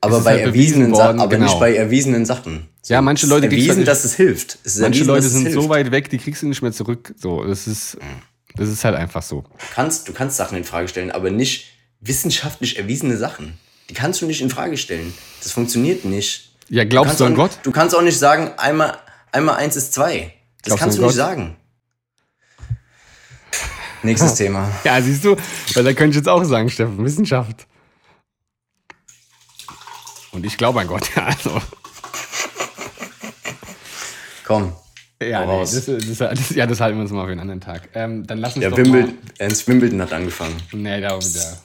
aber 0.02 0.22
bei 0.22 0.32
halt 0.32 0.42
erwiesenen 0.42 0.96
Sachen, 0.96 1.20
aber 1.20 1.30
genau. 1.30 1.46
nicht 1.46 1.60
bei 1.60 1.76
erwiesenen 1.76 2.26
Sachen. 2.26 2.68
So, 2.82 2.96
ja, 2.96 3.02
manche 3.02 3.28
Leute 3.28 3.46
erwiesen, 3.46 3.78
halt 3.78 3.88
dass 3.88 4.04
es 4.04 4.16
hilft. 4.16 4.58
Es 4.64 4.80
manche 4.80 5.02
erwiesen, 5.02 5.08
Leute 5.08 5.30
sind 5.30 5.52
so 5.52 5.70
weit 5.70 5.92
weg, 5.92 6.10
die 6.10 6.18
kriegst 6.18 6.42
du 6.42 6.48
nicht 6.48 6.64
mehr 6.64 6.72
zurück. 6.72 7.14
So, 7.16 7.46
das 7.46 7.68
ist. 7.68 7.98
Mhm. 7.98 8.31
Das 8.56 8.70
ist 8.70 8.84
halt 8.84 8.96
einfach 8.96 9.22
so. 9.22 9.42
Du 9.42 9.50
kannst, 9.74 10.08
du 10.08 10.14
kannst 10.14 10.38
Sachen 10.38 10.58
in 10.58 10.64
Frage 10.64 10.88
stellen, 10.88 11.12
aber 11.12 11.30
nicht 11.30 11.72
wissenschaftlich 12.00 12.78
erwiesene 12.78 13.18
Sachen. 13.18 13.58
Die 13.90 13.94
kannst 13.94 14.22
du 14.22 14.26
nicht 14.26 14.42
in 14.42 14.50
Frage 14.50 14.78
stellen. 14.78 15.14
Das 15.42 15.52
funktioniert 15.52 16.06
nicht. 16.06 16.56
Ja, 16.70 16.86
glaubst 16.86 17.20
du, 17.20 17.24
du 17.24 17.30
an 17.30 17.36
Gott? 17.36 17.60
Du 17.64 17.72
kannst 17.72 17.96
auch 17.96 18.02
nicht 18.02 18.18
sagen, 18.18 18.54
einmal, 18.58 18.98
einmal 19.32 19.56
eins 19.56 19.76
ist 19.76 19.94
zwei. 19.94 20.34
Das 20.62 20.70
glaubst 20.70 20.80
kannst 20.80 20.98
du, 20.98 21.02
nicht 21.02 21.10
Gott? 21.10 21.16
sagen. 21.16 21.58
Nächstes 24.04 24.36
Thema. 24.36 24.72
Ja, 24.84 25.02
siehst 25.02 25.24
du, 25.24 25.36
weil 25.74 25.84
da 25.84 25.94
könnte 25.94 26.12
ich 26.12 26.16
jetzt 26.18 26.30
auch 26.30 26.44
sagen, 26.44 26.70
Steffen, 26.70 27.04
Wissenschaft. 27.04 27.68
Und 30.32 30.46
ich 30.46 30.58
glaube 30.58 30.80
an 30.80 30.88
Gott, 30.88 31.10
ja, 31.16 31.26
also. 31.26 31.62
Komm, 34.46 34.76
ja, 35.30 35.46
nee, 35.46 35.60
das, 35.60 35.86
das, 35.86 36.18
das, 36.18 36.50
ja, 36.52 36.66
das 36.66 36.80
halten 36.80 36.98
wir 36.98 37.04
uns 37.04 37.12
mal 37.12 37.26
für 37.26 37.32
einen 37.32 37.42
anderen 37.42 37.62
Tag. 37.62 37.90
Ähm, 37.94 38.26
dann 38.26 38.40
lass 38.40 38.56
uns 38.56 38.64
ja, 38.64 38.70
doch 38.70 38.78
Wimbledon, 38.78 39.10
mal... 39.10 39.34
Ernst 39.38 39.68
Wimbledon 39.68 40.02
hat 40.02 40.14
angefangen. 40.14 40.56
Nee, 40.72 41.02
da 41.02 41.20
wieder. 41.20 41.58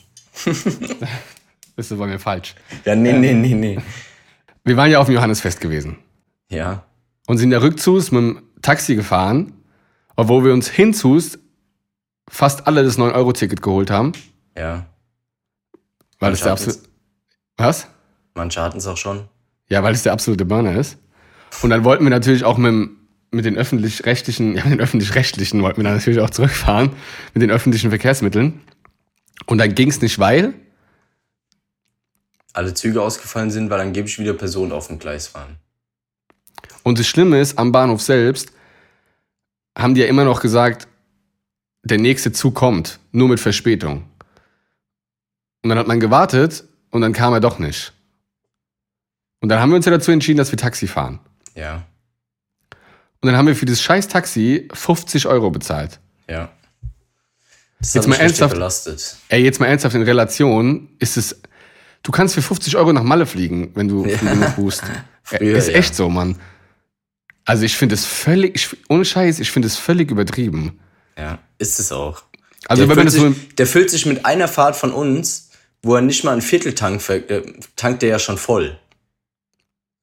bist 1.77 1.91
du 1.91 1.97
bei 1.97 2.07
mir 2.07 2.19
falsch. 2.19 2.55
Ja, 2.85 2.95
nee, 2.95 3.11
ähm, 3.11 3.21
nee, 3.21 3.33
nee, 3.33 3.55
nee. 3.55 3.79
Wir 4.65 4.77
waren 4.77 4.91
ja 4.91 4.99
auf 4.99 5.07
dem 5.07 5.15
Johannesfest 5.15 5.61
gewesen. 5.61 5.99
Ja. 6.49 6.85
Und 7.27 7.39
sind 7.39 7.51
da 7.51 7.61
rückzus 7.61 8.13
mit 8.13 8.21
dem 8.21 8.43
Taxi 8.63 8.97
gefahren, 8.97 9.53
obwohl 10.17 10.45
wir 10.45 10.53
uns 10.53 10.69
hinzus 10.69 11.39
fast 12.29 12.67
alle 12.67 12.83
das 12.85 12.99
9-Euro-Ticket 12.99 13.63
geholt 13.63 13.91
haben. 13.91 14.13
Ja. 14.57 14.87
Weil 16.19 16.33
es 16.33 16.41
der 16.41 16.53
absolute... 16.53 16.81
Was? 17.57 17.89
Manche 18.35 18.61
hatten 18.61 18.79
es 18.79 18.87
auch 18.87 18.97
schon. 18.97 19.29
Ja, 19.69 19.83
weil 19.83 19.95
es 19.95 20.03
der 20.03 20.13
absolute 20.13 20.45
Burner 20.45 20.77
ist. 20.79 20.99
Und 21.63 21.71
dann 21.71 21.85
wollten 21.85 22.05
wir 22.05 22.11
natürlich 22.11 22.45
auch 22.45 22.59
mit 22.59 22.71
dem 22.71 22.97
mit 23.31 23.45
den 23.45 23.57
öffentlich-rechtlichen, 23.57 24.57
ja, 24.57 24.65
mit 24.65 24.75
den 24.75 24.81
öffentlich-rechtlichen 24.81 25.63
wollten 25.63 25.79
wir 25.79 25.85
dann 25.85 25.95
natürlich 25.95 26.21
auch 26.21 26.31
zurückfahren, 26.31 26.91
mit 27.35 27.43
den 27.43 27.51
öffentlichen 27.51 27.91
Verkehrsmitteln. 27.91 28.61
Und 29.47 29.59
dann 29.59 29.75
ging 29.75 29.89
es 29.89 30.01
nicht, 30.01 30.19
weil 30.19 30.55
alle 32.53 32.73
Züge 32.73 33.03
ausgefallen 33.03 33.51
sind, 33.51 33.69
weil 33.69 33.81
angeblich 33.81 34.19
wieder 34.19 34.33
Personen 34.33 34.73
auf 34.73 34.87
dem 34.87 34.99
Gleis 34.99 35.35
waren. 35.35 35.57
Und 36.83 36.99
das 36.99 37.07
Schlimme 37.07 37.41
ist, 37.41 37.59
am 37.59 37.71
Bahnhof 37.71 38.01
selbst 38.01 38.53
haben 39.77 39.95
die 39.95 40.01
ja 40.01 40.07
immer 40.07 40.25
noch 40.25 40.41
gesagt, 40.41 40.89
der 41.83 41.99
nächste 41.99 42.33
Zug 42.33 42.55
kommt, 42.55 42.99
nur 43.13 43.29
mit 43.29 43.41
Verspätung. 43.41 44.05
Und 45.63 45.71
dann 45.71 45.79
hat 45.79 45.87
man 45.87 46.01
gewartet 46.01 46.65
und 46.91 47.03
dann 47.03 47.13
kam 47.13 47.33
er 47.35 47.41
doch 47.41 47.59
nicht. 47.59 47.93
Und 49.41 49.51
dann 49.51 49.61
haben 49.61 49.71
wir 49.71 49.77
uns 49.77 49.85
ja 49.85 49.93
dazu 49.93 50.11
entschieden, 50.11 50.39
dass 50.39 50.51
wir 50.51 50.59
Taxi 50.59 50.87
fahren. 50.87 51.19
Ja. 51.55 51.85
Und 53.21 53.29
dann 53.29 53.37
haben 53.37 53.47
wir 53.47 53.57
für 53.57 53.67
das 53.67 53.83
scheiß 53.83 54.09
Taxi 54.09 54.69
50 54.73 55.27
Euro 55.27 55.51
bezahlt. 55.51 56.01
Ja. 56.29 56.51
Das 57.79 57.95
jetzt 57.95 58.09
mal 58.09 58.17
ernsthaft, 58.17 58.55
belastet. 58.55 59.17
Ey, 59.29 59.43
jetzt 59.43 59.61
mal 59.61 59.67
ernsthaft 59.67 59.95
in 59.95 60.03
Relation 60.03 60.89
ist 60.99 61.17
es, 61.17 61.41
du 62.03 62.13
kannst 62.13 62.35
für 62.35 62.43
50 62.43 62.77
Euro 62.77 62.93
nach 62.93 63.03
Malle 63.03 63.27
fliegen, 63.27 63.71
wenn 63.75 63.89
du 63.89 64.07
ja. 64.07 64.17
genug 64.17 64.57
buchst. 64.57 64.83
Früher, 65.23 65.57
ist 65.57 65.69
echt 65.69 65.91
ja. 65.91 65.95
so, 65.95 66.09
Mann. 66.09 66.39
Also 67.45 67.65
ich 67.65 67.77
finde 67.77 67.95
es 67.95 68.05
völlig, 68.05 68.55
ich, 68.55 68.77
ohne 68.89 69.05
Scheiß, 69.05 69.41
ich 69.41 69.51
finde 69.51 69.67
es 69.67 69.77
völlig 69.77 70.11
übertrieben. 70.11 70.79
Ja, 71.17 71.39
ist 71.59 71.79
es 71.79 71.93
auch. 71.93 72.23
Also 72.69 72.87
der, 72.87 72.97
wenn 72.97 73.09
füllt 73.09 73.13
sich, 73.13 73.21
so 73.21 73.55
der 73.59 73.67
füllt 73.67 73.91
sich 73.91 74.07
mit 74.07 74.25
einer 74.27 74.49
Fahrt 74.49 74.77
von 74.77 74.93
uns, 74.93 75.51
wo 75.83 75.95
er 75.95 76.01
nicht 76.01 76.25
mal 76.25 76.33
ein 76.33 76.43
Viertel 76.43 76.75
tankt, 76.75 77.09
äh, 77.09 77.43
tankt 77.77 78.03
der 78.03 78.09
ja 78.09 78.19
schon 78.19 78.39
voll. 78.39 78.79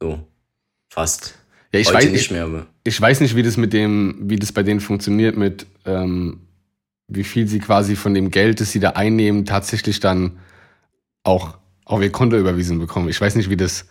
So. 0.02 0.26
Fast. 0.90 1.36
Ja, 1.74 1.80
ich 1.80 1.88
Heute 1.88 1.98
weiß 1.98 2.12
nicht 2.12 2.32
mehr, 2.32 2.44
aber. 2.44 2.68
Ich 2.84 3.00
weiß 3.02 3.20
nicht, 3.22 3.36
wie 3.36 3.42
das 3.42 3.58
mit 3.58 3.74
dem, 3.74 4.16
wie 4.22 4.36
das 4.38 4.52
bei 4.52 4.62
denen 4.62 4.80
funktioniert, 4.80 5.36
mit 5.36 5.66
ähm, 5.86 6.42
wie 7.08 7.24
viel 7.24 7.48
sie 7.48 7.60
quasi 7.60 7.96
von 7.96 8.14
dem 8.14 8.30
Geld, 8.30 8.62
das 8.62 8.72
sie 8.72 8.80
da 8.80 8.92
einnehmen, 8.92 9.46
tatsächlich 9.46 10.00
dann 10.00 10.40
auch 11.24 11.58
auf 11.86 12.02
ihr 12.02 12.12
Konto 12.12 12.38
überwiesen 12.38 12.80
bekommen. 12.80 13.10
Ich 13.10 13.20
weiß 13.20 13.36
nicht, 13.36 13.50
wie 13.50 13.58
das, 13.58 13.86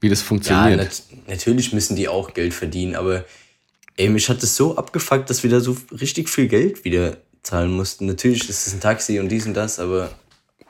wie 0.00 0.08
das 0.08 0.20
funktioniert. 0.20 0.78
Ja, 0.78 0.84
nat 0.84 1.02
natürlich 1.28 1.72
müssen 1.72 1.96
die 1.96 2.08
auch 2.08 2.34
Geld 2.34 2.54
verdienen, 2.54 2.96
aber 2.96 3.24
ey, 3.96 4.08
mich 4.08 4.28
hat 4.28 4.42
das 4.42 4.56
so 4.56 4.76
abgefuckt, 4.76 5.30
dass 5.30 5.44
wir 5.44 5.50
da 5.50 5.60
so 5.60 5.76
richtig 5.92 6.28
viel 6.28 6.48
Geld 6.48 6.84
wieder 6.84 7.18
zahlen 7.42 7.70
mussten. 7.70 8.06
Natürlich 8.06 8.48
ist 8.48 8.66
es 8.66 8.74
ein 8.74 8.80
Taxi 8.80 9.20
und 9.20 9.28
dies 9.28 9.46
und 9.46 9.54
das, 9.54 9.78
aber 9.78 10.10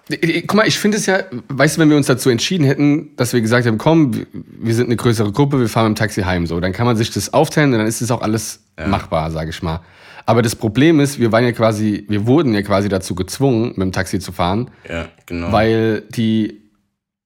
Guck 0.09 0.55
mal, 0.55 0.67
ich 0.67 0.79
finde 0.79 0.99
es 0.99 1.07
ja, 1.07 1.21
weißt 1.49 1.77
du, 1.77 1.81
wenn 1.81 1.91
wir 1.91 1.97
uns 1.97 2.07
dazu 2.07 2.29
entschieden 2.29 2.65
hätten, 2.65 3.15
dass 3.17 3.33
wir 3.33 3.41
gesagt 3.41 3.67
haben, 3.67 3.79
komm, 3.79 4.27
wir 4.33 4.75
sind 4.75 4.87
eine 4.87 4.97
größere 4.97 5.31
Gruppe, 5.31 5.61
wir 5.61 5.69
fahren 5.69 5.91
mit 5.91 5.99
dem 5.99 6.01
Taxi 6.01 6.23
heim, 6.23 6.47
so, 6.47 6.59
dann 6.59 6.73
kann 6.73 6.87
man 6.87 6.97
sich 6.97 7.11
das 7.13 7.33
aufteilen 7.33 7.73
und 7.73 7.79
dann 7.79 7.87
ist 7.87 8.01
es 8.01 8.11
auch 8.11 8.21
alles 8.21 8.61
ja. 8.79 8.89
machbar, 8.89 9.31
sage 9.31 9.51
ich 9.51 9.63
mal. 9.63 9.81
Aber 10.27 10.43
das 10.43 10.57
Problem 10.57 11.01
ist, 11.01 11.19
wir 11.19 11.33
waren 11.33 11.45
ja 11.45 11.53
quasi, 11.53 12.05
wir 12.09 12.27
wurden 12.27 12.55
ja 12.55 12.63
quasi 12.63 12.89
dazu 12.89 13.15
gezwungen, 13.15 13.69
mit 13.69 13.79
dem 13.79 13.93
Taxi 13.93 14.19
zu 14.19 14.33
fahren, 14.33 14.71
ja, 14.89 15.09
genau. 15.27 15.53
weil 15.53 16.03
die 16.11 16.63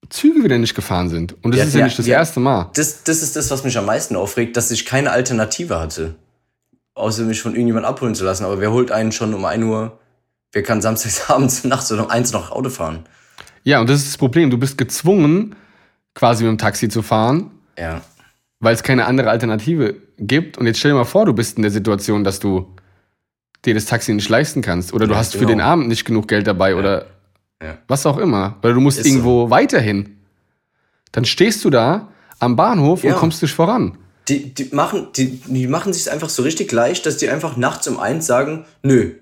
Züge 0.09 0.43
wieder 0.43 0.57
nicht 0.57 0.75
gefahren 0.75 1.09
sind. 1.09 1.35
Und 1.43 1.51
das 1.51 1.59
ja, 1.59 1.65
ist 1.65 1.75
ja, 1.75 1.83
nicht 1.85 1.99
das 1.99 2.07
erste 2.07 2.39
Mal. 2.39 2.71
Das, 2.75 3.03
das 3.03 3.21
ist 3.21 3.35
das, 3.35 3.51
was 3.51 3.63
mich 3.63 3.77
am 3.77 3.85
meisten 3.85 4.15
aufregt, 4.15 4.55
dass 4.55 4.71
ich 4.71 4.85
keine 4.85 5.11
Alternative 5.11 5.79
hatte. 5.79 6.15
Außer 6.93 7.23
mich 7.23 7.41
von 7.41 7.53
irgendjemand 7.53 7.85
abholen 7.85 8.15
zu 8.15 8.23
lassen. 8.23 8.45
Aber 8.45 8.59
wer 8.59 8.71
holt 8.71 8.91
einen 8.91 9.11
schon 9.11 9.33
um 9.33 9.45
1 9.45 9.63
Uhr 9.63 9.99
Wer 10.51 10.63
kann 10.63 10.81
samstags 10.81 11.29
abends 11.29 11.63
nachts 11.63 11.91
oder 11.91 12.05
um 12.05 12.09
eins 12.09 12.31
noch 12.31 12.51
Auto 12.51 12.69
fahren? 12.69 13.05
Ja, 13.63 13.81
und 13.81 13.89
das 13.89 13.99
ist 13.99 14.07
das 14.07 14.17
Problem. 14.17 14.49
Du 14.49 14.57
bist 14.57 14.77
gezwungen, 14.77 15.55
quasi 16.13 16.43
mit 16.43 16.51
dem 16.51 16.57
Taxi 16.57 16.89
zu 16.89 17.01
fahren. 17.01 17.51
Ja. 17.77 18.01
Weil 18.59 18.73
es 18.73 18.81
keine 18.81 19.05
andere 19.05 19.29
Alternative 19.29 19.95
gibt. 20.17 20.57
Und 20.57 20.65
jetzt 20.65 20.79
stell 20.79 20.91
dir 20.91 20.97
mal 20.97 21.05
vor, 21.05 21.25
du 21.25 21.33
bist 21.33 21.57
in 21.57 21.63
der 21.63 21.71
Situation, 21.71 22.23
dass 22.23 22.39
du 22.39 22.73
dir 23.65 23.73
das 23.73 23.85
Taxi 23.85 24.13
nicht 24.13 24.29
leisten 24.29 24.61
kannst. 24.61 24.93
Oder 24.93 25.05
du 25.05 25.13
ja, 25.13 25.19
hast 25.19 25.33
genau. 25.33 25.41
für 25.41 25.47
den 25.47 25.61
Abend 25.61 25.89
nicht 25.89 26.05
genug 26.05 26.27
Geld 26.27 26.47
dabei 26.47 26.71
ja. 26.71 26.75
oder 26.77 27.05
ja. 27.61 27.77
was 27.87 28.05
auch 28.05 28.17
immer. 28.17 28.57
Oder 28.63 28.73
du 28.73 28.79
musst 28.79 28.99
ist 28.99 29.05
irgendwo 29.05 29.45
so. 29.45 29.49
weiterhin. 29.49 30.17
Dann 31.11 31.25
stehst 31.25 31.63
du 31.65 31.69
da 31.69 32.09
am 32.39 32.55
Bahnhof 32.55 33.03
und 33.03 33.15
kommst 33.15 33.41
nicht 33.41 33.53
voran. 33.53 33.97
Die, 34.27 34.53
die 34.53 34.69
machen 34.75 35.07
die, 35.15 35.41
die 35.45 35.67
machen 35.67 35.93
sich 35.93 36.11
einfach 36.11 36.29
so 36.29 36.43
richtig 36.43 36.71
leicht, 36.71 37.05
dass 37.05 37.17
die 37.17 37.29
einfach 37.29 37.55
nachts 37.57 37.87
um 37.87 37.99
eins 37.99 38.25
sagen, 38.25 38.65
nö, 38.83 39.13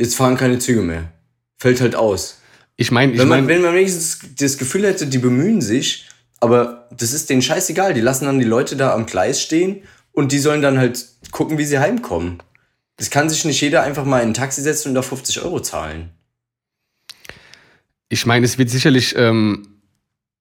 jetzt 0.00 0.16
fahren 0.16 0.36
keine 0.36 0.58
Züge 0.58 0.82
mehr. 0.82 1.12
Fällt 1.58 1.80
halt 1.80 1.94
aus. 1.94 2.40
Ich 2.76 2.90
meine, 2.90 3.12
ich 3.12 3.18
wenn, 3.18 3.28
mein, 3.28 3.46
wenn 3.46 3.62
man 3.62 3.74
wenigstens 3.74 4.20
das 4.38 4.56
Gefühl 4.58 4.86
hätte, 4.86 5.06
die 5.06 5.18
bemühen 5.18 5.60
sich, 5.60 6.08
Aber 6.40 6.88
das 6.96 7.12
ist 7.12 7.28
denen 7.28 7.42
scheißegal. 7.42 7.92
Die 7.92 8.00
lassen 8.00 8.24
dann 8.24 8.38
die 8.38 8.46
Leute 8.46 8.74
da 8.74 8.94
am 8.94 9.04
Gleis 9.04 9.42
stehen 9.42 9.82
und 10.12 10.32
die 10.32 10.38
sollen 10.38 10.62
dann 10.62 10.78
halt 10.78 11.06
gucken, 11.30 11.58
wie 11.58 11.66
sie 11.66 11.78
heimkommen. 11.78 12.42
Das 12.96 13.10
kann 13.10 13.28
sich 13.28 13.44
nicht 13.44 13.60
jeder 13.60 13.82
einfach 13.82 14.06
mal 14.06 14.20
in 14.22 14.30
ein 14.30 14.34
Taxi 14.34 14.62
setzen 14.62 14.88
und 14.88 14.94
da 14.94 15.02
50 15.02 15.42
Euro 15.42 15.60
zahlen. 15.60 16.10
Ich 18.08 18.26
meine, 18.26 18.46
es 18.46 18.58
wird 18.58 18.70
sicherlich 18.70 19.14
ähm, 19.16 19.68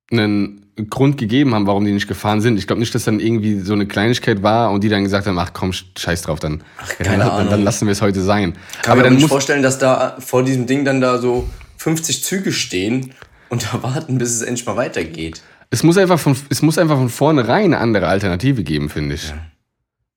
einen 0.09 0.68
Grund 0.87 1.17
gegeben 1.17 1.53
haben, 1.55 1.67
warum 1.67 1.85
die 1.85 1.91
nicht 1.91 2.07
gefahren 2.07 2.41
sind. 2.41 2.57
Ich 2.57 2.67
glaube 2.67 2.79
nicht, 2.79 2.93
dass 2.93 3.03
dann 3.05 3.19
irgendwie 3.19 3.59
so 3.59 3.73
eine 3.73 3.87
Kleinigkeit 3.87 4.43
war 4.43 4.71
und 4.71 4.83
die 4.83 4.89
dann 4.89 5.03
gesagt 5.03 5.27
haben, 5.27 5.37
ach 5.39 5.51
komm, 5.53 5.73
scheiß 5.73 6.21
drauf, 6.23 6.39
dann, 6.39 6.63
ach, 6.77 6.97
keine 6.97 7.17
dann, 7.17 7.29
Ahnung. 7.29 7.49
dann 7.49 7.63
lassen 7.63 7.87
wir 7.87 7.91
es 7.91 8.01
heute 8.01 8.21
sein. 8.21 8.53
Kann 8.81 8.93
Aber 8.93 9.01
mir 9.01 9.03
dann 9.09 9.15
nicht 9.15 9.27
vorstellen, 9.27 9.63
dass 9.63 9.79
da 9.79 10.15
vor 10.19 10.43
diesem 10.43 10.67
Ding 10.67 10.85
dann 10.85 11.01
da 11.01 11.17
so 11.17 11.47
50 11.77 12.23
Züge 12.23 12.51
stehen 12.51 13.13
und 13.49 13.67
da 13.71 13.83
warten, 13.83 14.17
bis 14.17 14.31
es 14.31 14.41
endlich 14.41 14.65
mal 14.65 14.77
weitergeht. 14.77 15.41
Es 15.71 15.83
muss 15.83 15.97
einfach 15.97 16.19
von, 16.19 16.35
es 16.49 16.61
muss 16.61 16.77
einfach 16.77 16.97
von 16.97 17.09
vornherein 17.09 17.65
eine 17.65 17.79
andere 17.79 18.07
Alternative 18.07 18.63
geben, 18.63 18.89
finde 18.89 19.15
ich. 19.15 19.29
Ja. 19.29 19.37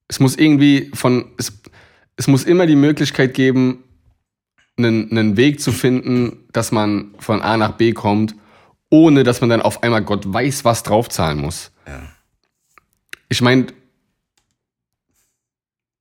Es 0.07 0.19
muss 0.19 0.35
irgendwie 0.35 0.91
von, 0.93 1.25
es, 1.37 1.53
es 2.15 2.27
muss 2.27 2.43
immer 2.43 2.65
die 2.65 2.75
Möglichkeit 2.75 3.33
geben, 3.33 3.83
einen, 4.77 5.11
einen 5.11 5.37
Weg 5.37 5.61
zu 5.61 5.71
finden, 5.71 6.45
dass 6.51 6.71
man 6.71 7.13
von 7.19 7.41
A 7.41 7.57
nach 7.57 7.73
B 7.73 7.93
kommt, 7.93 8.35
ohne 8.93 9.23
dass 9.23 9.41
man 9.41 9.49
dann 9.49 9.63
auf 9.63 9.81
einmal 9.81 10.03
Gott 10.03 10.31
weiß, 10.31 10.65
was 10.65 10.83
draufzahlen 10.83 11.39
muss. 11.39 11.71
Ja. 11.87 12.03
Ich 13.27 13.41
meine, 13.41 13.65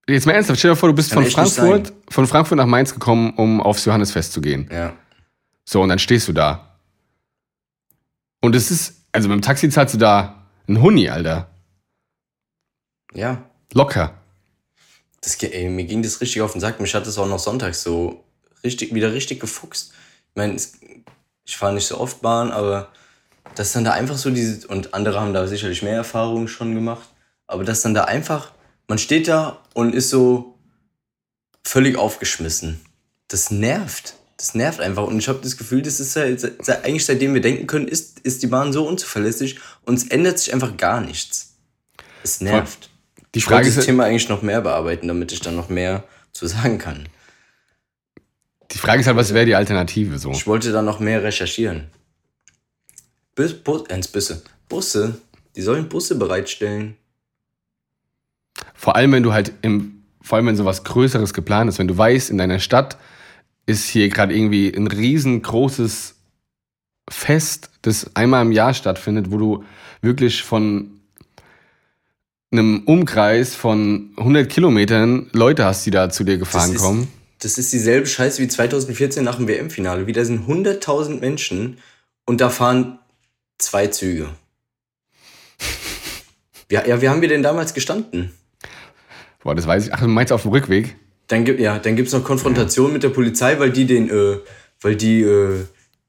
jetzt 0.07 0.26
mal 0.26 0.34
ernsthaft, 0.34 0.59
stell 0.59 0.72
dir 0.72 0.76
vor, 0.76 0.90
du 0.90 0.95
bist 0.95 1.11
von 1.11 1.24
Frankfurt, 1.24 1.95
von 2.11 2.26
Frankfurt 2.26 2.59
nach 2.59 2.66
Mainz 2.66 2.93
gekommen, 2.93 3.32
um 3.38 3.62
aufs 3.62 3.86
Johannesfest 3.86 4.34
zu 4.34 4.43
gehen. 4.43 4.68
Ja. 4.70 4.95
So, 5.64 5.80
und 5.80 5.88
dann 5.88 5.99
stehst 5.99 6.28
du 6.28 6.34
da. 6.34 6.76
Und 8.43 8.55
es 8.55 8.70
ist, 8.70 9.07
also 9.11 9.26
mit 9.26 9.36
dem 9.36 9.43
Taxi 9.43 9.70
zahlst 9.70 9.95
du 9.95 9.99
da 9.99 10.47
einen 10.68 10.82
Huni, 10.82 11.09
Alter. 11.09 11.49
Ja. 13.14 13.43
Locker. 13.72 14.20
Das, 15.22 15.43
ey, 15.43 15.70
mir 15.70 15.86
ging 15.86 16.03
das 16.03 16.20
richtig 16.20 16.43
auf 16.43 16.53
den 16.53 16.61
Sack. 16.61 16.78
Mich 16.78 16.95
hat 16.95 17.07
das 17.07 17.16
auch 17.16 17.26
noch 17.26 17.38
sonntags 17.38 17.82
so 17.82 18.22
richtig, 18.62 18.93
wieder 18.93 19.14
richtig 19.14 19.40
gefuchst. 19.40 19.95
Ich 20.28 20.36
meine, 20.36 20.59
ich 21.45 21.57
fahre 21.57 21.74
nicht 21.74 21.86
so 21.86 21.99
oft 21.99 22.22
Bahn, 22.22 22.51
aber 22.51 22.88
dass 23.55 23.72
dann 23.72 23.84
da 23.84 23.93
einfach 23.93 24.16
so 24.16 24.30
diese, 24.30 24.66
und 24.68 24.95
andere 24.95 25.20
haben 25.20 25.34
da 25.34 25.47
sicherlich 25.47 25.82
mehr 25.82 25.97
Erfahrungen 25.97 26.49
schon 26.49 26.74
gemacht, 26.74 27.09
aber 27.47 27.64
dass 27.64 27.82
dann 27.82 27.95
da 27.95 28.05
einfach, 28.05 28.53
man 28.88 28.99
steht 28.99 29.28
da 29.28 29.59
und 29.74 29.95
ist 29.95 30.11
so 30.11 30.59
völlig 31.64 31.97
aufgeschmissen. 31.97 32.80
Das 33.28 33.51
nervt. 33.51 34.14
Das 34.36 34.55
nervt 34.55 34.80
einfach. 34.80 35.05
Und 35.07 35.18
ich 35.18 35.28
habe 35.28 35.40
das 35.43 35.57
Gefühl, 35.57 35.82
das 35.82 36.01
ist 36.01 36.16
ja, 36.16 36.24
eigentlich 36.82 37.07
seitdem 37.07 37.34
wir 37.34 37.40
denken 37.40 37.66
können, 37.66 37.86
ist, 37.86 38.18
ist 38.20 38.43
die 38.43 38.49
Bahn 38.49 38.72
so 38.72 38.86
unzuverlässig 38.86 39.61
und 39.84 39.95
es 39.95 40.09
ändert 40.09 40.38
sich 40.38 40.53
einfach 40.53 40.76
gar 40.76 41.01
nichts. 41.01 41.55
Es 42.24 42.40
nervt. 42.40 42.90
Die 43.34 43.40
Frage 43.40 43.62
ich 43.62 43.66
wollte 43.66 43.76
das 43.76 43.86
Thema 43.86 44.05
eigentlich 44.05 44.28
noch 44.28 44.43
mehr 44.43 44.61
bearbeiten, 44.61 45.09
damit 45.09 45.32
ich 45.32 45.40
dann 45.40 45.57
noch 45.57 45.68
mehr 45.68 46.05
zu 46.32 46.47
sagen 46.47 46.78
kann. 46.78 47.09
Die 48.72 48.78
Frage 48.78 49.00
ist 49.00 49.06
halt, 49.06 49.16
was 49.16 49.34
wäre 49.34 49.46
die 49.46 49.54
Alternative 49.54 50.18
so? 50.18 50.30
Ich 50.30 50.46
wollte 50.46 50.72
da 50.72 50.82
noch 50.82 51.00
mehr 51.00 51.22
recherchieren. 51.22 51.88
Bus, 53.34 53.52
Bus, 53.54 53.88
ins 53.88 54.08
Busse. 54.08 54.42
Busse, 54.68 55.20
die 55.56 55.62
sollen 55.62 55.88
Busse 55.88 56.16
bereitstellen. 56.16 56.96
Vor 58.74 58.96
allem, 58.96 59.12
wenn 59.12 59.22
du 59.22 59.32
halt 59.32 59.52
im, 59.62 60.02
vor 60.20 60.36
allem 60.36 60.46
wenn 60.46 60.56
sowas 60.56 60.84
Größeres 60.84 61.34
geplant 61.34 61.68
ist, 61.68 61.78
wenn 61.78 61.88
du 61.88 61.96
weißt, 61.96 62.30
in 62.30 62.38
deiner 62.38 62.58
Stadt 62.58 62.96
ist 63.66 63.88
hier 63.88 64.08
gerade 64.08 64.34
irgendwie 64.34 64.72
ein 64.74 64.86
riesengroßes 64.86 66.14
Fest, 67.08 67.70
das 67.82 68.14
einmal 68.16 68.42
im 68.42 68.52
Jahr 68.52 68.74
stattfindet, 68.74 69.30
wo 69.30 69.38
du 69.38 69.64
wirklich 70.00 70.42
von 70.42 71.00
einem 72.50 72.82
Umkreis 72.84 73.54
von 73.54 74.10
100 74.16 74.48
Kilometern 74.48 75.28
Leute 75.32 75.64
hast, 75.64 75.86
die 75.86 75.90
da 75.90 76.10
zu 76.10 76.24
dir 76.24 76.38
gefahren 76.38 76.72
das 76.72 76.82
kommen. 76.82 77.08
Das 77.43 77.59
ist 77.59 77.72
dieselbe 77.72 78.07
Scheiße 78.07 78.40
wie 78.40 78.47
2014 78.47 79.24
nach 79.24 79.34
dem 79.36 79.49
WM-Finale. 79.49 80.07
Wieder 80.07 80.24
sind 80.24 80.49
100.000 80.49 81.18
Menschen 81.18 81.78
und 82.24 82.40
da 82.40 82.51
fahren 82.51 83.01
zwei 83.59 83.88
Züge. 83.88 84.28
Ja, 86.70 86.86
ja, 86.86 87.03
wie 87.03 87.09
haben 87.09 87.20
wir 87.20 87.28
denn 87.28 87.43
damals 87.43 87.74
gestanden? 87.74 88.32
Boah, 89.43 89.57
das 89.57 89.66
weiß 89.66 89.86
ich. 89.86 89.93
Ach, 89.93 90.01
du 90.01 90.07
meinst 90.07 90.32
auf 90.32 90.43
dem 90.43 90.53
Rückweg? 90.53 90.97
Dann 91.26 91.45
gibt 91.45 91.59
ja, 91.59 91.80
dann 91.80 91.97
gibt's 91.97 92.12
noch 92.12 92.22
Konfrontation 92.22 92.88
ja. 92.88 92.93
mit 92.93 93.03
der 93.03 93.09
Polizei, 93.09 93.59
weil 93.59 93.70
die 93.70 93.86
den, 93.86 94.09
äh, 94.09 94.38
weil 94.80 94.95
die 94.95 95.22
äh, 95.22 95.64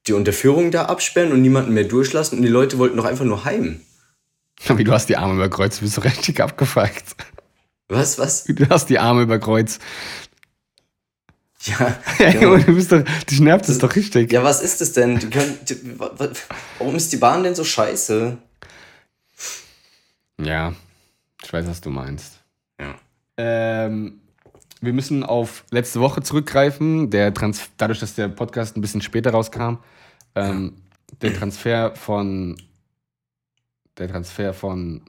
die 0.06 0.14
Unterführung 0.14 0.70
da 0.70 0.86
absperren 0.86 1.32
und 1.32 1.42
niemanden 1.42 1.74
mehr 1.74 1.86
durchlassen 1.86 2.38
und 2.38 2.44
die 2.44 2.50
Leute 2.50 2.78
wollten 2.78 2.98
doch 2.98 3.06
einfach 3.06 3.26
nur 3.26 3.44
heim. 3.44 3.82
Wie 4.68 4.84
du 4.84 4.92
hast 4.92 5.10
die 5.10 5.18
Arme 5.18 5.34
über 5.34 5.50
Kreuz, 5.50 5.80
bist 5.80 5.98
du 5.98 6.02
richtig 6.02 6.42
abgefuckt. 6.42 7.16
Was, 7.88 8.20
was? 8.20 8.44
Du 8.48 8.70
hast 8.70 8.90
die 8.90 9.00
Arme 9.00 9.24
über 9.24 9.40
Kreuz. 9.40 9.80
Ja, 11.64 11.98
ja 12.20 12.30
Junge, 12.42 12.64
du 12.64 12.76
bist 12.76 12.92
doch, 12.92 13.04
dich 13.30 13.40
nervt 13.40 13.70
es 13.70 13.78
doch 13.78 13.96
richtig. 13.96 14.32
Ja, 14.32 14.44
was 14.44 14.62
ist 14.62 14.82
das 14.82 14.94
denn? 14.94 15.30
Können, 15.30 15.58
warum 16.78 16.96
ist 16.96 17.12
die 17.14 17.18
Bahn 17.18 17.44
denn 17.44 17.56
so 17.56 17.64
scheiße? 17.64 18.38
Ja, 20.42 20.74
ich 21.42 21.54
weiß, 21.54 21.68
was 21.68 21.82
du 21.82 21.90
meinst. 21.90 22.40
Ja. 22.80 22.96
Ähm, 23.38 24.20
wir 24.82 24.94
müssen 24.94 25.24
auf 25.24 25.64
letzte 25.72 26.02
Woche 26.02 26.22
zurückgreifen. 26.22 27.10
Der 27.10 27.34
Trans 27.34 27.70
dadurch, 27.78 28.00
dass 28.00 28.16
der 28.16 28.28
Podcast 28.28 28.76
ein 28.76 28.82
bisschen 28.82 29.02
später 29.02 29.32
rauskam, 29.32 29.78
ähm, 30.36 30.74
der 31.22 31.34
Transfer 31.34 31.96
von 31.96 32.58
der 33.98 34.10
Transfer 34.10 34.54
von 34.54 35.02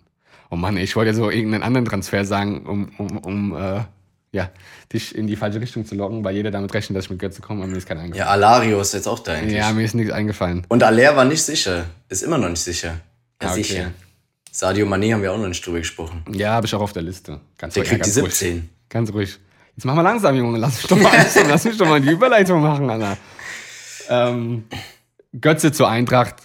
oh 0.50 0.56
Mann, 0.56 0.76
ich 0.76 0.94
wollte 0.94 1.10
ja 1.10 1.14
so 1.14 1.30
irgendeinen 1.30 1.64
anderen 1.64 1.86
Transfer 1.86 2.24
sagen, 2.24 2.66
um, 2.66 2.90
um, 2.98 3.18
um 3.18 3.56
äh, 3.56 3.80
ja, 4.34 4.50
dich 4.92 5.14
in 5.14 5.28
die 5.28 5.36
falsche 5.36 5.60
Richtung 5.60 5.86
zu 5.86 5.94
locken, 5.94 6.24
weil 6.24 6.34
jeder 6.34 6.50
damit 6.50 6.74
rechnet, 6.74 6.96
dass 6.96 7.04
ich 7.04 7.10
mit 7.10 7.20
Götze 7.20 7.40
komme, 7.40 7.62
aber 7.62 7.70
mir 7.70 7.78
ist 7.78 7.86
kein 7.86 7.98
eingefallen. 7.98 8.26
Ja, 8.26 8.32
Alario 8.32 8.80
ist 8.80 8.92
jetzt 8.92 9.06
auch 9.06 9.20
da 9.20 9.32
eigentlich. 9.32 9.56
Ja, 9.56 9.72
mir 9.72 9.84
ist 9.84 9.94
nichts 9.94 10.12
eingefallen. 10.12 10.66
Und 10.68 10.82
Aller 10.82 11.16
war 11.16 11.24
nicht 11.24 11.42
sicher. 11.42 11.86
Ist 12.08 12.24
immer 12.24 12.36
noch 12.36 12.48
nicht 12.48 12.60
sicher. 12.60 13.00
Ja, 13.40 13.48
ah, 13.48 13.52
okay. 13.52 13.62
sicher. 13.62 13.90
Sadio 14.50 14.86
Mané 14.86 15.12
haben 15.12 15.22
wir 15.22 15.32
auch 15.32 15.38
noch 15.38 15.46
nicht 15.46 15.64
drüber 15.64 15.78
gesprochen. 15.78 16.24
Ja, 16.32 16.52
habe 16.52 16.66
ich 16.66 16.74
auch 16.74 16.80
auf 16.80 16.92
der 16.92 17.02
Liste. 17.02 17.40
Ganz 17.58 17.74
der 17.74 17.84
ruhig, 17.84 17.90
kriegt 17.90 18.06
die 18.06 18.10
17. 18.10 18.52
Ruhig. 18.52 18.62
Ganz 18.88 19.12
ruhig. 19.12 19.38
Jetzt 19.76 19.84
mach 19.84 19.94
mal 19.94 20.02
langsam, 20.02 20.34
Junge. 20.34 20.58
Lass 20.58 20.78
mich 20.78 20.86
doch 20.88 20.96
mal, 20.96 21.12
lass 21.48 21.64
mich 21.64 21.76
doch 21.76 21.86
mal 21.86 22.00
die 22.00 22.10
Überleitung 22.10 22.60
machen, 22.60 22.90
Anna. 22.90 23.16
Ähm, 24.08 24.64
Götze 25.40 25.70
zur 25.70 25.88
Eintracht 25.88 26.36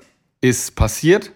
ist 0.41 0.75
passiert. 0.75 1.31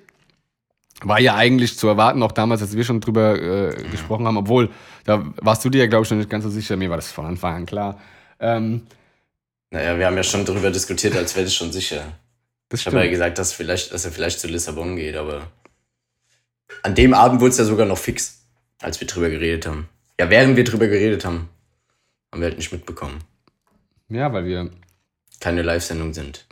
War 1.03 1.19
ja 1.19 1.35
eigentlich 1.35 1.77
zu 1.77 1.87
erwarten, 1.87 2.23
auch 2.23 2.31
damals, 2.31 2.61
als 2.61 2.75
wir 2.75 2.83
schon 2.83 3.01
drüber 3.01 3.39
äh, 3.39 3.83
gesprochen 3.91 4.25
haben, 4.25 4.37
obwohl, 4.37 4.69
da 5.03 5.23
warst 5.41 5.63
du 5.65 5.69
dir 5.69 5.79
ja, 5.79 5.87
glaube 5.87 6.03
ich, 6.03 6.09
schon 6.09 6.17
nicht 6.17 6.29
ganz 6.29 6.43
so 6.43 6.49
sicher. 6.49 6.77
Mir 6.77 6.89
war 6.89 6.95
das 6.95 7.11
von 7.11 7.25
Anfang 7.25 7.55
an 7.55 7.65
klar. 7.65 7.99
Ähm, 8.39 8.83
naja, 9.69 9.97
wir 9.97 10.05
haben 10.05 10.15
ja 10.15 10.23
schon 10.23 10.45
darüber 10.45 10.71
diskutiert, 10.71 11.15
als 11.15 11.35
wäre 11.35 11.45
das 11.45 11.55
schon 11.55 11.71
sicher. 11.71 12.03
Das 12.69 12.81
ich 12.81 12.87
habe 12.87 13.03
ja 13.03 13.09
gesagt, 13.09 13.37
dass, 13.37 13.53
vielleicht, 13.53 13.93
dass 13.93 14.05
er 14.05 14.11
vielleicht 14.11 14.39
zu 14.39 14.47
Lissabon 14.47 14.95
geht, 14.95 15.15
aber 15.15 15.47
an 16.83 16.95
dem 16.95 17.13
Abend 17.13 17.41
wurde 17.41 17.51
es 17.51 17.57
ja 17.57 17.65
sogar 17.65 17.85
noch 17.85 17.97
fix, 17.97 18.45
als 18.81 18.99
wir 18.99 19.07
drüber 19.07 19.29
geredet 19.29 19.67
haben. 19.67 19.89
Ja, 20.19 20.29
während 20.29 20.55
wir 20.55 20.63
drüber 20.63 20.87
geredet 20.87 21.25
haben, 21.25 21.49
haben 22.31 22.41
wir 22.41 22.47
halt 22.47 22.57
nicht 22.57 22.71
mitbekommen. 22.71 23.19
Ja, 24.09 24.31
weil 24.31 24.45
wir 24.45 24.69
keine 25.39 25.61
Live-Sendung 25.61 26.13
sind. 26.13 26.45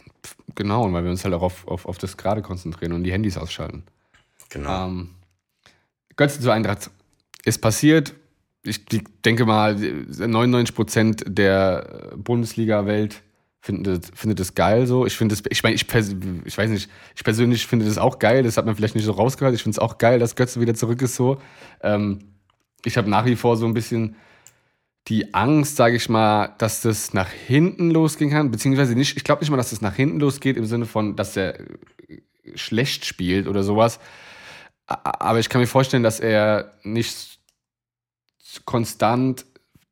Genau, 0.55 0.83
und 0.83 0.93
weil 0.93 1.03
wir 1.03 1.11
uns 1.11 1.23
halt 1.23 1.33
auch 1.33 1.41
auf, 1.41 1.67
auf, 1.67 1.85
auf 1.85 1.97
das 1.97 2.17
Gerade 2.17 2.41
konzentrieren 2.41 2.93
und 2.93 3.03
die 3.03 3.11
Handys 3.11 3.37
ausschalten. 3.37 3.83
Genau. 4.51 4.87
Ähm, 4.87 5.09
Götze 6.15 6.39
zu 6.39 6.51
Eintracht 6.51 6.91
ist 7.43 7.59
passiert. 7.59 8.13
Ich 8.63 8.85
denke 9.25 9.45
mal, 9.45 9.75
99 9.75 10.75
Prozent 10.75 11.23
der 11.25 12.11
Bundesliga-Welt 12.15 13.23
findet, 13.61 14.11
findet 14.13 14.39
es 14.39 14.53
geil 14.53 14.85
so. 14.85 15.07
Ich 15.07 15.15
finde 15.15 15.33
es, 15.33 15.41
ich 15.49 15.63
meine, 15.63 15.75
ich, 15.75 15.87
ich 16.45 16.57
weiß 16.57 16.69
nicht, 16.69 16.89
ich 17.15 17.23
persönlich 17.23 17.65
finde 17.65 17.85
das 17.85 17.97
auch 17.97 18.19
geil. 18.19 18.43
Das 18.43 18.57
hat 18.57 18.65
man 18.65 18.75
vielleicht 18.75 18.93
nicht 18.93 19.05
so 19.05 19.13
rausgehört. 19.13 19.55
Ich 19.55 19.63
finde 19.63 19.75
es 19.75 19.79
auch 19.79 19.97
geil, 19.97 20.19
dass 20.19 20.35
Götze 20.35 20.61
wieder 20.61 20.75
zurück 20.75 21.01
ist 21.01 21.15
so. 21.15 21.41
Ähm, 21.81 22.19
ich 22.85 22.97
habe 22.97 23.09
nach 23.09 23.25
wie 23.25 23.35
vor 23.35 23.57
so 23.57 23.65
ein 23.65 23.73
bisschen 23.73 24.15
die 25.07 25.33
Angst, 25.33 25.77
sage 25.77 25.95
ich 25.95 26.09
mal, 26.09 26.53
dass 26.59 26.81
das 26.81 27.13
nach 27.13 27.29
hinten 27.29 27.89
losgehen 27.89 28.29
kann, 28.29 28.51
beziehungsweise 28.51 28.93
nicht, 28.93 29.17
ich 29.17 29.23
glaube 29.23 29.41
nicht 29.41 29.49
mal, 29.49 29.57
dass 29.57 29.71
das 29.71 29.81
nach 29.81 29.95
hinten 29.95 30.19
losgeht 30.19 30.57
im 30.57 30.65
Sinne 30.65 30.85
von, 30.85 31.15
dass 31.15 31.35
er 31.35 31.57
schlecht 32.53 33.05
spielt 33.05 33.47
oder 33.47 33.63
sowas, 33.63 33.99
aber 35.03 35.39
ich 35.39 35.49
kann 35.49 35.61
mir 35.61 35.67
vorstellen, 35.67 36.03
dass 36.03 36.19
er 36.19 36.73
nicht 36.83 37.39
konstant 38.65 39.45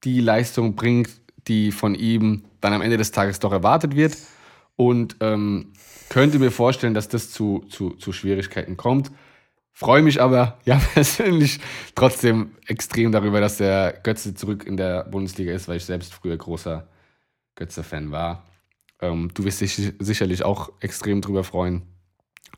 die 0.04 0.20
Leistung 0.20 0.76
bringt, 0.76 1.10
die 1.48 1.72
von 1.72 1.96
ihm 1.96 2.46
dann 2.62 2.74
am 2.74 2.82
Ende 2.82 2.98
des 2.98 3.12
Tages 3.12 3.40
doch 3.40 3.52
erwartet 3.52 3.96
wird. 3.96 4.18
Und 4.76 5.18
ähm, 5.20 5.74
könnte 6.10 6.40
mir 6.40 6.52
vorstellen, 6.52 6.94
dass 6.94 7.10
das 7.10 7.32
zu, 7.32 7.66
zu, 7.70 7.92
zu 7.92 8.14
Schwierigkeiten 8.14 8.78
kommt. 8.78 9.12
Freue 9.72 10.02
mich 10.02 10.22
aber 10.22 10.58
ja 10.66 10.82
persönlich 10.94 11.60
trotzdem 11.96 12.52
extrem 12.68 13.12
darüber, 13.12 13.40
dass 13.40 13.58
der 13.58 14.00
Götze 14.04 14.36
zurück 14.36 14.66
in 14.66 14.78
der 14.78 15.04
Bundesliga 15.06 15.54
ist, 15.54 15.68
weil 15.68 15.78
ich 15.78 15.86
selbst 15.86 16.14
früher 16.14 16.38
großer 16.38 16.88
Götze-Fan 17.56 18.12
war. 18.12 18.46
Ähm, 19.02 19.32
du 19.34 19.44
wirst 19.44 19.62
dich 19.62 19.94
sicherlich 20.00 20.44
auch 20.44 20.72
extrem 20.80 21.22
darüber 21.22 21.44
freuen. 21.44 21.84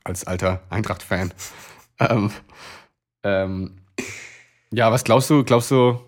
als 0.04 0.26
alter 0.26 0.64
Eintracht-Fan. 0.70 1.32
Ähm, 2.10 2.32
ähm, 3.24 3.78
ja, 4.72 4.92
was 4.92 5.04
glaubst 5.04 5.30
du? 5.30 5.44
Glaubst 5.44 5.72
du, 5.72 6.00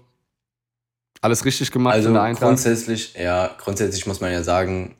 alles 1.23 1.45
richtig 1.45 1.71
gemacht 1.71 1.95
also 1.95 2.09
in 2.09 2.15
der 2.15 2.23
Eintracht? 2.23 2.47
Grundsätzlich, 2.49 3.13
ja, 3.13 3.49
grundsätzlich 3.57 4.05
muss 4.05 4.19
man 4.19 4.33
ja 4.33 4.43
sagen, 4.43 4.95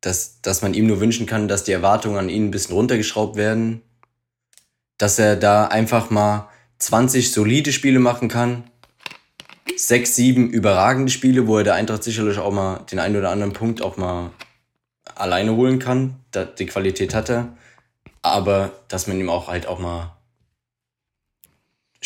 dass, 0.00 0.40
dass 0.40 0.62
man 0.62 0.72
ihm 0.72 0.86
nur 0.86 1.00
wünschen 1.00 1.26
kann, 1.26 1.48
dass 1.48 1.64
die 1.64 1.72
Erwartungen 1.72 2.16
an 2.16 2.28
ihn 2.30 2.46
ein 2.46 2.50
bisschen 2.50 2.74
runtergeschraubt 2.74 3.36
werden. 3.36 3.82
Dass 4.96 5.18
er 5.18 5.36
da 5.36 5.66
einfach 5.66 6.08
mal 6.08 6.48
20 6.78 7.30
solide 7.30 7.72
Spiele 7.72 7.98
machen 7.98 8.28
kann. 8.28 8.64
Sechs, 9.76 10.16
sieben 10.16 10.48
überragende 10.48 11.12
Spiele, 11.12 11.46
wo 11.46 11.58
er 11.58 11.64
der 11.64 11.74
Eintracht 11.74 12.04
sicherlich 12.04 12.38
auch 12.38 12.52
mal 12.52 12.78
den 12.90 12.98
einen 12.98 13.16
oder 13.16 13.30
anderen 13.30 13.52
Punkt 13.52 13.82
auch 13.82 13.98
mal 13.98 14.30
alleine 15.14 15.54
holen 15.56 15.78
kann. 15.78 16.16
Die 16.58 16.66
Qualität 16.66 17.12
hat 17.12 17.28
er. 17.28 17.54
Aber 18.22 18.72
dass 18.88 19.06
man 19.06 19.20
ihm 19.20 19.28
auch 19.28 19.48
halt 19.48 19.66
auch 19.66 19.78
mal 19.78 20.15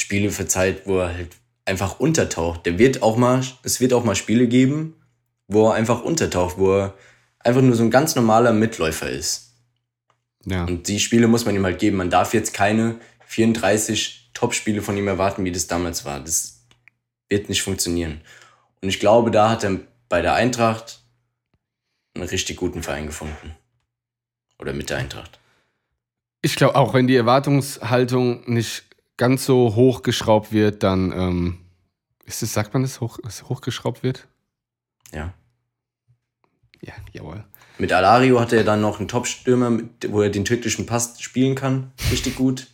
Spiele 0.00 0.30
verzeiht, 0.30 0.86
wo 0.86 0.98
er 0.98 1.14
halt 1.14 1.36
einfach 1.64 2.00
untertaucht. 2.00 2.66
Der 2.66 2.78
wird 2.78 3.02
auch 3.02 3.16
mal, 3.16 3.42
es 3.62 3.80
wird 3.80 3.92
auch 3.92 4.04
mal 4.04 4.16
Spiele 4.16 4.48
geben, 4.48 4.96
wo 5.46 5.68
er 5.68 5.74
einfach 5.74 6.02
untertaucht, 6.02 6.58
wo 6.58 6.76
er 6.76 6.94
einfach 7.38 7.62
nur 7.62 7.76
so 7.76 7.82
ein 7.82 7.90
ganz 7.90 8.16
normaler 8.16 8.52
Mitläufer 8.52 9.08
ist. 9.08 9.54
Ja. 10.46 10.64
Und 10.64 10.88
die 10.88 11.00
Spiele 11.00 11.28
muss 11.28 11.44
man 11.44 11.54
ihm 11.54 11.64
halt 11.64 11.78
geben. 11.78 11.96
Man 11.98 12.10
darf 12.10 12.34
jetzt 12.34 12.54
keine 12.54 12.98
34 13.26 14.30
Top-Spiele 14.32 14.82
von 14.82 14.96
ihm 14.96 15.08
erwarten, 15.08 15.44
wie 15.44 15.52
das 15.52 15.66
damals 15.66 16.04
war. 16.04 16.20
Das 16.20 16.66
wird 17.28 17.48
nicht 17.48 17.62
funktionieren. 17.62 18.20
Und 18.80 18.88
ich 18.88 19.00
glaube, 19.00 19.30
da 19.30 19.50
hat 19.50 19.64
er 19.64 19.80
bei 20.08 20.22
der 20.22 20.34
Eintracht 20.34 21.02
einen 22.14 22.26
richtig 22.26 22.56
guten 22.56 22.82
Verein 22.82 23.06
gefunden. 23.06 23.54
Oder 24.58 24.72
mit 24.72 24.90
der 24.90 24.98
Eintracht. 24.98 25.38
Ich 26.42 26.56
glaube, 26.56 26.74
auch 26.74 26.94
wenn 26.94 27.06
die 27.06 27.16
Erwartungshaltung 27.16 28.50
nicht 28.50 28.84
ganz 29.20 29.44
so 29.44 29.74
hochgeschraubt 29.74 30.50
wird, 30.50 30.82
dann 30.82 31.12
ähm, 31.12 31.58
ist 32.24 32.42
es, 32.42 32.54
sagt 32.54 32.72
man 32.72 32.82
das, 32.82 33.02
hoch, 33.02 33.18
dass 33.22 33.44
hochgeschraubt 33.50 34.02
wird? 34.02 34.26
Ja. 35.12 35.34
Ja, 36.80 36.94
jawohl. 37.12 37.44
Mit 37.76 37.92
Alario 37.92 38.40
hat 38.40 38.54
er 38.54 38.64
dann 38.64 38.80
noch 38.80 38.98
einen 38.98 39.08
Top-Stürmer, 39.08 39.78
wo 40.08 40.22
er 40.22 40.30
den 40.30 40.46
tödlichen 40.46 40.86
Pass 40.86 41.20
spielen 41.20 41.54
kann. 41.54 41.92
Richtig 42.10 42.34
gut. 42.34 42.68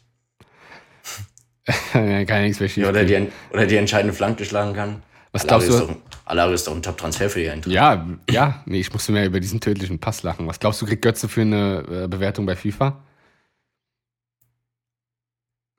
ja, 1.94 2.24
kann 2.24 2.42
nichts 2.42 2.60
mehr 2.60 2.70
ja, 2.76 2.88
oder, 2.90 3.04
die, 3.04 3.26
oder 3.52 3.66
die 3.66 3.76
entscheidende 3.76 4.14
Flanke 4.14 4.44
schlagen 4.44 4.72
kann. 4.72 5.02
Was 5.32 5.44
Alario 5.46 5.68
glaubst 5.68 5.88
du? 5.88 5.92
Ist 5.94 6.00
doch, 6.00 6.26
Alario 6.26 6.54
ist 6.54 6.66
doch 6.68 6.76
ein 6.76 6.82
Top-Transfer 6.82 7.28
für 7.28 7.40
die 7.40 7.50
Eintracht. 7.50 7.74
Ja, 7.74 8.06
ja. 8.30 8.62
Nee, 8.66 8.78
ich 8.78 8.92
musste 8.92 9.10
mehr 9.10 9.26
über 9.26 9.40
diesen 9.40 9.60
tödlichen 9.60 9.98
Pass 9.98 10.22
lachen. 10.22 10.46
Was 10.46 10.60
glaubst 10.60 10.80
du, 10.80 10.86
kriegt 10.86 11.02
Götze 11.02 11.28
für 11.28 11.40
eine 11.40 12.04
äh, 12.04 12.06
Bewertung 12.06 12.46
bei 12.46 12.54
FIFA? 12.54 13.02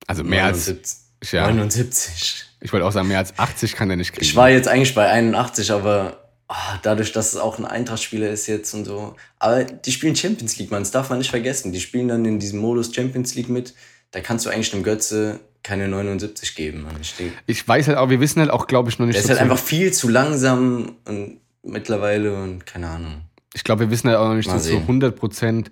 Also 0.07 0.23
mehr 0.23 0.43
79, 0.43 0.97
als. 1.21 1.31
Ja, 1.31 1.47
79. 1.47 2.45
Ich 2.61 2.73
wollte 2.73 2.85
auch 2.85 2.91
sagen, 2.91 3.07
mehr 3.07 3.19
als 3.19 3.37
80 3.37 3.75
kann 3.75 3.89
er 3.89 3.97
nicht 3.97 4.13
kriegen. 4.13 4.25
Ich 4.25 4.35
war 4.35 4.49
jetzt 4.49 4.67
eigentlich 4.67 4.95
bei 4.95 5.07
81, 5.09 5.71
aber 5.71 6.29
oh, 6.49 6.55
dadurch, 6.81 7.11
dass 7.11 7.33
es 7.33 7.39
auch 7.39 7.59
ein 7.59 7.65
Eintracht-Spieler 7.65 8.29
ist 8.29 8.47
jetzt 8.47 8.73
und 8.73 8.85
so. 8.85 9.15
Aber 9.37 9.63
die 9.63 9.91
spielen 9.91 10.15
Champions 10.15 10.57
League, 10.57 10.71
man, 10.71 10.81
das 10.81 10.91
darf 10.91 11.09
man 11.09 11.19
nicht 11.19 11.29
vergessen. 11.29 11.71
Die 11.71 11.79
spielen 11.79 12.07
dann 12.07 12.25
in 12.25 12.39
diesem 12.39 12.59
Modus 12.59 12.93
Champions 12.93 13.35
League 13.35 13.49
mit. 13.49 13.75
Da 14.11 14.21
kannst 14.21 14.45
du 14.45 14.49
eigentlich 14.49 14.73
einem 14.73 14.83
Götze 14.83 15.39
keine 15.63 15.87
79 15.87 16.55
geben. 16.55 16.83
Man. 16.83 16.99
Ich, 17.01 17.15
denk, 17.15 17.33
ich 17.45 17.67
weiß 17.67 17.89
halt 17.89 17.97
auch, 17.97 18.09
wir 18.09 18.19
wissen 18.19 18.39
halt 18.39 18.49
auch, 18.49 18.67
glaube 18.67 18.89
ich, 18.89 18.99
noch 18.99 19.05
nicht. 19.05 19.15
Der 19.15 19.23
so 19.23 19.27
ist 19.27 19.39
halt 19.39 19.41
einfach 19.41 19.63
viel 19.63 19.91
zu 19.91 20.07
langsam 20.07 20.95
und 21.05 21.41
mittlerweile 21.61 22.41
und 22.41 22.65
keine 22.65 22.87
Ahnung. 22.87 23.21
Ich 23.53 23.63
glaube, 23.63 23.81
wir 23.81 23.91
wissen 23.91 24.07
halt 24.07 24.17
auch 24.17 24.29
noch 24.29 24.35
nicht 24.35 24.49
so 24.49 24.57
zu 24.57 24.77
100 24.77 25.15
Prozent, 25.15 25.71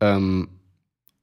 ähm, 0.00 0.48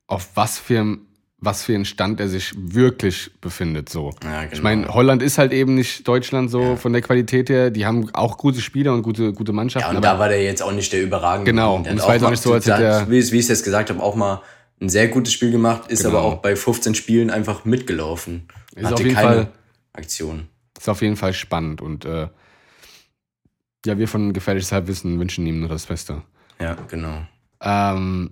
auf 0.07 0.29
was 0.35 0.59
für 0.59 0.97
was 1.41 1.63
für 1.63 1.73
ein 1.73 1.85
Stand 1.85 2.19
er 2.19 2.27
sich 2.27 2.53
wirklich 2.57 3.31
befindet. 3.39 3.89
So. 3.89 4.13
Ja, 4.23 4.41
genau. 4.41 4.53
Ich 4.53 4.61
meine, 4.61 4.87
Holland 4.93 5.21
ist 5.21 5.37
halt 5.37 5.53
eben 5.53 5.75
nicht 5.75 6.07
Deutschland 6.07 6.51
so 6.51 6.61
ja. 6.61 6.75
von 6.75 6.91
der 6.91 7.01
Qualität 7.01 7.49
her. 7.49 7.69
Die 7.69 7.85
haben 7.85 8.09
auch 8.13 8.37
gute 8.37 8.59
Spieler 8.59 8.93
und 8.93 9.03
gute, 9.03 9.31
gute 9.33 9.53
Mannschaften. 9.53 9.91
Ja, 9.91 9.95
und 9.95 10.03
da 10.03 10.19
war 10.19 10.27
der 10.27 10.43
jetzt 10.43 10.61
auch 10.61 10.73
nicht 10.73 10.91
der 10.91 11.01
überragende. 11.01 11.51
Genau. 11.51 11.77
Und 11.77 11.87
es 11.87 12.05
war 12.05 12.13
jetzt 12.13 12.23
auch 12.23 12.29
nicht 12.29 12.43
so, 12.43 12.53
als 12.53 12.65
hätte 12.65 12.83
er. 12.83 13.09
Wie, 13.09 13.31
wie 13.31 13.37
ich 13.37 13.43
es 13.43 13.47
jetzt 13.47 13.63
gesagt 13.63 13.89
habe, 13.89 14.03
auch 14.03 14.15
mal 14.15 14.41
ein 14.81 14.89
sehr 14.89 15.07
gutes 15.07 15.33
Spiel 15.33 15.51
gemacht, 15.51 15.89
ist 15.89 16.03
genau. 16.03 16.17
aber 16.17 16.27
auch 16.27 16.35
bei 16.37 16.55
15 16.55 16.95
Spielen 16.95 17.29
einfach 17.29 17.65
mitgelaufen. 17.65 18.47
Ist 18.75 18.85
Hatte 18.85 18.95
auf 18.95 19.01
jeden 19.01 19.15
keine 19.15 19.27
Fall, 19.27 19.47
Aktion. 19.93 20.47
Ist 20.77 20.89
auf 20.89 21.01
jeden 21.01 21.15
Fall 21.15 21.33
spannend 21.33 21.81
und 21.81 22.05
äh, 22.05 22.27
ja, 23.85 23.97
wir 23.97 24.07
von 24.07 24.33
Gefährliches 24.33 24.71
Halbwissen 24.71 25.19
wünschen 25.19 25.45
ihm 25.47 25.59
nur 25.59 25.69
das 25.69 25.85
Beste. 25.85 26.21
Ja, 26.59 26.77
genau. 26.89 27.21
Ähm, 27.61 28.31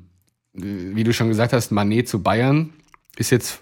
wie 0.53 1.03
du 1.03 1.13
schon 1.13 1.29
gesagt 1.29 1.53
hast, 1.53 1.71
Manet 1.71 2.07
zu 2.07 2.21
Bayern 2.21 2.73
ist 3.17 3.31
jetzt 3.31 3.59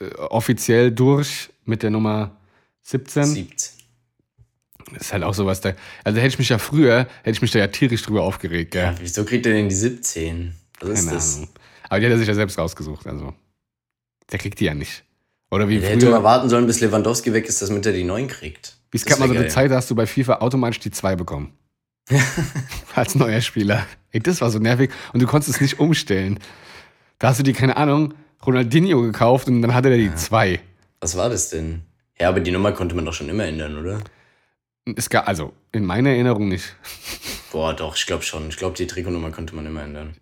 äh, 0.00 0.14
offiziell 0.16 0.90
durch 0.92 1.50
mit 1.64 1.82
der 1.82 1.90
Nummer 1.90 2.36
17. 2.82 3.24
17. 3.24 3.78
Das 4.92 5.02
ist 5.02 5.12
halt 5.12 5.22
auch 5.22 5.34
sowas 5.34 5.60
da. 5.60 5.74
Also 6.04 6.18
hätte 6.18 6.28
ich 6.28 6.38
mich 6.38 6.48
ja 6.48 6.58
früher, 6.58 7.06
hätte 7.22 7.30
ich 7.30 7.42
mich 7.42 7.50
da 7.50 7.58
ja 7.58 7.66
tierisch 7.66 8.02
drüber 8.02 8.22
aufgeregt, 8.22 8.70
gell? 8.70 8.84
Ja, 8.84 8.94
wieso 8.98 9.24
kriegt 9.24 9.44
er 9.46 9.52
denn 9.52 9.68
die 9.68 9.74
17? 9.74 10.54
Was 10.80 10.88
ist 10.88 11.04
Keine 11.04 11.16
das? 11.16 11.36
Ahnung. 11.36 11.48
Aber 11.88 12.00
die 12.00 12.06
hat 12.06 12.12
er 12.12 12.18
sich 12.18 12.28
ja 12.28 12.34
selbst 12.34 12.58
rausgesucht, 12.58 13.06
also. 13.06 13.34
Der 14.30 14.38
kriegt 14.38 14.60
die 14.60 14.64
ja 14.64 14.74
nicht. 14.74 15.04
Oder 15.50 15.68
wie 15.68 15.78
der 15.78 15.90
früher. 15.90 15.96
hätte 15.96 16.10
mal 16.10 16.22
warten 16.22 16.48
sollen, 16.48 16.66
bis 16.66 16.80
Lewandowski 16.80 17.32
weg 17.32 17.46
ist, 17.46 17.62
damit 17.62 17.86
er 17.86 17.92
die 17.92 18.04
9 18.04 18.28
kriegt. 18.28 18.76
Wie 18.90 18.98
es 18.98 19.04
gab 19.04 19.18
mal 19.18 19.28
so 19.28 19.34
eine 19.34 19.48
Zeit, 19.48 19.70
da 19.70 19.76
hast 19.76 19.90
du 19.90 19.94
bei 19.94 20.06
FIFA 20.06 20.36
automatisch 20.36 20.80
die 20.80 20.90
2 20.90 21.16
bekommen. 21.16 21.52
Als 22.94 23.14
neuer 23.14 23.40
Spieler. 23.40 23.86
Ey, 24.10 24.20
das 24.20 24.40
war 24.40 24.50
so 24.50 24.58
nervig. 24.58 24.90
Und 25.12 25.20
du 25.20 25.26
konntest 25.26 25.54
es 25.54 25.60
nicht 25.60 25.78
umstellen. 25.78 26.38
Da 27.18 27.28
hast 27.28 27.38
du 27.38 27.42
dir, 27.42 27.52
keine 27.52 27.76
Ahnung, 27.76 28.14
Ronaldinho 28.44 29.02
gekauft 29.02 29.48
und 29.48 29.62
dann 29.62 29.74
hatte 29.74 29.90
er 29.90 29.98
die 29.98 30.14
zwei. 30.14 30.60
Was 31.00 31.16
war 31.16 31.28
das 31.28 31.50
denn? 31.50 31.82
Ja, 32.18 32.28
aber 32.28 32.40
die 32.40 32.50
Nummer 32.50 32.72
konnte 32.72 32.94
man 32.94 33.04
doch 33.04 33.12
schon 33.12 33.28
immer 33.28 33.44
ändern, 33.44 33.78
oder? 33.78 34.00
Es 34.96 35.10
gab, 35.10 35.28
also, 35.28 35.52
in 35.72 35.84
meiner 35.84 36.10
Erinnerung 36.10 36.48
nicht. 36.48 36.74
Boah, 37.52 37.74
doch, 37.74 37.96
ich 37.96 38.06
glaube 38.06 38.22
schon. 38.22 38.48
Ich 38.48 38.56
glaube, 38.56 38.76
die 38.76 38.86
Trikotnummer 38.86 39.30
konnte 39.30 39.54
man 39.54 39.66
immer 39.66 39.82
ändern. 39.82 40.16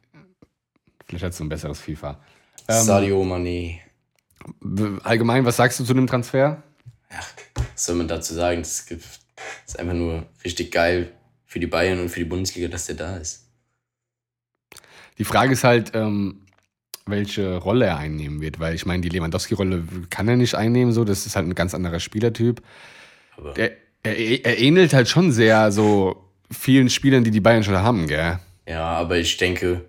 Vielleicht 1.06 1.24
hat 1.24 1.38
du 1.38 1.44
ein 1.44 1.48
besseres 1.48 1.80
FIFA. 1.80 2.18
Ähm, 2.68 2.82
Sadio 2.82 3.22
Mane. 3.22 3.78
Allgemein, 5.04 5.44
was 5.44 5.56
sagst 5.56 5.78
du 5.80 5.84
zu 5.84 5.94
dem 5.94 6.06
Transfer? 6.06 6.62
Ja, 7.10 7.20
was 7.54 7.86
soll 7.86 7.96
man 7.96 8.08
dazu 8.08 8.34
sagen? 8.34 8.62
Das 8.62 8.86
ist 9.66 9.78
einfach 9.78 9.94
nur 9.94 10.26
richtig 10.44 10.72
geil 10.72 11.12
für 11.44 11.60
die 11.60 11.66
Bayern 11.66 12.00
und 12.00 12.08
für 12.08 12.20
die 12.20 12.26
Bundesliga, 12.26 12.68
dass 12.68 12.86
der 12.86 12.96
da 12.96 13.16
ist. 13.16 13.46
Die 15.18 15.24
Frage 15.24 15.52
ist 15.52 15.64
halt, 15.64 15.92
ähm, 15.94 16.45
welche 17.06 17.56
Rolle 17.56 17.86
er 17.86 17.98
einnehmen 17.98 18.40
wird, 18.40 18.58
weil 18.58 18.74
ich 18.74 18.84
meine, 18.84 19.00
die 19.00 19.08
Lewandowski-Rolle 19.08 19.84
kann 20.10 20.28
er 20.28 20.36
nicht 20.36 20.54
einnehmen, 20.54 20.92
so, 20.92 21.04
das 21.04 21.24
ist 21.24 21.36
halt 21.36 21.46
ein 21.46 21.54
ganz 21.54 21.74
anderer 21.74 22.00
Spielertyp. 22.00 22.60
Der, 23.56 23.72
er, 24.02 24.44
er, 24.44 24.58
ähnelt 24.58 24.92
halt 24.92 25.08
schon 25.08 25.30
sehr 25.30 25.70
so 25.70 26.30
vielen 26.50 26.90
Spielern, 26.90 27.22
die 27.22 27.30
die 27.30 27.40
Bayern 27.40 27.62
schon 27.62 27.76
haben, 27.76 28.08
gell? 28.08 28.38
Ja, 28.68 28.84
aber 28.84 29.18
ich 29.18 29.36
denke, 29.36 29.84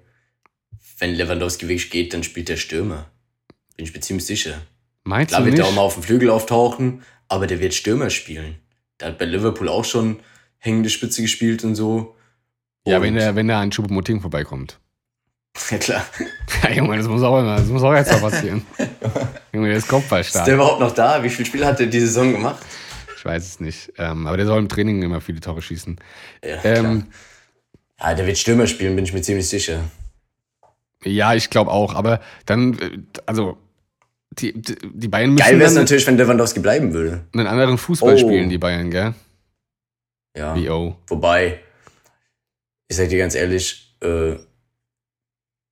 wenn 0.99 1.15
Lewandowski 1.15 1.67
wirklich 1.67 1.89
geht, 1.89 2.13
dann 2.13 2.23
spielt 2.23 2.49
der 2.49 2.57
Stürmer. 2.57 3.09
Bin 3.75 3.85
ich 3.85 3.93
mir 3.93 4.01
ziemlich 4.01 4.25
sicher. 4.25 4.61
Meinst 5.03 5.29
Klar 5.29 5.41
du 5.41 5.47
wird 5.47 5.59
er 5.59 5.65
auch 5.65 5.73
mal 5.73 5.81
auf 5.81 5.95
dem 5.95 6.03
Flügel 6.03 6.29
auftauchen, 6.29 7.03
aber 7.27 7.47
der 7.47 7.59
wird 7.59 7.73
Stürmer 7.73 8.09
spielen. 8.09 8.55
Der 8.99 9.09
hat 9.09 9.17
bei 9.17 9.25
Liverpool 9.25 9.69
auch 9.69 9.85
schon 9.85 10.19
hängende 10.57 10.89
Spitze 10.89 11.21
gespielt 11.21 11.63
und 11.63 11.75
so. 11.75 12.15
Ja, 12.85 13.01
wenn 13.01 13.17
er, 13.17 13.35
wenn 13.35 13.49
er 13.49 13.57
an 13.57 13.71
Choupo-Moting 13.71 14.21
vorbeikommt. 14.21 14.79
Ja, 15.71 15.77
klar. 15.77 16.05
Ja, 16.63 16.71
Junge, 16.71 16.97
das 16.97 17.07
muss 17.07 17.21
auch 17.23 17.39
immer, 17.39 17.57
das 17.57 17.67
muss 17.67 17.83
auch 17.83 17.93
jetzt 17.93 18.11
noch 18.11 18.21
passieren. 18.21 18.65
Junge, 19.53 19.69
der 19.69 19.77
ist 19.77 19.87
Kopfballstark. 19.87 20.43
Ist 20.43 20.47
der 20.47 20.55
überhaupt 20.55 20.79
noch 20.79 20.93
da? 20.93 21.23
Wie 21.23 21.29
viele 21.29 21.45
Spiele 21.45 21.65
hat 21.65 21.79
der 21.79 21.87
die 21.87 21.99
Saison 21.99 22.31
gemacht? 22.31 22.63
Ich 23.17 23.25
weiß 23.25 23.43
es 23.43 23.59
nicht. 23.59 23.91
Ähm, 23.97 24.27
aber 24.27 24.37
der 24.37 24.45
soll 24.45 24.59
im 24.59 24.69
Training 24.69 25.01
immer 25.01 25.19
viele 25.19 25.39
Tore 25.39 25.61
schießen. 25.61 25.99
Ja, 26.43 26.63
ähm, 26.63 27.07
ja, 27.99 28.13
der 28.13 28.27
wird 28.27 28.37
Stürmer 28.37 28.67
spielen, 28.67 28.95
bin 28.95 29.05
ich 29.05 29.13
mir 29.13 29.21
ziemlich 29.21 29.49
sicher. 29.49 29.83
Ja, 31.03 31.33
ich 31.33 31.49
glaube 31.49 31.71
auch. 31.71 31.95
Aber 31.95 32.21
dann, 32.45 32.77
äh, 32.79 32.99
also, 33.25 33.57
die, 34.31 34.53
die 34.53 35.07
Bayern 35.07 35.31
müssen. 35.31 35.45
Geil 35.45 35.59
wäre 35.59 35.69
es 35.69 35.75
natürlich, 35.75 36.05
wenn 36.05 36.17
Lewandowski 36.17 36.59
bleiben 36.59 36.93
würde. 36.93 37.25
Einen 37.33 37.47
anderen 37.47 37.77
Fußball 37.77 38.13
oh. 38.13 38.17
spielen, 38.17 38.49
die 38.49 38.57
Bayern, 38.57 38.91
gell? 38.91 39.13
Ja. 40.35 40.55
Wie 40.55 40.69
oh. 40.69 40.95
Wobei, 41.07 41.59
ich 42.87 42.95
sag 42.95 43.09
dir 43.09 43.17
ganz 43.17 43.33
ehrlich, 43.33 43.95
äh, 44.01 44.35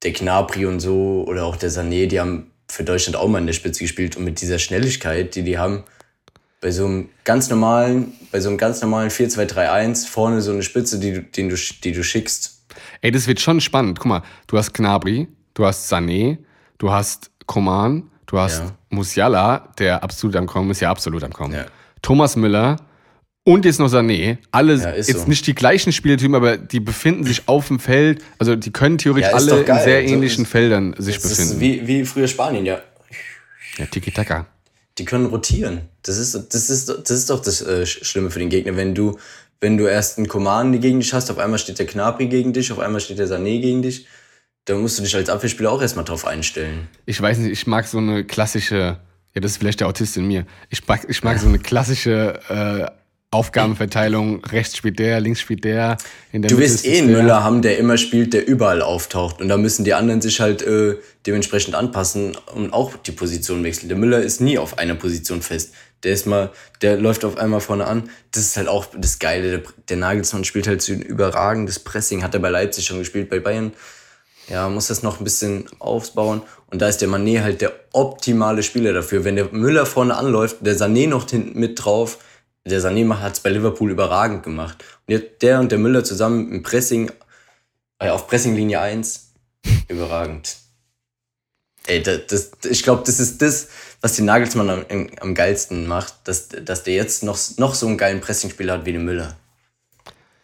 der 0.06 0.14
Gnabry 0.14 0.66
und 0.66 0.80
so 0.80 1.26
oder 1.28 1.46
auch 1.46 1.58
der 1.58 1.72
Sané, 1.72 2.08
die 2.08 2.20
haben 2.20 2.52
für 2.70 2.84
Deutschland 2.84 3.18
auch 3.18 3.28
mal 3.28 3.40
in 3.40 3.48
der 3.48 3.54
Spitze 3.54 3.84
gespielt 3.84 4.16
und 4.16 4.24
mit 4.24 4.40
dieser 4.40 4.60
Schnelligkeit, 4.60 5.36
die 5.36 5.44
die 5.44 5.58
haben, 5.58 5.84
bei 6.62 6.72
so 6.72 6.86
einem 6.86 7.10
ganz 7.24 7.50
normalen, 7.50 8.14
bei 8.32 8.40
so 8.40 8.50
einem 8.50 8.58
ganz 8.58 8.82
normalen 8.82 9.10
4-2-3-1 9.10 10.08
vorne 10.08 10.42
so 10.42 10.52
eine 10.52 10.64
Spitze, 10.64 11.00
die 11.00 11.14
du, 11.14 11.22
den 11.22 11.50
du, 11.50 11.56
die 11.56 11.92
du 11.92 12.04
schickst. 12.04 12.64
Ey, 13.02 13.12
das 13.12 13.28
wird 13.28 13.40
schon 13.40 13.62
spannend. 13.62 14.00
Guck 14.00 14.08
mal, 14.08 14.24
du 14.48 14.58
hast 14.58 14.74
Gnabry, 14.74 15.28
du 15.54 15.66
hast 15.66 15.92
Sané, 15.92 16.38
du 16.78 16.92
hast 16.92 17.30
Koman, 17.46 18.10
du 18.26 18.40
hast 18.40 18.60
ja. 18.60 18.72
Musiala, 18.90 19.74
der 19.78 20.04
absolut 20.04 20.36
am 20.36 20.48
Kommen 20.48 20.72
ist, 20.72 20.80
ja 20.80 20.90
absolut 20.90 21.24
am 21.24 21.34
Kommen. 21.34 21.54
Ja. 21.54 21.66
Thomas 22.02 22.36
Müller 22.36 22.78
Und 23.48 23.64
jetzt 23.64 23.80
noch 23.80 23.92
Sané. 23.94 24.40
Alle, 24.50 24.76
ja, 24.76 24.96
jetzt 24.96 25.08
so. 25.08 25.28
nicht 25.28 25.46
die 25.46 25.54
gleichen 25.54 25.94
Spieltypen, 25.94 26.34
aber 26.34 26.58
die 26.58 26.80
befinden 26.80 27.24
sich 27.26 27.48
auf 27.48 27.68
dem 27.68 27.80
Feld. 27.80 28.24
Also 28.40 28.56
die 28.56 28.72
können 28.72 28.98
theoretisch 28.98 29.30
ja, 29.30 29.36
alle 29.36 29.62
in 29.62 29.80
sehr 29.84 30.04
ähnlichen 30.04 30.46
so, 30.46 30.50
Feldern 30.52 30.96
sich 30.98 31.22
befinden. 31.22 31.60
Wie, 31.60 31.86
wie 31.86 32.06
früher 32.06 32.28
Spanien, 32.28 32.66
ja. 32.66 32.82
Ja, 33.78 33.86
Tiki-Taka. 33.86 34.48
Die 34.98 35.06
können 35.06 35.28
rotieren. 35.28 35.82
Das 36.02 36.18
ist, 36.18 36.34
das 36.34 36.70
ist, 36.72 36.90
das 36.90 37.12
ist 37.12 37.30
doch 37.30 37.40
das 37.40 37.62
äh, 37.62 37.86
Schlimme 37.86 38.32
für 38.32 38.40
den 38.40 38.50
Gegner. 38.50 38.78
Wenn 38.78 38.96
du, 38.96 39.20
wenn 39.62 39.78
du 39.78 39.86
erst 39.86 40.18
einen 40.18 40.28
Command 40.28 40.82
gegen 40.82 41.00
dich 41.00 41.14
hast, 41.14 41.30
auf 41.30 41.38
einmal 41.38 41.60
steht 41.60 41.78
der 41.78 41.86
Knapri 41.86 42.26
gegen 42.26 42.52
dich, 42.52 42.72
auf 42.72 42.80
einmal 42.80 43.00
steht 43.00 43.20
der 43.20 43.28
Sané 43.28 43.62
gegen 43.62 43.84
dich, 43.84 44.08
dann 44.66 44.82
musst 44.82 44.98
du 44.98 45.04
dich 45.04 45.16
als 45.16 45.30
Abwehrspieler 45.30 45.72
auch 45.72 45.84
erstmal 45.84 46.06
drauf 46.06 46.26
einstellen. 46.26 46.88
Ich 47.06 47.22
weiß 47.22 47.38
nicht, 47.38 47.52
ich 47.52 47.68
mag 47.68 47.86
so 47.86 48.00
eine 48.00 48.24
klassische, 48.24 48.98
ja, 49.36 49.42
das 49.42 49.52
ist 49.52 49.58
vielleicht 49.58 49.82
der 49.82 49.88
Autist 49.88 50.18
in 50.18 50.26
mir. 50.28 50.48
Ich 50.72 50.88
mag, 50.88 51.06
ich 51.08 51.24
mag 51.24 51.38
so 51.38 51.48
eine 51.48 51.60
klassische 51.60 52.40
äh, 52.50 53.05
Aufgabenverteilung, 53.36 54.44
rechts 54.46 54.78
spielt 54.78 54.98
der, 54.98 55.20
links 55.20 55.42
spielt 55.42 55.64
der. 55.64 55.98
In 56.32 56.42
der 56.42 56.50
du 56.50 56.58
wirst 56.58 56.86
eh 56.86 56.98
einen 57.00 57.12
Müller 57.12 57.44
haben, 57.44 57.62
der 57.62 57.78
immer 57.78 57.98
spielt, 57.98 58.34
der 58.34 58.48
überall 58.48 58.82
auftaucht. 58.82 59.42
Und 59.42 59.50
da 59.50 59.58
müssen 59.58 59.86
die 59.86 59.94
anderen 59.94 60.22
sich 60.22 60.40
halt 60.40 60.62
äh, 60.62 60.96
dementsprechend 61.28 61.76
anpassen 61.76 62.36
und 62.54 62.74
auch 62.74 62.96
die 62.98 63.12
Position 63.12 63.64
wechseln. 63.64 63.90
Der 63.90 63.98
Müller 63.98 64.20
ist 64.20 64.42
nie 64.42 64.58
auf 64.58 64.78
einer 64.78 64.96
Position 64.96 65.42
fest. 65.42 65.74
Der 66.04 66.14
ist 66.14 66.26
mal, 66.26 66.52
der 66.82 66.98
läuft 66.98 67.26
auf 67.26 67.38
einmal 67.38 67.62
vorne 67.62 67.86
an. 67.86 68.10
Das 68.32 68.44
ist 68.44 68.58
halt 68.58 68.68
auch 68.68 68.88
das 68.98 69.20
Geile. 69.20 69.52
Der, 69.52 69.62
der 69.90 69.98
Nagelsmann 69.98 70.44
spielt 70.44 70.68
halt 70.68 70.82
so 70.82 70.94
ein 70.94 71.02
überragendes 71.02 71.80
Pressing. 71.80 72.24
Hat 72.24 72.34
er 72.34 72.40
bei 72.40 72.50
Leipzig 72.50 72.86
schon 72.86 73.00
gespielt, 73.00 73.30
bei 73.30 73.40
Bayern. 73.40 73.74
Ja, 74.50 74.70
muss 74.70 74.88
das 74.88 75.02
noch 75.02 75.20
ein 75.20 75.24
bisschen 75.24 75.66
aufbauen. 75.80 76.42
Und 76.70 76.82
da 76.82 76.88
ist 76.88 77.02
der 77.02 77.08
Manet 77.08 77.42
halt 77.42 77.62
der 77.62 77.74
optimale 77.94 78.62
Spieler 78.62 78.94
dafür. 78.94 79.24
Wenn 79.24 79.36
der 79.36 79.52
Müller 79.52 79.86
vorne 79.86 80.16
anläuft, 80.16 80.58
der 80.62 80.76
Sané 80.76 81.08
noch 81.08 81.30
hinten 81.30 81.60
mit 81.60 81.84
drauf, 81.84 82.20
der 82.66 82.82
Sané 82.82 83.08
hat 83.20 83.34
es 83.34 83.40
bei 83.40 83.50
Liverpool 83.50 83.92
überragend 83.92 84.44
gemacht. 84.44 84.84
Und 85.08 85.14
jetzt 85.14 85.42
der 85.42 85.60
und 85.60 85.72
der 85.72 85.80
Müller 85.80 86.04
zusammen 86.04 86.52
im 86.52 86.64
Pressing, 86.64 87.12
äh, 88.00 88.10
auf 88.10 88.28
Pressinglinie 88.28 88.80
1, 88.80 89.34
überragend. 89.88 90.58
Ey, 91.88 92.02
das, 92.02 92.22
das, 92.28 92.52
ich 92.70 92.82
glaube, 92.82 93.04
das 93.06 93.20
ist 93.20 93.42
das, 93.42 93.68
was 94.02 94.14
die 94.14 94.24
Nagelsmann 94.24 94.70
am, 94.70 95.10
am 95.20 95.36
geilsten 95.36 95.88
macht, 95.88 96.16
dass, 96.28 96.50
dass 96.50 96.84
der 96.84 96.96
jetzt 96.96 97.24
noch, 97.24 97.38
noch 97.58 97.76
so 97.76 97.86
einen 97.86 97.98
geilen 97.98 98.22
Pressingspieler 98.22 98.74
hat 98.74 98.86
wie 98.86 98.92
der 98.92 99.02
Müller. 99.02 99.36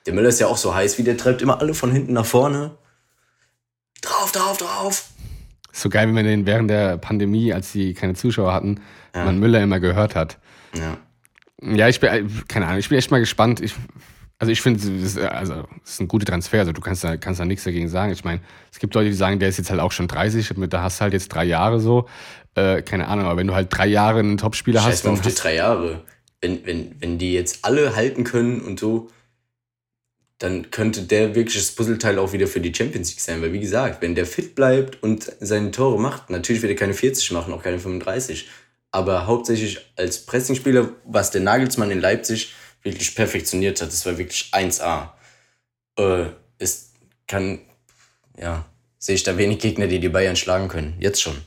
Der 0.06 0.14
Müller 0.14 0.30
ist 0.30 0.40
ja 0.40 0.48
auch 0.48 0.58
so 0.58 0.76
heiß, 0.76 0.98
wie 1.00 1.04
der 1.04 1.18
treibt 1.18 1.42
immer 1.42 1.60
alle 1.60 1.74
von 1.74 1.92
hinten 1.92 2.14
nach 2.14 2.26
vorne. 2.26 2.72
Drauf, 4.02 4.32
drauf, 4.32 4.58
drauf. 4.58 5.06
So 5.72 5.90
geil, 5.90 6.08
wie 6.08 6.14
man 6.14 6.26
den 6.26 6.46
während 6.46 6.70
der 6.70 6.98
Pandemie, 6.98 7.54
als 7.54 7.72
sie 7.72 7.94
keine 7.94 8.14
Zuschauer 8.14 8.54
hatten, 8.54 8.82
ja. 9.16 9.26
man 9.26 9.40
Müller 9.40 9.62
immer 9.62 9.80
gehört 9.80 10.16
hat. 10.16 10.38
Ja. 10.74 10.98
Ja, 11.62 11.88
ich 11.88 12.00
bin, 12.00 12.10
äh, 12.10 12.24
keine 12.48 12.68
Ahnung, 12.68 12.80
ich 12.80 12.90
bin 12.90 12.98
echt 12.98 13.12
mal 13.12 13.20
gespannt. 13.20 13.62
Ich, 13.62 13.74
also 14.40 14.52
ich 14.52 14.62
finde, 14.62 14.82
das, 15.02 15.18
also, 15.18 15.68
das 15.84 15.94
ist 15.94 16.02
ein 16.02 16.08
guter 16.08 16.26
Transfer. 16.26 16.60
Also 16.60 16.72
du 16.72 16.82
kannst 16.82 17.04
da, 17.04 17.18
kannst 17.18 17.40
da 17.40 17.46
nichts 17.46 17.64
dagegen 17.64 17.88
sagen. 17.88 18.12
Ich 18.12 18.24
meine, 18.24 18.42
es 18.72 18.80
gibt 18.80 18.96
Leute, 18.96 19.10
die 19.10 19.16
sagen, 19.16 19.40
der 19.40 19.50
ist 19.50 19.58
jetzt 19.58 19.70
halt 19.70 19.80
auch 19.80 19.92
schon 19.92 20.08
30, 20.08 20.52
da 20.70 20.82
hast 20.82 21.00
du 21.00 21.02
halt 21.04 21.14
jetzt 21.14 21.30
drei 21.30 21.46
Jahre 21.46 21.80
so. 21.80 22.08
Äh, 22.56 22.82
keine 22.82 23.08
Ahnung, 23.08 23.26
aber 23.26 23.38
wenn 23.38 23.48
du 23.48 23.54
halt 23.54 23.68
drei 23.70 23.88
Jahre 23.88 24.20
einen 24.20 24.38
Topspieler 24.38 24.84
hast. 24.84 25.06
Mal 25.06 25.12
auf 25.12 25.22
die 25.22 25.34
drei 25.34 25.56
Jahre. 25.56 26.04
Wenn, 26.42 26.66
wenn, 26.66 26.96
wenn 27.00 27.18
die 27.20 27.34
jetzt 27.34 27.64
alle 27.64 27.96
halten 27.96 28.24
können 28.24 28.62
und 28.62 28.80
so, 28.80 29.12
dann 30.40 30.72
könnte 30.72 31.04
der 31.04 31.36
wirklich 31.36 31.56
das 31.56 31.76
Puzzleteil 31.76 32.18
auch 32.18 32.34
wieder 32.34 32.48
für 32.48 32.60
die 32.60 32.74
Champions 32.74 33.12
League 33.12 33.20
sein. 33.20 33.44
Weil 33.44 33.54
wie 33.54 33.60
gesagt, 33.60 34.02
wenn 34.02 34.16
der 34.16 34.26
fit 34.26 34.56
bleibt 34.56 35.04
und 35.04 35.32
seine 35.40 35.70
Tore 35.70 36.02
macht, 36.02 36.32
natürlich 36.32 36.64
wird 36.64 36.72
er 36.72 36.78
keine 36.78 36.96
40 36.96 37.32
machen, 37.32 37.54
auch 37.54 37.62
keine 37.62 37.78
35 37.78 38.50
aber 38.92 39.26
hauptsächlich 39.26 39.80
als 39.96 40.26
Pressingspieler, 40.26 40.90
was 41.06 41.32
der 41.32 41.42
Nagelsmann 41.42 41.92
in 41.92 42.02
Leipzig 42.02 42.54
wirklich 42.84 43.16
perfektioniert 43.16 43.82
hat. 43.82 43.90
Das 43.90 44.06
war 44.06 44.18
wirklich 44.18 44.52
1A. 44.54 45.10
Äh, 45.98 46.26
es 46.58 46.92
kann, 47.28 47.60
ja, 48.38 48.66
sehe 49.00 49.16
ich 49.16 49.24
da 49.24 49.38
wenig 49.38 49.60
Gegner, 49.60 49.88
die 49.88 50.00
die 50.00 50.10
Bayern 50.10 50.36
schlagen 50.36 50.68
können. 50.68 50.96
Jetzt 51.00 51.22
schon. 51.22 51.38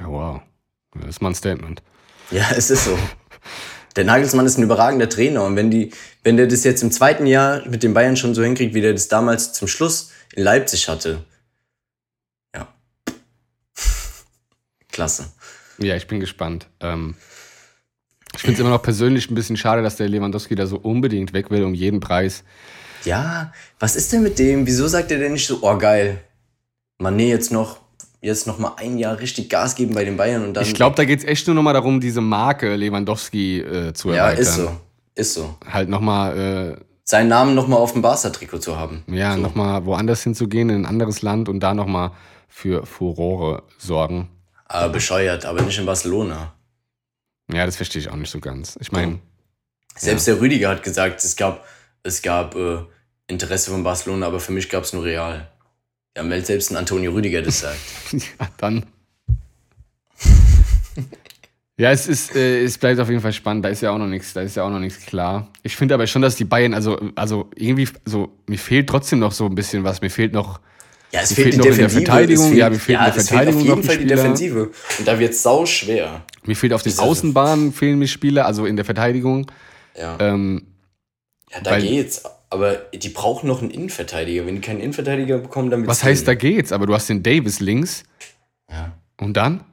Wow. 0.00 0.42
Das 0.94 1.10
ist 1.10 1.22
mal 1.22 1.30
ein 1.30 1.34
Statement. 1.34 1.82
Ja, 2.30 2.50
es 2.56 2.70
ist 2.70 2.84
so. 2.84 2.98
Der 3.96 4.04
Nagelsmann 4.04 4.46
ist 4.46 4.56
ein 4.56 4.62
überragender 4.62 5.08
Trainer 5.08 5.44
und 5.44 5.56
wenn, 5.56 5.70
die, 5.70 5.92
wenn 6.22 6.36
der 6.36 6.46
das 6.46 6.62
jetzt 6.62 6.82
im 6.82 6.92
zweiten 6.92 7.26
Jahr 7.26 7.66
mit 7.68 7.82
den 7.82 7.92
Bayern 7.92 8.16
schon 8.16 8.34
so 8.34 8.42
hinkriegt, 8.42 8.72
wie 8.72 8.80
der 8.80 8.92
das 8.92 9.08
damals 9.08 9.52
zum 9.52 9.66
Schluss 9.66 10.12
in 10.34 10.44
Leipzig 10.44 10.88
hatte, 10.88 11.24
ja. 12.54 12.68
Klasse. 14.92 15.32
Ja, 15.80 15.96
ich 15.96 16.06
bin 16.06 16.20
gespannt. 16.20 16.66
Ähm, 16.80 17.14
ich 18.34 18.40
finde 18.40 18.54
es 18.54 18.60
immer 18.60 18.70
noch 18.70 18.82
persönlich 18.82 19.30
ein 19.30 19.34
bisschen 19.34 19.56
schade, 19.56 19.82
dass 19.82 19.96
der 19.96 20.08
Lewandowski 20.08 20.54
da 20.54 20.66
so 20.66 20.76
unbedingt 20.76 21.32
weg 21.32 21.50
will 21.50 21.64
um 21.64 21.74
jeden 21.74 22.00
Preis. 22.00 22.44
Ja, 23.04 23.52
was 23.78 23.96
ist 23.96 24.12
denn 24.12 24.22
mit 24.22 24.38
dem? 24.38 24.66
Wieso 24.66 24.86
sagt 24.86 25.10
er 25.10 25.18
denn 25.18 25.32
nicht 25.32 25.46
so, 25.46 25.58
oh 25.62 25.78
geil, 25.78 26.20
Mané 27.00 27.28
jetzt 27.28 27.50
noch, 27.50 27.78
jetzt 28.20 28.46
noch 28.46 28.58
mal 28.58 28.74
ein 28.76 28.98
Jahr 28.98 29.18
richtig 29.18 29.48
Gas 29.48 29.74
geben 29.74 29.94
bei 29.94 30.04
den 30.04 30.16
Bayern 30.16 30.44
und 30.44 30.54
dann. 30.54 30.64
Ich 30.64 30.74
glaube, 30.74 30.96
da 30.96 31.04
geht 31.04 31.20
es 31.20 31.24
echt 31.24 31.46
nur 31.46 31.56
noch 31.56 31.62
mal 31.62 31.72
darum, 31.72 32.00
diese 32.00 32.20
Marke 32.20 32.76
Lewandowski 32.76 33.60
äh, 33.60 33.92
zu 33.94 34.10
erweitern. 34.10 34.36
Ja, 34.36 34.40
ist 34.40 34.54
so. 34.54 34.70
Ist 35.14 35.34
so. 35.34 35.56
Halt 35.66 35.88
noch 35.88 36.00
mal. 36.00 36.76
Äh, 36.78 36.84
seinen 37.04 37.28
Namen 37.28 37.54
noch 37.54 37.66
mal 37.66 37.76
auf 37.76 37.92
dem 37.92 38.02
Barca-Trikot 38.02 38.58
zu 38.58 38.76
haben. 38.76 39.02
Ja, 39.08 39.34
so. 39.34 39.40
noch 39.40 39.54
mal 39.54 39.84
woanders 39.84 40.22
hinzugehen, 40.22 40.68
in 40.70 40.82
ein 40.82 40.86
anderes 40.86 41.22
Land 41.22 41.48
und 41.48 41.60
da 41.60 41.74
noch 41.74 41.86
mal 41.86 42.12
für 42.48 42.86
Furore 42.86 43.64
sorgen. 43.78 44.28
Aber 44.72 44.92
bescheuert, 44.92 45.44
aber 45.46 45.62
nicht 45.62 45.78
in 45.80 45.84
Barcelona. 45.84 46.54
Ja, 47.52 47.66
das 47.66 47.74
verstehe 47.74 48.00
ich 48.00 48.08
auch 48.08 48.14
nicht 48.14 48.30
so 48.30 48.38
ganz. 48.38 48.78
Ich 48.80 48.92
meine. 48.92 49.18
Selbst 49.96 50.28
ja. 50.28 50.34
der 50.34 50.42
Rüdiger 50.42 50.68
hat 50.68 50.84
gesagt, 50.84 51.24
es 51.24 51.34
gab, 51.34 51.66
es 52.04 52.22
gab 52.22 52.54
äh, 52.54 52.78
Interesse 53.26 53.72
von 53.72 53.82
Barcelona, 53.82 54.28
aber 54.28 54.38
für 54.38 54.52
mich 54.52 54.68
gab 54.68 54.84
es 54.84 54.92
nur 54.92 55.04
Real. 55.04 55.50
Ja, 56.16 56.22
meldet 56.22 56.46
selbst 56.46 56.70
ein 56.70 56.76
Antonio 56.76 57.10
Rüdiger 57.10 57.42
das 57.42 57.58
sagt. 57.58 57.80
ja, 58.12 58.48
dann. 58.58 58.86
ja, 61.76 61.90
es 61.90 62.06
ist, 62.06 62.36
äh, 62.36 62.62
es 62.62 62.78
bleibt 62.78 63.00
auf 63.00 63.08
jeden 63.08 63.22
Fall 63.22 63.32
spannend. 63.32 63.64
Da 63.64 63.70
ist 63.70 63.82
ja 63.82 63.90
auch 63.90 63.98
noch 63.98 64.06
nichts, 64.06 64.34
da 64.34 64.40
ist 64.40 64.54
ja 64.54 64.62
auch 64.62 64.70
noch 64.70 64.78
nichts 64.78 65.04
klar. 65.04 65.48
Ich 65.64 65.74
finde 65.74 65.94
aber 65.94 66.06
schon, 66.06 66.22
dass 66.22 66.36
die 66.36 66.44
Bayern, 66.44 66.74
also, 66.74 67.10
also 67.16 67.50
irgendwie, 67.56 67.88
so, 68.04 68.36
mir 68.46 68.58
fehlt 68.58 68.88
trotzdem 68.88 69.18
noch 69.18 69.32
so 69.32 69.46
ein 69.46 69.56
bisschen 69.56 69.82
was. 69.82 70.00
Mir 70.00 70.10
fehlt 70.10 70.32
noch 70.32 70.60
ja, 71.12 71.20
es 71.22 71.32
fehlt, 71.32 71.54
fehlt 71.54 71.58
noch 71.58 71.66
in 71.66 71.76
der 71.76 71.90
Verteidigung. 71.90 72.48
Fehlt, 72.48 72.58
ja, 72.58 72.70
mir 72.70 72.78
fehlt 72.78 72.98
ja, 72.98 73.06
in 73.06 73.14
der 73.14 73.24
Verteidigung 73.24 73.60
fehlt 73.60 73.72
auf 73.72 73.76
jeden 73.76 73.88
Fall 73.88 73.98
die 73.98 74.06
Defensive. 74.06 74.70
Und 74.98 75.08
da 75.08 75.18
wird 75.18 75.32
es 75.32 75.42
sau 75.42 75.66
schwer. 75.66 76.22
Mir 76.44 76.56
fehlt 76.56 76.72
auf 76.72 76.82
den 76.82 76.98
Außenbahnen 76.98 77.72
fehlen 77.72 77.98
mir 77.98 78.06
Spieler, 78.06 78.46
also 78.46 78.66
in 78.66 78.76
der 78.76 78.84
Verteidigung. 78.84 79.50
Ja. 79.96 80.16
Ähm, 80.20 80.66
ja, 81.50 81.60
da 81.60 81.72
weil, 81.72 81.82
geht's. 81.82 82.22
Aber 82.48 82.74
die 82.74 83.08
brauchen 83.10 83.46
noch 83.46 83.60
einen 83.60 83.70
Innenverteidiger. 83.70 84.46
Wenn 84.46 84.56
die 84.56 84.60
keinen 84.60 84.80
Innenverteidiger 84.80 85.38
bekommen, 85.38 85.70
dann 85.70 85.86
Was 85.86 86.02
heißt, 86.02 86.26
da 86.26 86.34
geht's? 86.34 86.72
Aber 86.72 86.86
du 86.86 86.94
hast 86.94 87.08
den 87.08 87.22
Davis 87.22 87.60
links. 87.60 88.02
Ja. 88.68 88.92
Und 89.18 89.36
dann? 89.36 89.64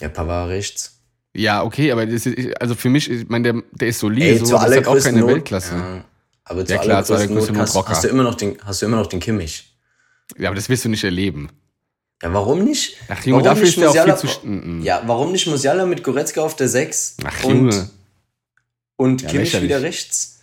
Ja, 0.00 0.08
Pavard 0.08 0.50
rechts. 0.50 1.00
Ja, 1.36 1.62
okay, 1.64 1.90
aber 1.90 2.06
das 2.06 2.26
ist, 2.26 2.60
also 2.60 2.74
für 2.74 2.88
mich, 2.88 3.10
ich 3.10 3.28
meine, 3.28 3.52
der, 3.52 3.62
der 3.72 3.88
ist 3.88 3.98
solide, 3.98 4.26
Ey, 4.26 4.38
so, 4.38 4.56
das 4.56 4.70
ist 4.70 4.86
auch 4.86 4.98
keine 5.00 5.20
Not, 5.20 5.30
Weltklasse. 5.30 5.74
Ja. 5.74 6.04
Aber 6.44 6.64
zu 6.64 6.74
ja, 6.74 6.78
klar, 6.80 7.04
zu 7.04 7.14
Not 7.14 7.56
hast, 7.56 7.88
hast, 7.88 8.04
du 8.04 8.08
immer 8.08 8.22
noch 8.22 8.34
den, 8.34 8.58
hast 8.64 8.82
du 8.82 8.86
immer 8.86 8.96
noch 8.96 9.06
den 9.06 9.20
Kimmich. 9.20 9.76
Ja, 10.38 10.48
aber 10.48 10.56
das 10.56 10.68
wirst 10.68 10.84
du 10.84 10.88
nicht 10.88 11.04
erleben. 11.04 11.48
Ja, 12.22 12.32
warum 12.32 12.64
nicht? 12.64 12.96
Ach 13.08 13.24
Junge, 13.24 13.44
warum 13.44 13.56
dafür 13.56 13.68
ist 13.68 13.76
der 13.78 13.90
auch 13.90 14.18
viel 14.18 14.28
zu... 14.28 14.82
Ja, 14.82 15.02
warum 15.06 15.32
nicht 15.32 15.46
Musiala 15.46 15.84
mit 15.86 16.02
Goretzka 16.02 16.42
auf 16.42 16.56
der 16.56 16.68
6? 16.68 17.16
Ach 17.24 17.44
Junge. 17.44 17.90
Und, 18.96 19.22
ja, 19.22 19.28
Kimmich 19.28 19.60
wieder 19.60 19.82
rechts? 19.82 20.40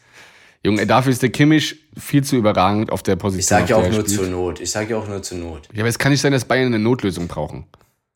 Junge, 0.63 0.85
dafür 0.85 1.11
ist 1.11 1.21
der 1.21 1.31
Kimmich 1.31 1.79
viel 1.97 2.23
zu 2.23 2.35
überragend 2.35 2.91
auf 2.91 3.01
der 3.01 3.15
Position. 3.15 3.39
Ich 3.39 3.67
sag 3.67 3.69
ja 3.69 3.77
auch 3.77 3.89
nur 3.89 4.05
zur 4.05 4.27
Not. 4.27 4.59
Ich 4.59 4.69
sag 4.69 4.89
ja 4.89 4.97
auch 4.97 5.07
nur 5.07 5.23
zur 5.23 5.39
Not. 5.39 5.67
Ja, 5.73 5.81
aber 5.81 5.89
es 5.89 5.97
kann 5.97 6.11
nicht 6.11 6.21
sein, 6.21 6.31
dass 6.31 6.45
Bayern 6.45 6.67
eine 6.67 6.79
Notlösung 6.79 7.27
brauchen. 7.27 7.65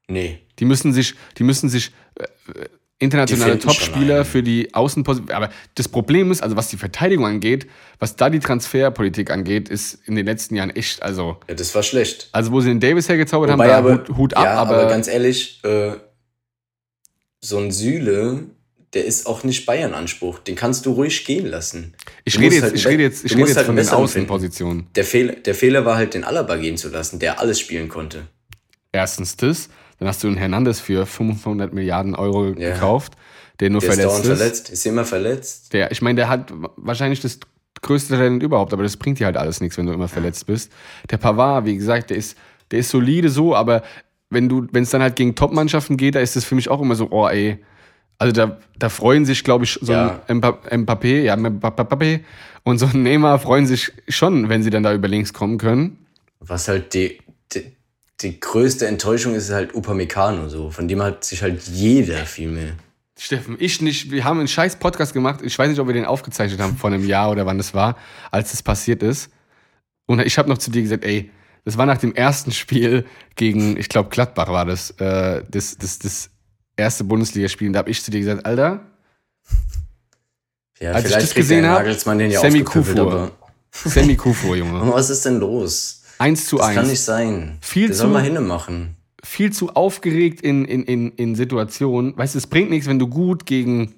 Nee. 0.07 0.39
Die 0.59 0.65
müssen 0.65 0.93
sich, 0.93 1.15
die 1.37 1.43
müssen 1.43 1.69
sich 1.69 1.91
äh, 2.15 2.25
internationale 2.99 3.59
Topspieler 3.59 4.23
für 4.23 4.41
die 4.41 4.73
Außenposition. 4.73 5.35
Aber 5.35 5.49
das 5.75 5.87
Problem 5.87 6.31
ist, 6.31 6.41
also 6.41 6.55
was 6.55 6.69
die 6.69 6.77
Verteidigung 6.77 7.25
angeht, 7.25 7.67
was 7.99 8.15
da 8.15 8.29
die 8.29 8.39
Transferpolitik 8.39 9.31
angeht, 9.31 9.67
ist 9.67 9.99
in 10.05 10.15
den 10.15 10.25
letzten 10.25 10.55
Jahren 10.55 10.69
echt, 10.69 11.01
also. 11.03 11.37
Ja, 11.47 11.55
das 11.55 11.75
war 11.75 11.83
schlecht. 11.83 12.29
Also, 12.31 12.51
wo 12.51 12.61
sie 12.61 12.69
den 12.69 12.79
Davis 12.79 13.09
hergezaubert 13.09 13.51
Wobei 13.51 13.73
haben, 13.73 13.85
aber, 13.85 13.93
Hut, 13.95 14.17
Hut 14.17 14.33
ab, 14.35 14.45
ja, 14.45 14.53
aber, 14.53 14.77
aber. 14.77 14.89
ganz 14.89 15.07
ehrlich, 15.07 15.59
äh, 15.63 15.93
so 17.41 17.59
ein 17.59 17.71
Sühle, 17.71 18.45
der 18.93 19.05
ist 19.05 19.27
auch 19.27 19.43
nicht 19.43 19.65
Bayern-Anspruch. 19.65 20.39
Den 20.39 20.55
kannst 20.55 20.85
du 20.85 20.93
ruhig 20.93 21.25
gehen 21.25 21.45
lassen. 21.45 21.95
Ich 22.23 22.39
rede 22.39 22.55
jetzt, 22.55 22.63
halt 22.63 22.75
ich 22.75 22.87
rede 22.87 23.03
jetzt, 23.03 23.25
ich 23.25 23.33
rede 23.33 23.47
jetzt 23.47 23.57
halt 23.57 23.65
von 23.67 23.75
den 23.75 23.89
Außenpositionen. 23.89 24.87
Der, 24.95 25.03
Fehl, 25.03 25.33
der 25.33 25.53
Fehler 25.53 25.85
war 25.85 25.97
halt, 25.97 26.13
den 26.13 26.23
Alaba 26.23 26.55
gehen 26.55 26.77
zu 26.77 26.87
lassen, 26.87 27.19
der 27.19 27.41
alles 27.41 27.59
spielen 27.59 27.89
konnte. 27.89 28.27
Erstens 28.93 29.35
das. 29.35 29.69
Dann 29.99 30.07
hast 30.07 30.23
du 30.23 30.27
einen 30.27 30.37
Hernandez 30.37 30.79
für 30.79 31.05
500 31.05 31.73
Milliarden 31.73 32.15
Euro 32.15 32.47
ja. 32.47 32.73
gekauft, 32.73 33.13
der 33.59 33.69
nur 33.69 33.81
der 33.81 33.91
verletzt 33.93 34.19
ist. 34.19 34.25
verletzt. 34.27 34.69
Ist 34.69 34.85
immer 34.85 35.05
verletzt. 35.05 35.73
Der, 35.73 35.91
ich 35.91 36.01
meine, 36.01 36.15
der 36.17 36.29
hat 36.29 36.51
wahrscheinlich 36.75 37.21
das 37.21 37.39
größte 37.81 38.15
Talent 38.15 38.41
überhaupt, 38.43 38.73
aber 38.73 38.83
das 38.83 38.97
bringt 38.97 39.19
dir 39.19 39.25
halt 39.25 39.37
alles 39.37 39.61
nichts, 39.61 39.77
wenn 39.77 39.85
du 39.85 39.93
immer 39.93 40.07
verletzt 40.07 40.47
bist. 40.47 40.71
Der 41.11 41.17
Pavard, 41.17 41.65
wie 41.65 41.75
gesagt, 41.77 42.09
der 42.09 42.17
ist, 42.17 42.37
der 42.71 42.79
ist 42.79 42.89
solide 42.89 43.29
so, 43.29 43.55
aber 43.55 43.83
wenn 44.29 44.49
du, 44.49 44.67
wenn 44.71 44.83
es 44.83 44.89
dann 44.89 45.01
halt 45.01 45.15
gegen 45.15 45.35
Top-Mannschaften 45.35 45.97
geht, 45.97 46.15
da 46.15 46.19
ist 46.19 46.35
das 46.35 46.43
für 46.45 46.55
mich 46.55 46.69
auch 46.69 46.81
immer 46.81 46.95
so, 46.95 47.07
oh 47.11 47.27
ey, 47.27 47.59
Also 48.17 48.31
da, 48.33 48.57
da 48.79 48.89
freuen 48.89 49.25
sich, 49.25 49.43
glaube 49.43 49.65
ich, 49.65 49.77
so 49.81 49.91
Ja. 49.93 50.21
ein 50.27 50.41
Mba- 50.41 50.67
Mbappé, 50.71 51.21
ja, 51.21 51.35
Mbappé 51.35 52.21
und 52.63 52.79
so 52.79 52.87
ein 52.87 53.03
Neymar 53.03 53.39
freuen 53.39 53.67
sich 53.67 53.91
schon, 54.07 54.49
wenn 54.49 54.63
sie 54.63 54.69
dann 54.71 54.83
da 54.83 54.93
über 54.93 55.07
links 55.07 55.31
kommen 55.33 55.57
können. 55.57 55.99
Was 56.39 56.67
halt 56.67 56.93
die, 56.93 57.19
die, 58.21 58.39
größte 58.39 58.87
Enttäuschung 58.87 59.35
ist 59.35 59.49
halt 59.51 59.75
Upamecano 59.75 60.47
so. 60.49 60.71
Von 60.71 60.87
dem 60.87 61.01
hat 61.01 61.23
sich 61.23 61.41
halt 61.41 61.61
jeder 61.63 62.25
viel 62.25 62.49
mehr. 62.49 62.73
Steffen, 63.17 63.55
ich 63.59 63.81
nicht. 63.81 64.11
Wir 64.11 64.23
haben 64.25 64.39
einen 64.39 64.47
scheiß 64.47 64.75
Podcast 64.77 65.13
gemacht. 65.13 65.39
Ich 65.43 65.57
weiß 65.57 65.69
nicht, 65.69 65.79
ob 65.79 65.87
wir 65.87 65.93
den 65.93 66.05
aufgezeichnet 66.05 66.59
haben 66.59 66.75
vor 66.77 66.89
einem 66.89 67.05
Jahr 67.05 67.31
oder 67.31 67.45
wann 67.45 67.57
das 67.57 67.73
war, 67.73 67.97
als 68.31 68.51
das 68.51 68.61
passiert 68.61 69.01
ist. 69.03 69.29
Und 70.05 70.19
ich 70.21 70.37
habe 70.37 70.49
noch 70.49 70.57
zu 70.57 70.69
dir 70.71 70.81
gesagt, 70.81 71.03
ey, 71.05 71.31
das 71.63 71.77
war 71.77 71.85
nach 71.85 71.97
dem 71.97 72.13
ersten 72.13 72.51
Spiel 72.51 73.05
gegen, 73.35 73.77
ich 73.77 73.89
glaube, 73.89 74.09
Gladbach 74.09 74.49
war 74.49 74.65
das, 74.65 74.91
äh, 74.99 75.43
das, 75.49 75.77
das, 75.77 75.99
das 75.99 76.29
erste 76.75 77.03
Bundesligaspiel. 77.05 77.67
Und 77.67 77.73
da 77.73 77.79
habe 77.79 77.89
ich 77.89 78.03
zu 78.03 78.11
dir 78.11 78.19
gesagt, 78.19 78.45
Alter, 78.45 78.85
Ja, 80.79 80.91
Als 80.91 81.05
ich 81.05 81.13
das 81.13 81.33
gesehen 81.33 81.63
der 81.63 81.71
hab, 81.71 81.79
Nagelsmann 81.79 82.19
den 82.19 82.31
ja 82.31 82.39
Sammy 82.41 82.59
aufgeküffelt, 82.61 82.97
Kufur. 82.97 83.11
aber 83.13 83.31
Sammy 83.71 84.15
Kufur, 84.15 84.55
Junge. 84.57 84.79
aber 84.79 84.93
was 84.93 85.09
ist 85.09 85.25
denn 85.25 85.39
los? 85.39 86.01
1 86.17 86.45
zu 86.47 86.57
Das 86.57 86.67
kann 86.67 86.77
1. 86.79 86.89
nicht 86.89 87.01
sein. 87.01 87.57
Viel 87.61 87.87
der 87.87 87.95
soll 87.95 88.07
zu- 88.07 88.13
mal 88.13 88.23
hinne 88.23 88.41
machen. 88.41 88.95
viel 89.23 89.51
zu 89.51 89.69
aufgeregt 89.75 90.41
in, 90.41 90.65
in, 90.65 90.83
in, 90.83 91.11
in 91.13 91.35
Situationen. 91.35 92.17
Weißt 92.17 92.35
du, 92.35 92.37
es 92.39 92.47
bringt 92.47 92.69
nichts, 92.69 92.87
wenn 92.87 92.99
du 92.99 93.07
gut 93.07 93.45
gegen 93.45 93.95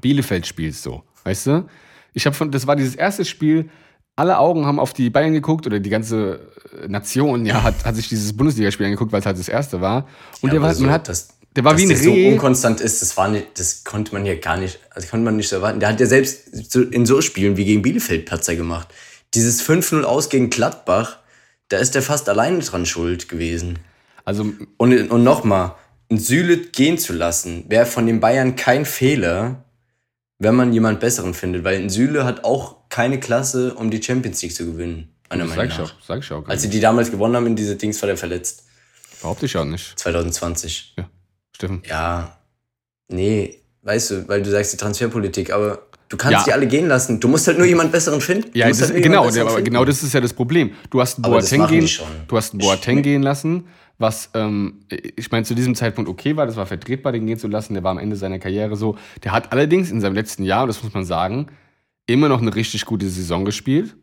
Bielefeld 0.00 0.46
spielst, 0.46 0.82
so. 0.82 1.02
Weißt 1.24 1.46
du? 1.46 1.66
Ich 2.14 2.26
habe 2.26 2.34
von, 2.34 2.50
das 2.50 2.66
war 2.66 2.76
dieses 2.76 2.94
erste 2.94 3.24
Spiel, 3.24 3.70
alle 4.16 4.38
Augen 4.38 4.66
haben 4.66 4.80
auf 4.80 4.92
die 4.92 5.10
Bayern 5.10 5.32
geguckt 5.32 5.66
oder 5.66 5.78
die 5.78 5.90
ganze 5.90 6.50
äh, 6.82 6.88
Nation, 6.88 7.46
ja, 7.46 7.62
hat, 7.62 7.84
hat 7.84 7.94
sich 7.96 8.08
dieses 8.08 8.36
Bundesligaspiel 8.36 8.86
angeguckt, 8.86 9.12
weil 9.12 9.20
es 9.20 9.26
halt 9.26 9.38
das 9.38 9.48
erste 9.48 9.80
war. 9.80 10.06
Und 10.40 10.48
Ja, 10.48 10.54
der 10.54 10.60
war, 10.62 10.68
aber 10.70 10.74
so, 10.76 10.84
man 10.84 10.92
hat, 10.92 11.08
dass- 11.08 11.28
der 11.56 11.64
war 11.64 11.76
wie 11.78 11.82
ein 11.82 11.88
der 11.88 11.98
so 11.98 12.12
Reh. 12.12 12.32
unkonstant 12.32 12.80
ist, 12.80 13.02
das, 13.02 13.16
war 13.16 13.28
nicht, 13.28 13.58
das 13.58 13.82
konnte 13.82 14.12
man 14.12 14.24
ja 14.26 14.34
gar 14.36 14.56
nicht, 14.58 14.78
also 14.90 15.08
konnte 15.08 15.24
man 15.24 15.36
nicht 15.36 15.48
so 15.48 15.56
erwarten. 15.56 15.80
Der 15.80 15.88
hat 15.88 15.98
ja 15.98 16.06
selbst 16.06 16.48
in 16.76 17.04
so 17.06 17.20
Spielen 17.20 17.56
wie 17.56 17.64
gegen 17.64 17.82
Bielefeld 17.82 18.26
Patzer 18.26 18.54
gemacht. 18.54 18.88
Dieses 19.34 19.62
5-0 19.62 20.02
aus 20.02 20.28
gegen 20.28 20.50
Gladbach, 20.50 21.18
da 21.68 21.78
ist 21.78 21.94
der 21.94 22.02
fast 22.02 22.28
alleine 22.28 22.60
dran 22.60 22.86
schuld 22.86 23.28
gewesen. 23.28 23.78
also, 24.24 24.52
Und, 24.76 25.10
und 25.10 25.22
nochmal, 25.24 25.74
ein 26.10 26.18
Süle 26.18 26.56
gehen 26.58 26.98
zu 26.98 27.12
lassen, 27.12 27.64
wäre 27.68 27.86
von 27.86 28.06
den 28.06 28.20
Bayern 28.20 28.56
kein 28.56 28.86
Fehler, 28.86 29.64
wenn 30.38 30.54
man 30.54 30.72
jemand 30.72 31.00
Besseren 31.00 31.34
findet, 31.34 31.64
weil 31.64 31.76
ein 31.76 31.90
Süle 31.90 32.24
hat 32.24 32.44
auch 32.44 32.88
keine 32.88 33.20
Klasse, 33.20 33.74
um 33.74 33.90
die 33.90 34.02
Champions 34.02 34.40
League 34.40 34.54
zu 34.54 34.64
gewinnen. 34.64 35.12
Meiner 35.28 35.46
sag 35.46 35.56
Meinung 35.56 35.72
ich 35.72 35.78
nach. 35.78 35.92
auch, 35.92 36.02
sag 36.02 36.18
ich 36.20 36.32
auch. 36.32 36.48
Als 36.48 36.62
sie 36.62 36.70
die 36.70 36.80
damals 36.80 37.10
gewonnen 37.10 37.36
haben 37.36 37.46
in 37.46 37.56
diese 37.56 37.76
Dings, 37.76 38.00
war 38.00 38.06
der 38.06 38.16
verletzt. 38.16 38.64
Behaupte 39.20 39.46
ich 39.46 39.56
auch 39.56 39.64
nicht. 39.64 39.98
2020. 39.98 40.94
Steffen. 41.54 41.82
Ja, 41.86 42.38
nee, 43.08 43.60
weißt 43.82 44.10
du, 44.10 44.28
weil 44.28 44.42
du 44.42 44.50
sagst 44.50 44.72
die 44.72 44.76
Transferpolitik, 44.76 45.52
aber 45.52 45.87
du 46.08 46.16
kannst 46.16 46.32
Ja. 46.32 46.44
die 46.44 46.52
alle 46.52 46.66
gehen 46.66 46.88
lassen. 46.88 47.20
Du 47.20 47.28
musst 47.28 47.46
halt 47.46 47.58
nur 47.58 47.66
jemanden 47.66 47.92
besseren 47.92 48.20
finden. 48.20 48.50
Ja, 48.54 48.68
das, 48.68 48.80
halt 48.90 49.02
genau, 49.02 49.30
der, 49.30 49.46
finden. 49.48 49.64
genau 49.64 49.84
das 49.84 50.02
ist 50.02 50.14
ja 50.14 50.20
das 50.20 50.32
Problem. 50.32 50.72
Du 50.90 51.00
hast 51.00 51.16
einen 51.22 51.30
Boateng 51.32 51.66
gehen, 51.66 51.88
du 52.28 52.36
hast 52.36 52.52
einen 52.52 52.60
Ich- 52.60 52.66
Boateng 52.66 53.02
gehen 53.02 53.22
lassen, 53.22 53.64
was 53.98 54.30
ähm, 54.34 54.80
ich 55.16 55.30
meine 55.30 55.44
zu 55.44 55.54
diesem 55.54 55.74
Zeitpunkt 55.74 56.08
okay 56.08 56.36
war, 56.36 56.46
das 56.46 56.56
war 56.56 56.66
vertretbar, 56.66 57.12
den 57.12 57.26
gehen 57.26 57.38
zu 57.38 57.48
lassen. 57.48 57.74
Der 57.74 57.82
war 57.82 57.90
am 57.90 57.98
Ende 57.98 58.14
seiner 58.16 58.38
Karriere 58.38 58.76
so. 58.76 58.96
Der 59.24 59.32
hat 59.32 59.50
allerdings 59.52 59.90
in 59.90 60.00
seinem 60.00 60.14
letzten 60.14 60.44
Jahr, 60.44 60.62
und 60.62 60.68
das 60.68 60.82
muss 60.82 60.94
man 60.94 61.04
sagen, 61.04 61.48
immer 62.06 62.28
noch 62.28 62.40
eine 62.40 62.54
richtig 62.54 62.84
gute 62.84 63.08
Saison 63.08 63.44
gespielt. 63.44 63.96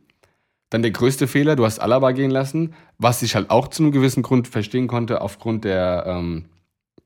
Dann 0.70 0.82
der 0.82 0.91
größte 0.91 1.28
Fehler, 1.28 1.56
du 1.56 1.64
hast 1.64 1.80
Alaba 1.80 2.12
gehen 2.12 2.30
lassen, 2.32 2.74
was 2.97 3.22
ich 3.22 3.36
halt 3.36 3.49
auch 3.51 3.68
zu 3.70 3.84
einem 3.84 3.91
gewissen 3.93 4.22
Grund 4.24 4.47
verstehen 4.47 4.88
konnte, 4.88 5.22
aufgrund 5.22 5.64
der 5.64 6.03
ähm, 6.08 6.45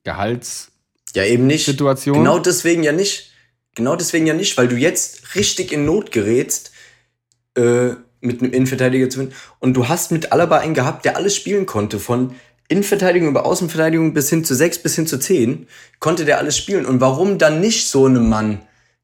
Gehalts. 0.03 0.71
Ja, 1.15 1.23
eben 1.25 1.45
nicht. 1.47 1.65
Situation. 1.65 2.17
Genau 2.17 2.39
deswegen 2.39 2.83
ja 2.83 2.91
nicht. 2.91 3.28
Genau 3.79 3.95
deswegen 3.95 4.27
ja 4.27 4.33
nicht, 4.33 4.57
weil 4.57 4.67
du 4.67 4.75
jetzt 4.75 5.35
richtig 5.35 5.71
in 5.71 5.85
Not 5.85 6.11
gerätst, 6.11 6.73
äh, 7.55 7.91
mit 8.19 8.41
einem 8.41 8.51
Innenverteidiger 8.51 9.09
zu 9.09 9.19
finden. 9.19 9.35
Und 9.59 9.73
du 9.73 9.87
hast 9.87 10.11
mit 10.11 10.33
Alaba 10.33 10.57
einen 10.57 10.73
gehabt, 10.73 11.05
der 11.05 11.15
alles 11.15 11.33
spielen 11.33 11.65
konnte. 11.65 11.97
Von 11.97 12.35
Innenverteidigung 12.67 13.29
über 13.29 13.45
Außenverteidigung 13.45 14.13
bis 14.13 14.29
hin 14.29 14.43
zu 14.43 14.53
6 14.53 14.79
bis 14.79 14.97
hin 14.97 15.07
zu 15.07 15.17
10 15.17 15.65
konnte 16.01 16.25
der 16.25 16.39
alles 16.39 16.57
spielen. 16.57 16.85
Und 16.85 16.99
warum 16.99 17.37
dann 17.37 17.61
nicht 17.61 17.87
so 17.87 18.05
einem 18.05 18.27
Mann 18.27 18.59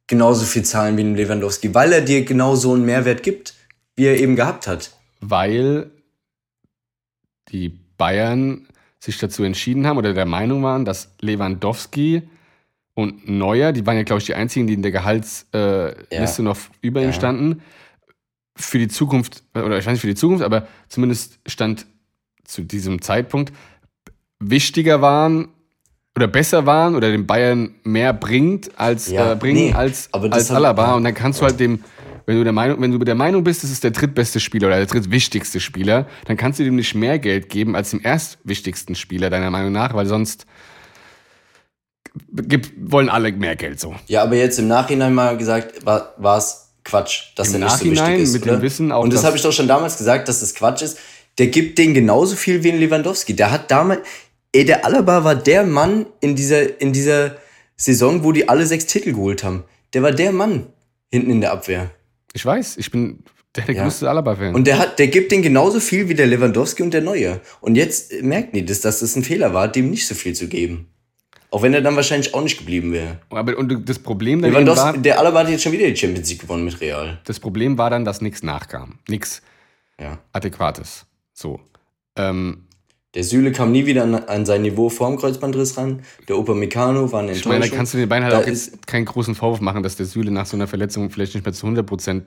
genauso 0.08 0.44
viel 0.44 0.64
zahlen 0.64 0.98
wie 0.98 1.02
einem 1.04 1.16
Lewandowski? 1.16 1.74
Weil 1.74 1.94
er 1.94 2.02
dir 2.02 2.26
genau 2.26 2.56
so 2.56 2.74
einen 2.74 2.84
Mehrwert 2.84 3.24
gibt, 3.24 3.54
wie 3.96 4.08
er 4.08 4.20
eben 4.20 4.36
gehabt 4.36 4.68
hat. 4.68 4.92
weil 5.22 5.90
die 7.48 7.70
Bayern 7.98 8.68
sich 9.00 9.18
dazu 9.20 9.44
entschieden 9.44 9.88
haben 9.88 9.98
oder 9.98 10.14
der 10.14 10.26
Meinung 10.26 10.64
waren, 10.64 10.84
dass 10.84 11.14
Lewandowski 11.22 12.24
und 12.96 13.30
Neuer, 13.30 13.72
die 13.74 13.86
waren 13.86 13.98
ja, 13.98 14.04
glaube 14.04 14.20
ich, 14.22 14.26
die 14.26 14.34
einzigen, 14.36 14.66
die 14.68 14.74
in 14.74 14.82
der 14.82 14.92
Gehaltsliste 14.92 15.96
äh, 16.12 16.16
Ja. 16.18 16.42
Noch 16.44 16.58
über 16.82 17.02
ihm 17.02 17.08
Ja. 17.08 17.14
standen, 17.14 17.62
für 18.58 18.80
die 18.80 18.88
Zukunft, 18.88 19.44
oder 19.54 19.78
ich 19.78 19.86
weiß 19.86 19.92
nicht 19.94 20.02
für 20.02 20.08
die 20.08 20.16
Zukunft, 20.16 20.44
aber 20.44 20.68
zumindest 20.88 21.40
stand 21.46 21.86
zu 22.46 22.62
diesem 22.64 23.02
Zeitpunkt 23.02 23.52
wichtiger 24.40 25.02
waren 25.02 25.50
oder 26.16 26.28
besser 26.28 26.66
waren 26.66 26.96
oder 26.96 27.12
den 27.12 27.26
Bayern 27.28 27.76
mehr 27.84 28.14
bringt 28.14 28.78
als 28.80 29.10
Ja, 29.10 29.34
äh, 29.34 29.36
bringen 29.36 29.68
nee, 29.70 29.74
als, 29.74 30.10
als 30.14 30.50
hat- 30.50 30.56
Alaba. 30.58 30.96
Und 30.96 31.04
dann 31.04 31.14
kannst 31.14 31.42
du 31.42 31.46
halt 31.46 31.60
dem, 31.60 31.84
wenn 32.26 32.38
du 32.38 32.44
der 32.44 32.54
Meinung, 32.54 32.80
wenn 32.82 32.92
du 32.92 32.98
der 33.00 33.16
Meinung 33.16 33.44
bist, 33.44 33.64
das 33.64 33.72
ist 33.72 33.84
der 33.84 33.92
drittbeste 33.92 34.40
Spieler 34.40 34.68
oder 34.68 34.78
der 34.78 34.86
drittwichtigste 34.86 35.60
Spieler, 35.60 36.08
dann 36.26 36.38
kannst 36.38 36.60
du 36.60 36.64
dem 36.64 36.76
nicht 36.76 36.96
mehr 36.96 37.20
Geld 37.20 37.50
geben 37.50 37.76
als 37.76 37.92
dem 37.92 38.00
erstwichtigsten 38.02 38.96
Spieler, 38.96 39.30
deiner 39.30 39.52
Meinung 39.52 39.74
nach, 39.74 39.94
weil 39.94 40.06
sonst 40.06 40.46
wollen 42.78 43.10
alle 43.10 43.32
mehr 43.32 43.56
Geld 43.56 43.80
so. 43.80 43.96
Ja, 44.08 44.24
aber 44.24 44.36
jetzt 44.36 44.60
im 44.60 44.68
Nachhinein 44.68 45.14
mal 45.14 45.38
gesagt, 45.38 45.86
war 45.86 46.14
es 46.38 46.70
Quatsch, 46.84 47.32
dass 47.36 47.50
Im 47.50 47.56
er 47.56 47.60
nicht 47.62 47.70
so 47.70 47.76
Nachhinein 47.86 48.08
wichtig 48.12 48.24
ist. 48.24 48.34
mit 48.34 48.44
oder? 48.44 48.52
dem 48.58 48.62
Wissen 48.62 48.92
auch, 48.92 49.04
Und 49.04 49.14
das 49.14 49.24
habe 49.24 49.36
ich 49.38 49.44
doch 49.44 49.52
schon 49.52 49.68
damals 49.68 49.98
gesagt, 49.98 50.28
dass 50.28 50.40
das 50.42 50.54
Quatsch 50.54 50.82
ist. 50.84 50.98
Der 51.38 51.48
gibt 51.48 51.78
den 51.78 51.94
genauso 51.94 52.36
viel 52.36 52.64
wie 52.64 52.72
ein 52.72 52.80
Lewandowski. 52.80 53.36
Der 53.36 53.52
hat 53.52 53.70
damals, 53.72 54.02
ey, 54.54 54.64
der 54.66 54.86
Alaba 54.86 55.24
war 55.24 55.36
der 55.36 55.64
Mann 55.66 56.06
in 56.22 56.36
dieser, 56.36 56.80
in 56.80 56.94
dieser 56.94 57.36
Saison, 57.76 58.24
wo 58.24 58.32
die 58.32 58.48
alle 58.48 58.66
sechs 58.66 58.86
Titel 58.86 59.12
geholt 59.14 59.44
haben. 59.44 59.64
Der 59.94 60.02
war 60.04 60.12
der 60.12 60.32
Mann 60.32 60.68
hinten 61.12 61.32
in 61.32 61.42
der 61.42 61.52
Abwehr. 61.52 61.92
Ich 62.34 62.46
weiß, 62.46 62.78
ich 62.78 62.90
bin 62.92 63.24
der, 63.56 63.66
der 63.66 63.76
Ja. 63.76 63.84
größte 63.84 64.10
Alaba-Fan. 64.10 64.54
Und 64.56 64.66
der 64.68 64.78
hat, 64.78 65.00
der 65.00 65.08
gibt 65.08 65.32
den 65.32 65.42
genauso 65.42 65.80
viel 65.80 66.08
wie 66.08 66.14
der 66.16 66.28
Lewandowski 66.28 66.84
und 66.84 66.94
der 66.94 67.02
Neue. 67.02 67.42
Und 67.62 67.76
jetzt 67.76 68.14
merken 68.22 68.52
die, 68.56 68.66
dass, 68.66 68.82
dass 68.82 69.00
das 69.00 69.16
ein 69.16 69.24
Fehler 69.24 69.54
war, 69.54 69.68
dem 69.70 69.90
nicht 69.90 70.08
so 70.08 70.16
viel 70.16 70.34
zu 70.36 70.48
geben. 70.48 70.88
Auch 71.52 71.62
wenn 71.62 71.74
er 71.74 71.82
dann 71.82 71.96
wahrscheinlich 71.96 72.34
auch 72.34 72.42
nicht 72.42 72.58
geblieben 72.58 72.92
wäre. 72.92 73.20
Aber 73.30 73.58
und 73.58 73.88
das 73.88 74.00
Problem 74.00 74.42
dann 74.42 74.68
war, 74.68 74.98
der 74.98 75.20
Alaba 75.20 75.40
hat 75.42 75.50
jetzt 75.50 75.64
schon 75.64 75.72
wieder 75.72 75.88
die 75.88 75.96
Champions 75.96 76.30
League 76.30 76.42
gewonnen 76.42 76.66
mit 76.66 76.82
Real. 76.82 77.20
das 77.26 77.40
Problem 77.40 77.78
war 77.78 77.90
dann, 77.90 78.04
dass 78.04 78.20
nichts 78.22 78.44
nachkam. 78.44 79.00
Nichts 79.08 79.42
Ja. 80.00 80.18
Adäquates. 80.34 81.06
So. 81.34 81.60
Ähm, 82.18 82.66
Der 83.14 83.24
Süle 83.24 83.52
kam 83.54 83.72
nie 83.72 83.86
wieder 83.86 84.04
an, 84.04 84.16
an 84.16 84.46
sein 84.46 84.64
Niveau 84.64 84.90
vorm 84.90 85.18
Kreuzbandriss 85.18 85.78
ran. 85.78 86.02
Der 86.28 86.38
Upamecano 86.38 87.10
war 87.12 87.22
eine 87.22 87.32
ich 87.32 87.46
meine, 87.46 87.60
da 87.60 87.64
Enttäuschung. 87.66 87.78
kannst 87.78 87.94
du 87.94 87.98
den 88.00 88.10
Beinen 88.10 88.26
halt 88.26 88.34
Da 88.34 88.40
auch 88.42 88.48
jetzt 88.48 88.86
keinen 88.88 89.06
großen 89.06 89.36
Vorwurf 89.36 89.62
machen, 89.62 89.84
dass 89.84 89.96
der 89.96 90.06
Süle 90.06 90.32
nach 90.32 90.46
so 90.46 90.58
einer 90.58 90.68
Verletzung 90.68 91.10
vielleicht 91.10 91.36
nicht 91.36 91.46
mehr 91.46 91.54
zu 91.54 91.66
100% 91.68 92.18
äh, 92.20 92.24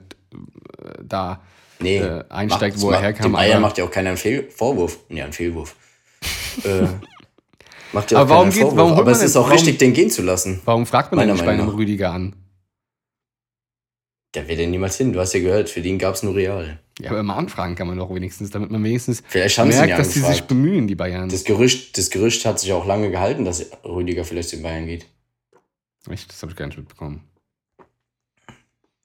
da 1.03 1.41
nee, 1.79 1.97
äh, 1.99 2.23
einsteigt, 2.29 2.77
macht- 2.77 2.83
wo 2.83 2.87
er 2.89 2.93
macht- 2.93 3.03
herkam, 3.03 3.23
Dem 3.33 3.35
aber- 3.35 3.59
macht 3.59 3.77
ja 3.77 3.83
auch 3.83 3.91
keiner 3.91 4.09
einen 4.09 4.17
Fehl 4.17 4.49
Vorwurf. 4.49 4.97
Ja, 5.09 5.25
einen 5.25 5.33
Fehlwurf. 5.33 5.75
äh, 6.63 6.87
macht 7.93 8.11
ja 8.11 8.17
auch 8.17 8.21
Aber 8.21 8.29
warum 8.31 8.49
geht- 8.51 8.63
warum 8.63 8.93
Aber 8.93 9.11
es 9.11 9.19
denn- 9.19 9.27
ist 9.27 9.35
auch 9.35 9.43
warum- 9.43 9.53
richtig, 9.53 9.77
den 9.79 9.93
gehen 9.93 10.09
zu 10.09 10.21
lassen. 10.21 10.61
Warum 10.65 10.85
fragt 10.85 11.11
man 11.11 11.25
denn 11.25 11.35
nicht 11.35 11.45
bei 11.45 11.51
einem. 11.53 11.69
Rüdiger 11.69 12.11
an? 12.11 12.35
Der 14.35 14.47
will 14.47 14.59
ja 14.59 14.67
niemals 14.67 14.95
hin. 14.97 15.11
Du 15.11 15.19
hast 15.19 15.33
ja 15.33 15.39
gehört, 15.39 15.69
für 15.69 15.81
den 15.81 15.97
gab 15.97 16.13
es 16.15 16.21
nur 16.23 16.35
Real. 16.35 16.79
Ja, 17.01 17.11
aber 17.11 17.23
mal 17.23 17.35
anfragen 17.35 17.75
kann 17.75 17.87
man 17.87 17.97
doch 17.97 18.13
wenigstens, 18.13 18.51
damit 18.51 18.69
man 18.69 18.83
wenigstens 18.83 19.23
Vielleicht 19.27 19.57
haben 19.57 19.71
sie 19.71 19.77
merkt, 19.77 19.89
ja 19.91 19.97
dass 19.97 20.09
die 20.11 20.19
sich 20.19 20.43
bemühen, 20.43 20.87
die 20.87 20.95
Bayern. 20.95 21.29
Das 21.29 21.45
Gerücht, 21.45 21.97
das 21.97 22.09
Gerücht 22.09 22.45
hat 22.45 22.59
sich 22.59 22.71
auch 22.73 22.85
lange 22.85 23.09
gehalten, 23.09 23.45
dass 23.45 23.65
Rüdiger 23.85 24.25
vielleicht 24.25 24.49
zu 24.49 24.57
den 24.57 24.63
Bayern 24.63 24.85
geht. 24.85 25.07
Echt, 26.09 26.29
das 26.29 26.41
habe 26.43 26.51
ich 26.51 26.57
gar 26.57 26.67
nicht 26.67 26.77
mitbekommen. 26.77 27.23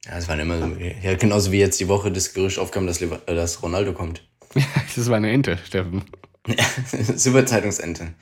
Ja, 0.06 0.18
es 0.18 0.28
waren 0.28 0.40
immer 0.40 0.58
so. 0.58 0.66
Ja, 1.02 1.14
genauso 1.14 1.52
wie 1.52 1.58
jetzt 1.60 1.80
die 1.80 1.88
Woche 1.88 2.12
das 2.12 2.34
Gerücht 2.34 2.58
aufkam, 2.58 2.86
dass, 2.86 3.00
äh, 3.00 3.08
dass 3.26 3.62
Ronaldo 3.62 3.92
kommt. 3.94 4.22
das 4.96 5.08
war 5.08 5.16
eine 5.16 5.30
Ente, 5.30 5.58
Steffen. 5.64 6.04
Super 7.16 7.46
Zeitungsente. 7.46 8.12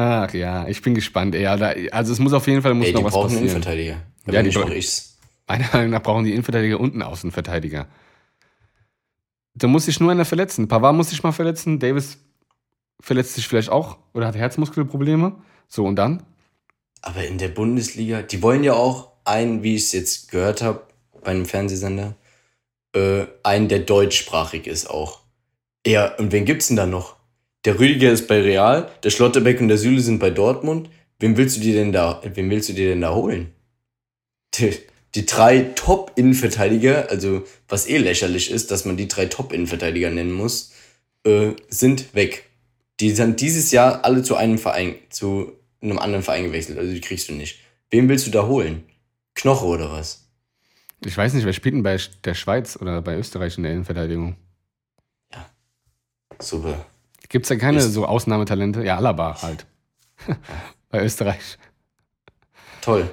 Ach 0.00 0.32
ja, 0.32 0.68
ich 0.68 0.80
bin 0.80 0.94
gespannt. 0.94 1.34
Ey, 1.34 1.42
da, 1.42 1.74
also 1.90 2.12
es 2.12 2.20
muss 2.20 2.32
auf 2.32 2.46
jeden 2.46 2.62
Fall 2.62 2.72
muss 2.72 2.86
Ey, 2.86 2.92
noch 2.92 3.00
die 3.00 3.06
was 3.06 3.12
brauchen 3.14 3.30
einen 3.30 3.48
passieren. 3.48 3.56
Innenverteidiger. 3.56 4.02
Wenn 4.24 4.34
Ja, 4.34 4.40
ja, 4.42 4.48
die 4.48 4.58
mach 4.58 4.70
ich's. 4.70 5.18
Meiner 5.48 5.66
Meinung 5.72 5.90
nach 5.90 6.02
brauchen 6.04 6.24
die 6.24 6.30
Innenverteidiger 6.30 6.78
und 6.78 6.92
einen 6.92 7.02
Außenverteidiger. 7.02 7.88
Da 9.54 9.66
muss 9.66 9.86
sich 9.86 9.98
nur 9.98 10.12
einer 10.12 10.24
verletzen. 10.24 10.68
Pavard 10.68 10.94
muss 10.94 11.10
sich 11.10 11.20
mal 11.24 11.32
verletzen. 11.32 11.80
Davis 11.80 12.18
verletzt 13.00 13.34
sich 13.34 13.48
vielleicht 13.48 13.70
auch 13.70 13.98
oder 14.14 14.28
hat 14.28 14.36
Herzmuskelprobleme. 14.36 15.34
So, 15.66 15.84
und 15.84 15.96
dann? 15.96 16.22
Aber 17.02 17.24
in 17.26 17.38
der 17.38 17.48
Bundesliga, 17.48 18.22
die 18.22 18.40
wollen 18.40 18.62
ja 18.62 18.74
auch 18.74 19.10
einen, 19.24 19.64
wie 19.64 19.74
ich 19.74 19.82
es 19.82 19.92
jetzt 19.92 20.30
gehört 20.30 20.62
habe, 20.62 20.82
bei 21.24 21.32
einem 21.32 21.44
Fernsehsender, 21.44 22.14
äh, 22.94 23.24
einen, 23.42 23.66
der 23.66 23.80
deutschsprachig 23.80 24.68
ist 24.68 24.88
auch. 24.88 25.22
Ja, 25.84 26.14
und 26.18 26.30
wen 26.30 26.44
gibt's 26.44 26.68
denn 26.68 26.76
da 26.76 26.86
noch? 26.86 27.17
Der 27.68 27.78
Rüdiger 27.78 28.10
ist 28.10 28.28
bei 28.28 28.40
Real, 28.40 28.90
der 29.02 29.10
Schlotterbeck 29.10 29.60
und 29.60 29.68
der 29.68 29.76
Süle 29.76 30.00
sind 30.00 30.20
bei 30.20 30.30
Dortmund. 30.30 30.88
Wen 31.18 31.36
willst 31.36 31.58
du 31.58 31.60
dir 31.60 31.74
denn 31.74 31.92
da, 31.92 32.22
wen 32.24 32.48
willst 32.48 32.70
du 32.70 32.72
dir 32.72 32.88
denn 32.88 33.02
da 33.02 33.14
holen? 33.14 33.52
Die, 34.54 34.70
die 35.14 35.26
drei 35.26 35.64
Top-Innenverteidiger, 35.74 37.10
also 37.10 37.44
was 37.68 37.86
eh 37.86 37.98
lächerlich 37.98 38.50
ist, 38.50 38.70
dass 38.70 38.86
man 38.86 38.96
die 38.96 39.06
drei 39.06 39.26
Top-Innenverteidiger 39.26 40.08
nennen 40.08 40.32
muss, 40.32 40.72
äh, 41.24 41.50
sind 41.68 42.14
weg. 42.14 42.48
Die 43.00 43.10
sind 43.10 43.42
dieses 43.42 43.70
Jahr 43.70 44.02
alle 44.02 44.22
zu 44.22 44.34
einem 44.36 44.56
Verein, 44.56 44.94
zu 45.10 45.52
einem 45.82 45.98
anderen 45.98 46.24
Verein 46.24 46.44
gewechselt. 46.44 46.78
Also 46.78 46.90
die 46.90 47.02
kriegst 47.02 47.28
du 47.28 47.34
nicht. 47.34 47.58
Wen 47.90 48.08
willst 48.08 48.26
du 48.26 48.30
da 48.30 48.46
holen? 48.46 48.84
Knoche 49.34 49.66
oder 49.66 49.92
was? 49.92 50.26
Ich 51.04 51.18
weiß 51.18 51.34
nicht, 51.34 51.44
wer 51.44 51.52
spielt 51.52 51.74
denn 51.74 51.82
bei 51.82 51.98
der 52.24 52.34
Schweiz 52.34 52.78
oder 52.80 53.02
bei 53.02 53.18
Österreich 53.18 53.58
in 53.58 53.64
der 53.64 53.72
Innenverteidigung? 53.72 54.36
Ja. 55.34 55.50
Super. 56.40 56.86
Gibt 57.28 57.44
es 57.44 57.48
da 57.48 57.56
keine 57.56 57.78
ist 57.78 57.92
so 57.92 58.06
Ausnahmetalente? 58.06 58.82
Ja, 58.82 58.96
Alaba 58.96 59.40
halt. 59.42 59.66
bei 60.90 61.04
Österreich. 61.04 61.58
Toll. 62.80 63.10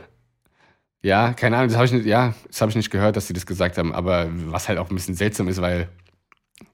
Ja, 1.01 1.33
keine 1.33 1.57
Ahnung, 1.57 1.69
das 1.69 1.77
habe 1.77 1.85
ich 1.85 1.91
nicht, 1.91 2.05
ja, 2.05 2.33
das 2.47 2.61
habe 2.61 2.71
ich 2.71 2.75
nicht 2.75 2.89
gehört, 2.89 3.15
dass 3.15 3.27
sie 3.27 3.33
das 3.33 3.45
gesagt 3.45 3.77
haben, 3.77 3.93
aber 3.93 4.27
was 4.51 4.67
halt 4.67 4.79
auch 4.79 4.89
ein 4.89 4.95
bisschen 4.95 5.15
seltsam 5.15 5.47
ist, 5.47 5.61
weil 5.61 5.87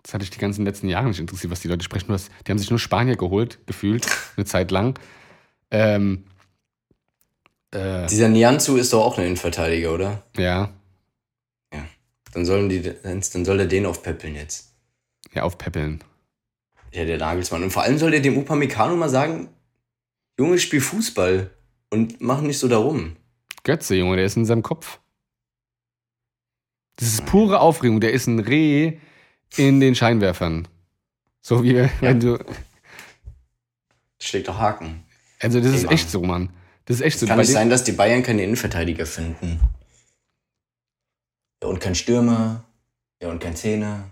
das 0.03 0.13
hatte 0.13 0.23
ich 0.23 0.29
die 0.29 0.39
ganzen 0.39 0.63
letzten 0.65 0.87
Jahre 0.87 1.07
nicht 1.07 1.19
interessiert, 1.19 1.51
was 1.51 1.59
die 1.59 1.67
Leute 1.67 1.83
sprechen. 1.83 2.15
Die 2.47 2.51
haben 2.51 2.59
sich 2.59 2.69
nur 2.69 2.79
Spanier 2.79 3.17
geholt, 3.17 3.59
gefühlt, 3.65 4.05
eine 4.37 4.45
Zeit 4.45 4.71
lang. 4.71 4.97
Ähm, 5.69 6.25
äh, 7.71 8.07
Dieser 8.07 8.29
Nianzu 8.29 8.77
ist 8.77 8.93
doch 8.93 9.03
auch 9.03 9.17
ein 9.17 9.25
Innenverteidiger, 9.25 9.93
oder? 9.93 10.23
Ja. 10.37 10.69
Ja. 11.73 11.85
Dann, 12.33 12.45
sollen 12.45 12.69
die, 12.69 12.81
dann 12.81 13.21
soll 13.21 13.59
er 13.59 13.65
den 13.65 13.85
aufpäppeln 13.85 14.35
jetzt. 14.35 14.73
Ja, 15.33 15.43
aufpäppeln. 15.43 16.03
Ja, 16.93 17.05
der 17.05 17.17
Nagelsmann. 17.17 17.63
Und 17.63 17.71
vor 17.71 17.83
allem 17.83 17.97
soll 17.97 18.11
der 18.11 18.19
dem 18.19 18.37
Upamecano 18.37 18.95
mal 18.95 19.09
sagen, 19.09 19.49
Junge, 20.37 20.59
spiel 20.59 20.81
Fußball 20.81 21.51
und 21.89 22.19
mach 22.21 22.41
nicht 22.41 22.57
so 22.57 22.67
darum. 22.67 23.15
Götze, 23.63 23.95
Junge, 23.95 24.17
der 24.17 24.25
ist 24.25 24.37
in 24.37 24.45
seinem 24.45 24.63
Kopf. 24.63 24.99
Das 26.97 27.07
ist 27.07 27.25
pure 27.25 27.59
Aufregung. 27.59 28.01
Der 28.01 28.11
ist 28.11 28.27
ein 28.27 28.39
Reh 28.39 28.97
in 29.57 29.79
den 29.79 29.95
Scheinwerfern. 29.95 30.67
So 31.41 31.63
wie 31.63 31.75
wenn 31.75 31.89
ja. 32.21 32.37
du. 32.37 32.37
Das 32.37 34.27
schlägt 34.27 34.47
doch 34.47 34.57
Haken. 34.59 35.03
Also, 35.39 35.59
das 35.59 35.69
Ey, 35.69 35.75
ist 35.77 35.83
Mann. 35.85 35.93
echt 35.93 36.09
so, 36.09 36.21
Mann. 36.21 36.49
Das 36.85 36.97
ist 36.97 37.01
echt 37.01 37.15
es 37.15 37.21
so. 37.21 37.27
Kann 37.27 37.39
nicht 37.39 37.51
sein, 37.51 37.69
dass 37.69 37.83
die 37.83 37.91
Bayern 37.91 38.23
keine 38.23 38.43
Innenverteidiger 38.43 39.05
finden. 39.05 39.59
Ja, 41.63 41.69
und 41.69 41.79
kein 41.79 41.95
Stürmer. 41.95 42.65
Ja, 43.21 43.29
und 43.29 43.39
kein 43.39 43.55
Zehner. 43.55 44.11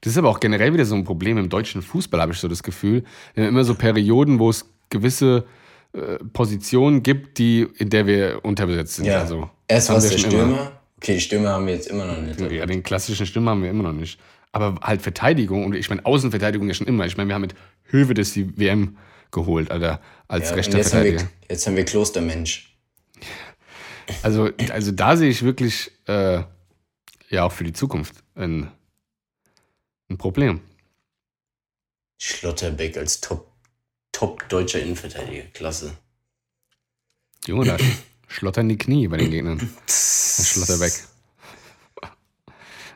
Das 0.00 0.12
ist 0.12 0.18
aber 0.18 0.28
auch 0.28 0.40
generell 0.40 0.72
wieder 0.72 0.84
so 0.84 0.94
ein 0.94 1.04
Problem 1.04 1.36
im 1.38 1.48
deutschen 1.48 1.82
Fußball, 1.82 2.20
habe 2.20 2.32
ich 2.32 2.38
so 2.38 2.48
das 2.48 2.62
Gefühl. 2.62 3.04
Wir 3.34 3.44
haben 3.44 3.50
immer 3.50 3.64
so 3.64 3.74
Perioden, 3.74 4.38
wo 4.38 4.48
es 4.48 4.64
gewisse 4.88 5.44
äh, 5.92 6.16
Positionen 6.32 7.02
gibt, 7.02 7.38
die, 7.38 7.66
in 7.76 7.90
der 7.90 8.06
wir 8.06 8.40
unterbesetzt 8.44 8.96
sind. 8.96 9.06
Ja. 9.06 9.20
Also, 9.20 9.50
Erst 9.68 9.90
was 9.90 10.08
der 10.08 10.18
Stürmer. 10.18 10.42
Immer. 10.42 10.72
Okay, 10.96 11.14
die 11.14 11.20
Stürmer 11.20 11.50
haben 11.50 11.66
wir 11.66 11.74
jetzt 11.74 11.88
immer 11.88 12.06
noch 12.06 12.20
nicht. 12.20 12.40
Ja, 12.40 12.66
den 12.66 12.82
klassischen 12.82 13.26
Stürmer 13.26 13.52
haben 13.52 13.62
wir 13.62 13.70
immer 13.70 13.84
noch 13.84 13.92
nicht. 13.92 14.20
Aber 14.52 14.80
halt 14.82 15.00
Verteidigung, 15.02 15.64
und 15.64 15.74
ich 15.74 15.88
meine 15.88 16.04
Außenverteidigung 16.04 16.68
ja 16.68 16.74
schon 16.74 16.86
immer. 16.86 17.06
Ich 17.06 17.16
meine, 17.16 17.28
wir 17.28 17.34
haben 17.34 17.42
mit 17.42 17.54
Höwe 17.84 18.14
das 18.14 18.32
die 18.32 18.58
WM 18.58 18.96
geholt, 19.30 19.70
Alter, 19.70 20.00
als 20.28 20.50
ja, 20.50 20.56
rechter 20.56 20.78
jetzt 20.78 20.90
Verteidiger. 20.90 21.20
Haben 21.20 21.28
wir, 21.28 21.46
jetzt 21.48 21.66
haben 21.66 21.76
wir 21.76 21.84
Klostermensch. 21.84 22.76
Also, 24.22 24.50
also 24.72 24.90
da 24.92 25.16
sehe 25.16 25.30
ich 25.30 25.42
wirklich 25.42 25.92
äh, 26.06 26.42
ja 27.28 27.44
auch 27.44 27.52
für 27.52 27.64
die 27.64 27.72
Zukunft 27.72 28.16
ein, 28.34 28.70
ein 30.10 30.18
Problem. 30.18 30.60
Schlotterbeck 32.18 32.96
als 32.96 33.20
Top, 33.20 33.50
Top 34.12 34.48
deutscher 34.48 34.80
Innenverteidiger, 34.80 35.44
klasse. 35.54 35.96
Junge, 37.46 37.64
da 37.64 37.76
schlottern 38.28 38.68
die 38.68 38.76
Knie 38.76 39.08
bei 39.08 39.16
den 39.16 39.30
Gegnern. 39.30 39.70
Schlotterbeck. 39.86 40.92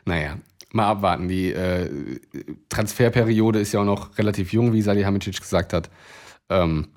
Naja, 0.07 0.37
mal 0.71 0.85
abwarten. 0.85 1.27
Die 1.27 1.51
äh, 1.51 2.19
Transferperiode 2.69 3.59
ist 3.59 3.71
ja 3.71 3.79
auch 3.79 3.85
noch 3.85 4.15
relativ 4.19 4.53
jung, 4.53 4.71
wie 4.71 4.83
Salihamidzic 4.83 5.41
gesagt 5.41 5.73
hat. 5.73 5.89
Ähm, 6.47 6.89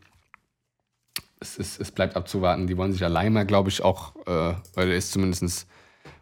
es, 1.41 1.57
ist, 1.57 1.81
es 1.81 1.91
bleibt 1.91 2.15
abzuwarten. 2.15 2.67
Die 2.67 2.77
wollen 2.77 2.93
sich 2.93 3.03
allein 3.03 3.33
mal, 3.33 3.47
glaube 3.47 3.71
ich, 3.71 3.83
auch, 3.83 4.15
äh, 4.27 4.55
weil 4.75 4.91
er 4.91 4.97
ist 4.97 5.13
zumindest 5.13 5.67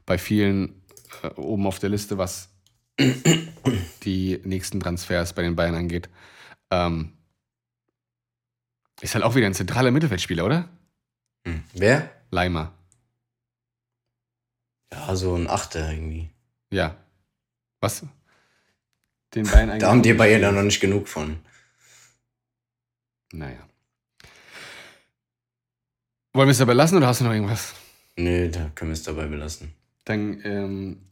bei 0.05 0.17
vielen 0.17 0.81
äh, 1.25 1.29
oben 1.41 1.67
auf 1.67 1.81
der 1.81 1.91
Liste, 1.91 2.19
was 2.19 2.51
die 2.99 4.41
nächsten 4.45 4.81
Transfers 4.81 5.33
bei 5.33 5.43
den 5.43 5.57
Bayern 5.57 5.75
angeht. 5.75 6.09
Ähm, 6.71 7.13
ist 9.01 9.15
halt 9.15 9.25
auch 9.25 9.35
wieder 9.35 9.47
ein 9.47 9.55
zentraler 9.55 9.91
Mittelfeldspieler, 9.91 10.45
oder? 10.45 10.69
Hm. 11.47 11.63
Wer? 11.75 12.11
Leimer. 12.31 12.73
Ja, 14.93 15.15
so 15.17 15.35
ein 15.35 15.49
Achter 15.49 15.93
irgendwie. 15.93 16.31
Ja. 16.71 16.97
Was? 17.81 18.05
Den 19.35 19.45
Bayern 19.45 19.71
eigentlich. 19.71 19.81
Da 19.83 19.91
haben 19.91 20.03
die 20.03 20.15
Bayern 20.15 20.43
da 20.43 20.53
noch 20.53 20.63
nicht 20.63 20.81
genug 20.81 21.09
von. 21.09 21.39
Naja. 23.33 23.69
Wollen 26.33 26.49
wir 26.49 26.53
es 26.53 26.59
dabei 26.59 26.75
lassen 26.75 26.97
oder 26.97 27.07
hast 27.07 27.21
du 27.21 27.25
noch 27.25 27.33
irgendwas? 27.33 27.75
Nee, 28.17 28.49
da 28.49 28.71
können 28.75 28.91
wir 28.91 28.95
es 28.95 29.03
dabei 29.03 29.27
belassen. 29.27 29.75
Dann, 30.05 30.41
ähm, 30.45 31.06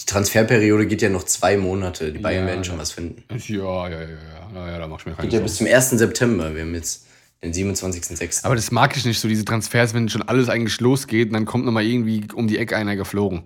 Die 0.00 0.06
Transferperiode 0.06 0.86
geht 0.86 1.02
ja 1.02 1.10
noch 1.10 1.24
zwei 1.24 1.56
Monate. 1.56 2.12
Die 2.12 2.18
Bayern 2.18 2.44
ja, 2.44 2.50
werden 2.50 2.64
schon 2.64 2.78
was 2.78 2.92
finden. 2.92 3.22
Ja, 3.46 3.88
ja, 3.88 4.00
ja, 4.00 4.08
ja. 4.08 4.50
Naja, 4.52 4.78
da 4.78 4.86
mach 4.86 5.00
ich 5.00 5.06
mir 5.06 5.12
keine 5.12 5.28
Geht 5.28 5.38
ja 5.38 5.40
bis 5.40 5.56
zum 5.56 5.66
1. 5.66 5.90
September. 5.90 6.54
Wir 6.54 6.62
haben 6.62 6.74
jetzt 6.74 7.06
den 7.42 7.52
27.06. 7.52 8.44
Aber 8.44 8.54
das 8.54 8.70
mag 8.70 8.96
ich 8.96 9.04
nicht, 9.04 9.20
so 9.20 9.28
diese 9.28 9.44
Transfers, 9.44 9.94
wenn 9.94 10.08
schon 10.08 10.22
alles 10.22 10.48
eigentlich 10.48 10.80
losgeht 10.80 11.28
und 11.28 11.34
dann 11.34 11.44
kommt 11.44 11.64
nochmal 11.64 11.84
irgendwie 11.84 12.26
um 12.34 12.48
die 12.48 12.58
Ecke 12.58 12.76
einer 12.76 12.96
geflogen. 12.96 13.44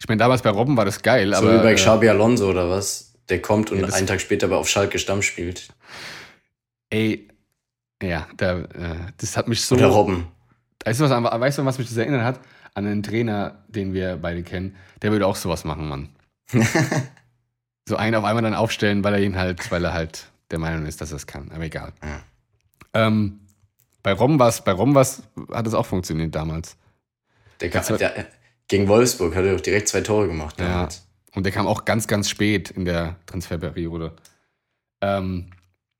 Ich 0.00 0.08
meine, 0.08 0.18
damals 0.18 0.42
bei 0.42 0.50
Robben 0.50 0.76
war 0.76 0.84
das 0.84 1.02
geil, 1.02 1.30
so 1.30 1.36
aber. 1.36 1.52
So 1.52 1.58
wie 1.58 1.62
bei 1.62 1.72
äh, 1.72 1.76
Xabi 1.76 2.08
Alonso 2.08 2.50
oder 2.50 2.68
was? 2.68 3.12
Der 3.28 3.40
kommt 3.40 3.70
und 3.70 3.80
ja, 3.80 3.88
einen 3.88 4.06
Tag 4.06 4.20
später 4.20 4.46
aber 4.46 4.58
auf 4.58 4.68
Schalke 4.68 4.98
Stamm 4.98 5.22
spielt. 5.22 5.68
Ey, 6.90 7.28
ja, 8.02 8.26
da, 8.36 8.58
äh, 8.58 8.66
das 9.18 9.36
hat 9.36 9.48
mich 9.48 9.64
so. 9.64 9.76
Oder 9.76 9.86
Robben. 9.86 10.26
Weißt 10.84 11.00
du, 11.00 11.08
was, 11.08 11.10
weißt 11.10 11.58
du, 11.58 11.64
was 11.64 11.78
mich 11.78 11.88
das 11.88 11.96
erinnert 11.96 12.22
hat? 12.22 12.40
An 12.74 12.86
einen 12.86 13.02
Trainer, 13.02 13.64
den 13.68 13.94
wir 13.94 14.16
beide 14.16 14.42
kennen. 14.42 14.76
Der 15.02 15.12
würde 15.12 15.26
auch 15.26 15.36
sowas 15.36 15.64
machen, 15.64 15.88
Mann. 15.88 16.08
so 17.88 17.96
einen 17.96 18.16
auf 18.16 18.24
einmal 18.24 18.42
dann 18.42 18.54
aufstellen, 18.54 19.04
weil 19.04 19.14
er 19.14 19.20
ihn 19.20 19.36
halt, 19.36 19.70
weil 19.70 19.84
er 19.84 19.92
halt 19.92 20.30
der 20.50 20.58
Meinung 20.58 20.86
ist, 20.86 21.00
dass 21.00 21.12
er 21.12 21.16
es 21.16 21.26
kann. 21.26 21.50
Aber 21.52 21.64
egal. 21.64 21.92
Ja. 22.02 22.20
Ähm, 23.06 23.40
bei 24.02 24.12
Rom 24.12 24.38
bei 24.38 24.72
Rom 24.72 24.96
hat 24.96 25.66
es 25.66 25.74
auch 25.74 25.86
funktioniert 25.86 26.34
damals. 26.34 26.76
Der, 27.60 27.70
kam, 27.70 27.96
der, 27.96 28.26
gegen 28.68 28.88
Wolfsburg 28.88 29.34
hat 29.34 29.44
er 29.44 29.54
doch 29.54 29.60
direkt 29.60 29.88
zwei 29.88 30.00
Tore 30.00 30.26
gemacht 30.26 30.58
damals. 30.58 30.96
Ja. 30.96 31.36
Und 31.36 31.44
der 31.44 31.52
kam 31.52 31.66
auch 31.66 31.84
ganz, 31.84 32.06
ganz 32.06 32.28
spät 32.28 32.70
in 32.70 32.84
der 32.84 33.16
Transferperiode. 33.26 34.14
Ähm, 35.00 35.50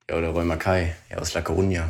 ja, 0.09 0.17
oder 0.17 0.29
Roy 0.29 0.45
Mackay, 0.45 0.93
ja, 1.09 1.17
aus 1.17 1.33
La 1.33 1.41
Coruña. 1.41 1.89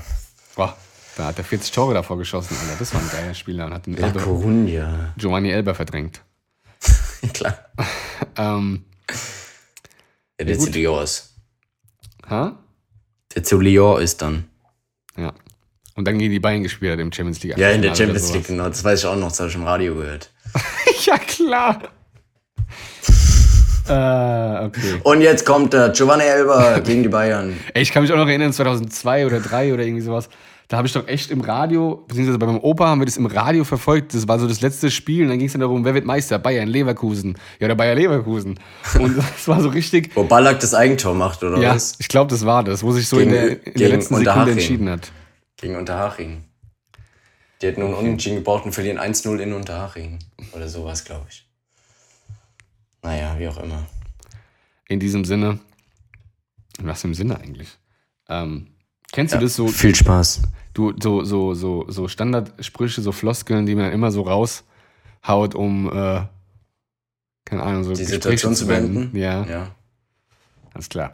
Boah, 0.55 0.77
da 1.15 1.27
hat 1.27 1.37
er 1.37 1.43
40 1.43 1.71
Tore 1.71 1.93
davor 1.93 2.17
geschossen, 2.17 2.55
Alter. 2.61 2.75
Das 2.77 2.93
war 2.93 3.01
ein 3.01 3.09
geiler 3.09 3.33
Spieler 3.33 3.65
und 3.65 3.73
hat 3.73 3.85
den 3.85 3.97
Elber, 3.97 4.19
Coruña. 4.19 5.13
Giovanni 5.17 5.49
Elber 5.49 5.73
verdrängt. 5.73 6.21
Klar. 7.33 7.57
ähm, 8.37 8.83
ja, 10.39 10.45
der 10.45 10.59
zu 10.59 10.69
Lyon 10.69 11.03
ist. 11.03 11.33
Ha? 12.29 12.57
Der 13.33 13.43
zu 13.43 13.59
Lyon 13.59 14.01
ist 14.01 14.21
dann. 14.21 14.45
Ja. 15.17 15.33
Und 15.95 16.05
dann 16.05 16.19
gegen 16.19 16.31
die 16.31 16.39
Bayern 16.39 16.63
gespielt 16.63 16.91
hat 16.91 16.99
im 16.99 17.11
Champions 17.11 17.41
League. 17.43 17.57
Ja, 17.57 17.69
in 17.69 17.81
der 17.81 17.95
Champions 17.95 18.33
League, 18.33 18.47
genau. 18.47 18.67
Das 18.67 18.83
weiß 18.83 18.99
ich 18.99 19.05
auch 19.05 19.15
noch, 19.15 19.29
das 19.29 19.39
habe 19.39 19.49
ich 19.49 19.55
im 19.55 19.63
Radio 19.63 19.95
gehört. 19.95 20.29
ja, 21.05 21.17
klar. 21.17 21.81
äh, 23.87 24.65
okay. 24.65 24.99
Und 25.03 25.21
jetzt 25.21 25.45
kommt 25.45 25.71
der 25.71 25.89
Giovanni 25.89 26.23
Elber 26.23 26.81
gegen 26.81 27.03
die 27.03 27.09
Bayern. 27.09 27.57
Ey, 27.73 27.81
ich 27.81 27.93
kann 27.93 28.03
mich 28.03 28.11
auch 28.11 28.17
noch 28.17 28.27
erinnern, 28.27 28.51
2002 28.51 29.25
oder 29.25 29.37
2003 29.37 29.73
oder 29.73 29.83
irgendwie 29.83 30.01
sowas. 30.01 30.27
Da 30.67 30.77
habe 30.77 30.87
ich 30.87 30.93
doch 30.93 31.07
echt 31.07 31.29
im 31.29 31.41
Radio, 31.41 32.03
beziehungsweise 32.07 32.39
bei 32.39 32.47
meinem 32.47 32.59
Opa 32.59 32.87
haben 32.87 32.99
wir 32.99 33.05
das 33.05 33.17
im 33.17 33.27
Radio 33.27 33.63
verfolgt. 33.63 34.15
Das 34.15 34.27
war 34.27 34.39
so 34.39 34.47
das 34.47 34.61
letzte 34.61 34.89
Spiel 34.89 35.23
und 35.23 35.29
dann 35.29 35.37
ging 35.37 35.45
es 35.45 35.53
dann 35.53 35.61
darum, 35.61 35.85
wer 35.85 35.93
wird 35.93 36.05
Meister? 36.05 36.39
Bayern, 36.39 36.67
Leverkusen. 36.67 37.37
Ja, 37.59 37.67
der 37.67 37.75
Bayer 37.75 37.93
Leverkusen. 37.93 38.59
Und 38.99 39.17
das 39.17 39.47
war 39.47 39.61
so 39.61 39.69
richtig. 39.69 40.15
Wo 40.15 40.23
Ballack 40.23 40.59
das 40.59 40.73
Eigentor 40.73 41.13
macht, 41.13 41.43
oder 41.43 41.59
ja, 41.59 41.75
was? 41.75 41.95
ich 41.99 42.07
glaube, 42.07 42.31
das 42.31 42.45
war 42.45 42.63
das, 42.63 42.81
wo 42.81 42.91
sich 42.91 43.07
so 43.07 43.17
gegen, 43.17 43.29
in 43.29 43.35
der, 43.35 43.67
in 43.67 43.73
der 43.73 43.89
letzten 43.89 44.15
Sekunde 44.15 44.51
entschieden 44.51 44.89
hat. 44.89 45.11
Gegen 45.57 45.75
Unterhaching. 45.75 46.43
Die 47.61 47.67
hätten 47.67 47.81
nun 47.81 47.93
okay. 47.93 48.03
unentschieden 48.03 48.37
gebraucht 48.37 48.65
und 48.65 48.71
verlieren 48.71 48.99
1-0 48.99 49.37
in 49.37 49.53
Unterhaching. 49.53 50.19
Oder 50.53 50.67
sowas, 50.67 51.05
glaube 51.05 51.27
ich. 51.29 51.47
Naja, 53.03 53.35
wie 53.37 53.47
auch 53.47 53.61
immer. 53.61 53.85
In 54.87 54.99
diesem 54.99 55.25
Sinne. 55.25 55.59
Was 56.81 57.03
im 57.03 57.13
Sinne 57.13 57.39
eigentlich? 57.39 57.69
Ähm, 58.27 58.74
kennst 59.15 59.33
ja, 59.33 59.39
du 59.39 59.45
das 59.45 59.55
so? 59.55 59.67
Viel 59.67 59.95
Spaß. 59.95 60.41
Du, 60.73 60.93
so, 61.01 61.23
so, 61.23 61.53
so, 61.53 61.85
so 61.87 62.07
Standardsprüche, 62.07 63.01
so 63.01 63.11
Floskeln, 63.11 63.65
die 63.65 63.75
man 63.75 63.91
immer 63.91 64.11
so 64.11 64.23
raushaut, 64.23 65.55
um, 65.55 65.87
äh, 65.87 66.21
keine 67.45 67.63
Ahnung, 67.63 67.85
so 67.85 67.93
die 67.93 68.03
Situation 68.03 68.55
zu 68.55 68.67
beenden. 68.67 69.17
Ja. 69.17 69.45
ja. 69.45 69.71
Alles 70.73 70.89
klar. 70.89 71.13